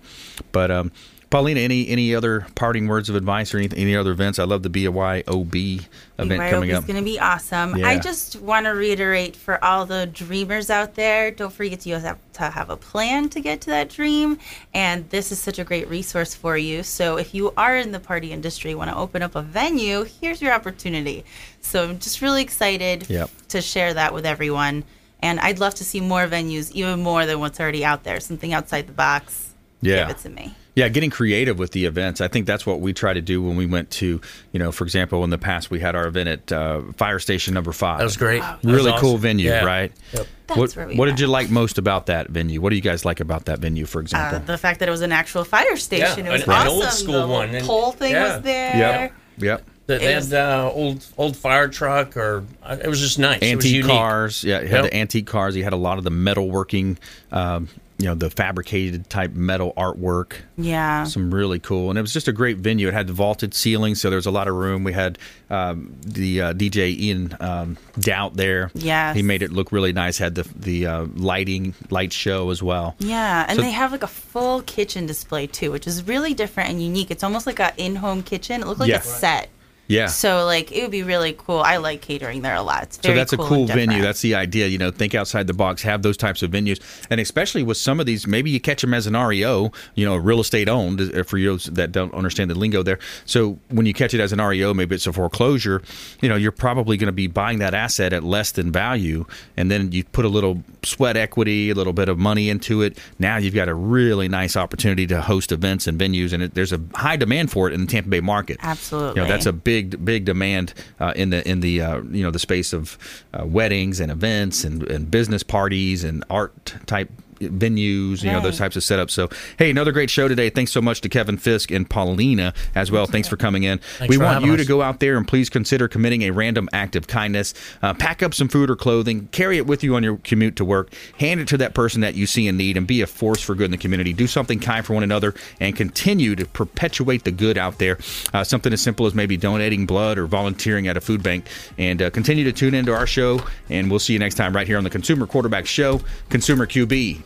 But 0.52 0.70
um, 0.70 0.92
Paulina, 1.30 1.60
any 1.60 1.86
any 1.88 2.12
other 2.12 2.46
parting 2.56 2.88
words 2.88 3.08
of 3.08 3.14
advice 3.14 3.54
or 3.54 3.58
any, 3.58 3.68
any 3.76 3.94
other 3.94 4.10
events? 4.10 4.40
I 4.40 4.44
love 4.44 4.64
the 4.64 4.68
BYOB 4.68 5.86
event 6.18 6.40
BYOB 6.40 6.50
coming 6.50 6.72
up. 6.72 6.86
going 6.88 6.98
to 6.98 7.04
be 7.04 7.20
awesome. 7.20 7.76
Yeah. 7.76 7.86
I 7.86 8.00
just 8.00 8.34
want 8.40 8.66
to 8.66 8.70
reiterate 8.70 9.36
for 9.36 9.62
all 9.64 9.86
the 9.86 10.06
dreamers 10.06 10.70
out 10.70 10.96
there, 10.96 11.30
don't 11.30 11.52
forget 11.52 11.86
you 11.86 11.94
have 11.94 12.18
to 12.32 12.50
have 12.50 12.68
a 12.68 12.76
plan 12.76 13.28
to 13.28 13.40
get 13.40 13.60
to 13.60 13.70
that 13.70 13.90
dream. 13.90 14.38
And 14.74 15.08
this 15.10 15.30
is 15.30 15.38
such 15.38 15.60
a 15.60 15.64
great 15.64 15.88
resource 15.88 16.34
for 16.34 16.56
you. 16.56 16.82
So 16.82 17.16
if 17.16 17.32
you 17.32 17.52
are 17.56 17.76
in 17.76 17.92
the 17.92 18.00
party 18.00 18.32
industry, 18.32 18.74
want 18.74 18.90
to 18.90 18.96
open 18.96 19.22
up 19.22 19.36
a 19.36 19.42
venue, 19.42 20.02
here's 20.20 20.42
your 20.42 20.52
opportunity. 20.52 21.24
So 21.60 21.84
I'm 21.84 22.00
just 22.00 22.20
really 22.22 22.42
excited 22.42 23.08
Yep. 23.08 23.30
to 23.50 23.60
share 23.60 23.94
that 23.94 24.12
with 24.12 24.26
everyone. 24.26 24.82
And 25.22 25.38
I'd 25.40 25.58
love 25.58 25.74
to 25.76 25.84
see 25.84 26.00
more 26.00 26.26
venues, 26.26 26.70
even 26.72 27.02
more 27.02 27.26
than 27.26 27.40
what's 27.40 27.60
already 27.60 27.84
out 27.84 28.04
there, 28.04 28.20
something 28.20 28.52
outside 28.52 28.86
the 28.86 28.92
box. 28.92 29.54
Yeah. 29.82 30.06
Give 30.06 30.16
it 30.16 30.18
to 30.22 30.28
me. 30.30 30.54
Yeah, 30.76 30.88
getting 30.88 31.10
creative 31.10 31.58
with 31.58 31.72
the 31.72 31.84
events. 31.84 32.20
I 32.20 32.28
think 32.28 32.46
that's 32.46 32.64
what 32.64 32.80
we 32.80 32.92
try 32.92 33.12
to 33.12 33.20
do 33.20 33.42
when 33.42 33.56
we 33.56 33.66
went 33.66 33.90
to, 33.92 34.20
you 34.52 34.58
know, 34.58 34.70
for 34.70 34.84
example, 34.84 35.24
in 35.24 35.30
the 35.30 35.36
past 35.36 35.68
we 35.70 35.80
had 35.80 35.96
our 35.96 36.06
event 36.06 36.28
at 36.28 36.52
uh, 36.52 36.82
Fire 36.96 37.18
Station 37.18 37.54
Number 37.54 37.72
Five. 37.72 37.98
That 37.98 38.04
was 38.04 38.16
great. 38.16 38.40
That 38.40 38.62
was 38.64 38.74
Really 38.76 38.92
cool 38.98 39.18
venue, 39.18 39.50
Yeah. 39.50 39.64
right? 39.64 39.92
Yep. 40.12 40.26
what 40.54 40.72
where 40.76 40.86
we 40.86 40.96
what 40.96 41.06
did 41.06 41.18
you 41.18 41.26
like 41.26 41.50
most 41.50 41.76
about 41.76 42.06
that 42.06 42.28
venue? 42.30 42.60
What 42.60 42.70
do 42.70 42.76
you 42.76 42.82
guys 42.82 43.04
like 43.04 43.20
about 43.20 43.46
that 43.46 43.58
venue, 43.58 43.84
for 43.84 44.00
example? 44.00 44.38
Uh, 44.38 44.44
the 44.44 44.56
fact 44.58 44.78
that 44.78 44.88
it 44.88 44.92
was 44.92 45.02
an 45.02 45.12
actual 45.12 45.44
fire 45.44 45.76
station. 45.76 46.24
Yeah, 46.24 46.30
it 46.30 46.32
was 46.34 46.42
an- 46.44 46.50
an 46.50 46.56
awesome. 46.56 46.72
old 46.72 46.84
school 46.92 47.20
the 47.26 47.26
one, 47.26 47.60
pole 47.62 47.92
thing 47.92 48.12
yeah. 48.12 48.34
was 48.36 48.42
there. 48.44 48.76
Yep. 48.76 49.12
Yep. 49.38 49.66
They, 49.98 50.06
they 50.06 50.14
was- 50.16 50.30
had 50.30 50.40
uh, 50.40 50.70
old 50.72 51.04
old 51.18 51.36
fire 51.36 51.68
truck, 51.68 52.16
or 52.16 52.44
uh, 52.62 52.76
it 52.82 52.88
was 52.88 53.00
just 53.00 53.18
nice. 53.18 53.40
It 53.42 53.56
was 53.56 53.64
antique 53.66 53.84
cars. 53.86 54.44
Yeah, 54.44 54.60
you 54.60 54.68
had 54.68 54.84
Yep. 54.84 54.90
the 54.92 54.96
antique 54.96 55.26
cars. 55.26 55.54
He 55.54 55.62
had 55.62 55.72
a 55.72 55.76
lot 55.76 55.98
of 55.98 56.04
the 56.04 56.10
metalworking, 56.10 56.96
um, 57.32 57.68
you 57.98 58.06
know, 58.06 58.14
the 58.14 58.30
fabricated 58.30 59.10
type 59.10 59.32
metal 59.34 59.74
artwork. 59.76 60.32
Yeah. 60.56 61.04
Some 61.04 61.32
really 61.34 61.58
cool, 61.58 61.90
and 61.90 61.98
it 61.98 62.02
was 62.02 62.12
just 62.14 62.28
a 62.28 62.32
great 62.32 62.56
venue. 62.58 62.88
It 62.88 62.94
had 62.94 63.06
the 63.08 63.12
vaulted 63.12 63.52
ceiling, 63.52 63.94
so 63.94 64.08
there 64.08 64.16
was 64.16 64.24
a 64.26 64.30
lot 64.30 64.48
of 64.48 64.54
room. 64.54 64.84
We 64.84 64.92
had 64.94 65.18
um, 65.50 65.94
the 66.00 66.40
uh, 66.40 66.52
DJ 66.54 66.98
Ian 66.98 67.36
um, 67.40 67.76
Doubt 67.98 68.36
there. 68.36 68.70
Yes. 68.74 69.16
he 69.16 69.22
made 69.22 69.42
it 69.42 69.52
look 69.52 69.70
really 69.72 69.92
nice. 69.92 70.16
Had 70.16 70.34
the 70.34 70.48
the 70.56 70.86
uh, 70.86 71.06
lighting 71.14 71.74
light 71.90 72.12
show 72.14 72.48
as 72.50 72.62
well. 72.62 72.94
Yeah, 73.00 73.44
and 73.48 73.56
So- 73.56 73.62
they 73.62 73.70
have 73.72 73.92
like 73.92 74.02
a 74.02 74.06
full 74.06 74.62
kitchen 74.62 75.04
display 75.06 75.46
too, 75.46 75.70
which 75.72 75.86
is 75.86 76.06
really 76.06 76.32
different 76.32 76.70
and 76.70 76.82
unique. 76.82 77.10
It's 77.10 77.22
almost 77.24 77.46
like 77.46 77.58
a 77.60 77.72
in-home 77.76 78.22
kitchen. 78.22 78.62
It 78.62 78.66
looked 78.66 78.80
like 78.80 78.88
Yeah. 78.90 78.98
a 78.98 79.02
set. 79.02 79.48
Yeah. 79.90 80.06
So 80.06 80.44
like 80.44 80.72
it 80.72 80.82
would 80.82 80.90
be 80.90 81.02
really 81.02 81.34
cool. 81.36 81.58
I 81.60 81.78
like 81.78 82.00
catering 82.00 82.42
there 82.42 82.54
a 82.54 82.62
lot. 82.62 82.84
It's 82.84 83.00
So 83.02 83.12
that's 83.14 83.34
cool 83.34 83.44
a 83.44 83.48
cool 83.48 83.66
venue. 83.66 84.00
That's 84.02 84.20
the 84.20 84.34
idea. 84.34 84.66
You 84.68 84.78
know, 84.78 84.90
think 84.90 85.14
outside 85.14 85.46
the 85.46 85.54
box. 85.54 85.82
Have 85.82 86.02
those 86.02 86.16
types 86.16 86.42
of 86.42 86.50
venues, 86.50 86.80
and 87.10 87.20
especially 87.20 87.62
with 87.62 87.76
some 87.76 88.00
of 88.00 88.06
these, 88.06 88.26
maybe 88.26 88.50
you 88.50 88.60
catch 88.60 88.82
them 88.82 88.94
as 88.94 89.06
an 89.06 89.16
REO. 89.16 89.72
You 89.94 90.06
know, 90.06 90.16
real 90.16 90.40
estate 90.40 90.68
owned. 90.68 91.00
uh, 91.00 91.22
For 91.24 91.38
you 91.38 91.58
that 91.58 91.92
don't 91.92 92.14
understand 92.14 92.50
the 92.50 92.54
lingo 92.54 92.82
there. 92.82 92.98
So 93.24 93.58
when 93.68 93.86
you 93.86 93.92
catch 93.94 94.14
it 94.14 94.20
as 94.20 94.32
an 94.32 94.40
REO, 94.40 94.72
maybe 94.74 94.94
it's 94.94 95.06
a 95.06 95.12
foreclosure. 95.12 95.82
You 96.20 96.28
know, 96.28 96.36
you're 96.36 96.52
probably 96.52 96.96
going 96.96 97.06
to 97.06 97.12
be 97.12 97.26
buying 97.26 97.58
that 97.58 97.74
asset 97.74 98.12
at 98.12 98.22
less 98.22 98.52
than 98.52 98.70
value, 98.70 99.26
and 99.56 99.70
then 99.70 99.90
you 99.92 100.04
put 100.04 100.24
a 100.24 100.28
little 100.28 100.62
sweat 100.84 101.16
equity, 101.16 101.70
a 101.70 101.74
little 101.74 101.92
bit 101.92 102.08
of 102.08 102.18
money 102.18 102.48
into 102.48 102.82
it. 102.82 102.98
Now 103.18 103.36
you've 103.38 103.54
got 103.54 103.68
a 103.68 103.74
really 103.74 104.28
nice 104.28 104.56
opportunity 104.56 105.06
to 105.08 105.20
host 105.20 105.50
events 105.52 105.86
and 105.86 105.98
venues, 105.98 106.32
and 106.32 106.42
it, 106.44 106.54
there's 106.54 106.72
a 106.72 106.80
high 106.94 107.16
demand 107.16 107.50
for 107.50 107.68
it 107.68 107.74
in 107.74 107.80
the 107.80 107.86
Tampa 107.86 108.08
Bay 108.10 108.20
market. 108.20 108.58
Absolutely. 108.62 109.20
You 109.20 109.26
know, 109.26 109.32
that's 109.32 109.46
a 109.46 109.52
big, 109.52 109.79
big 109.82 110.24
demand 110.24 110.74
uh, 110.98 111.12
in 111.16 111.30
the 111.30 111.48
in 111.48 111.60
the 111.60 111.80
uh, 111.80 112.00
you 112.02 112.22
know 112.22 112.30
the 112.30 112.38
space 112.38 112.72
of 112.72 112.98
uh, 113.32 113.44
weddings 113.44 114.00
and 114.00 114.10
events 114.10 114.64
and, 114.64 114.82
and 114.90 115.10
business 115.10 115.42
parties 115.42 116.04
and 116.04 116.24
art 116.30 116.74
type 116.86 117.10
venues, 117.40 118.22
you 118.22 118.30
know, 118.30 118.40
those 118.40 118.58
types 118.58 118.76
of 118.76 118.82
setups. 118.82 119.10
So, 119.10 119.28
hey, 119.58 119.70
another 119.70 119.92
great 119.92 120.10
show 120.10 120.28
today. 120.28 120.50
Thanks 120.50 120.72
so 120.72 120.80
much 120.80 121.00
to 121.02 121.08
Kevin 121.08 121.36
Fiske 121.36 121.70
and 121.70 121.88
Paulina 121.88 122.52
as 122.74 122.90
well. 122.90 123.06
Thanks 123.06 123.28
for 123.28 123.36
coming 123.36 123.62
in. 123.62 123.78
Thanks 123.78 124.10
we 124.10 124.22
want 124.22 124.44
you 124.44 124.54
us. 124.54 124.60
to 124.60 124.66
go 124.66 124.82
out 124.82 125.00
there 125.00 125.16
and 125.16 125.26
please 125.26 125.48
consider 125.48 125.88
committing 125.88 126.22
a 126.22 126.30
random 126.30 126.68
act 126.72 126.96
of 126.96 127.06
kindness. 127.06 127.54
Uh, 127.82 127.94
pack 127.94 128.22
up 128.22 128.34
some 128.34 128.48
food 128.48 128.70
or 128.70 128.76
clothing, 128.76 129.28
carry 129.28 129.56
it 129.56 129.66
with 129.66 129.82
you 129.82 129.94
on 129.94 130.02
your 130.02 130.18
commute 130.18 130.56
to 130.56 130.64
work, 130.64 130.92
hand 131.18 131.40
it 131.40 131.48
to 131.48 131.56
that 131.58 131.74
person 131.74 132.00
that 132.02 132.14
you 132.14 132.26
see 132.26 132.46
in 132.46 132.56
need, 132.56 132.76
and 132.76 132.86
be 132.86 133.00
a 133.02 133.06
force 133.06 133.40
for 133.40 133.54
good 133.54 133.66
in 133.66 133.70
the 133.70 133.78
community. 133.78 134.12
Do 134.12 134.26
something 134.26 134.60
kind 134.60 134.84
for 134.84 134.94
one 134.94 135.02
another 135.02 135.34
and 135.58 135.74
continue 135.74 136.36
to 136.36 136.44
perpetuate 136.46 137.24
the 137.24 137.30
good 137.30 137.56
out 137.56 137.78
there. 137.78 137.98
Uh, 138.32 138.44
something 138.44 138.72
as 138.72 138.82
simple 138.82 139.06
as 139.06 139.14
maybe 139.14 139.36
donating 139.36 139.86
blood 139.86 140.18
or 140.18 140.26
volunteering 140.26 140.88
at 140.88 140.96
a 140.96 141.00
food 141.00 141.22
bank. 141.22 141.46
And 141.78 142.02
uh, 142.02 142.10
continue 142.10 142.44
to 142.44 142.52
tune 142.52 142.74
into 142.74 142.92
our 142.92 143.06
show, 143.06 143.40
and 143.68 143.90
we'll 143.90 143.98
see 143.98 144.12
you 144.12 144.18
next 144.18 144.34
time 144.34 144.54
right 144.54 144.66
here 144.66 144.78
on 144.78 144.84
the 144.84 144.90
Consumer 144.90 145.26
Quarterback 145.26 145.66
Show, 145.66 146.00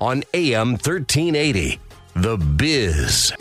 on 0.00 0.22
AM 0.34 0.70
1380. 0.70 1.78
The 2.14 2.36
Biz. 2.36 3.32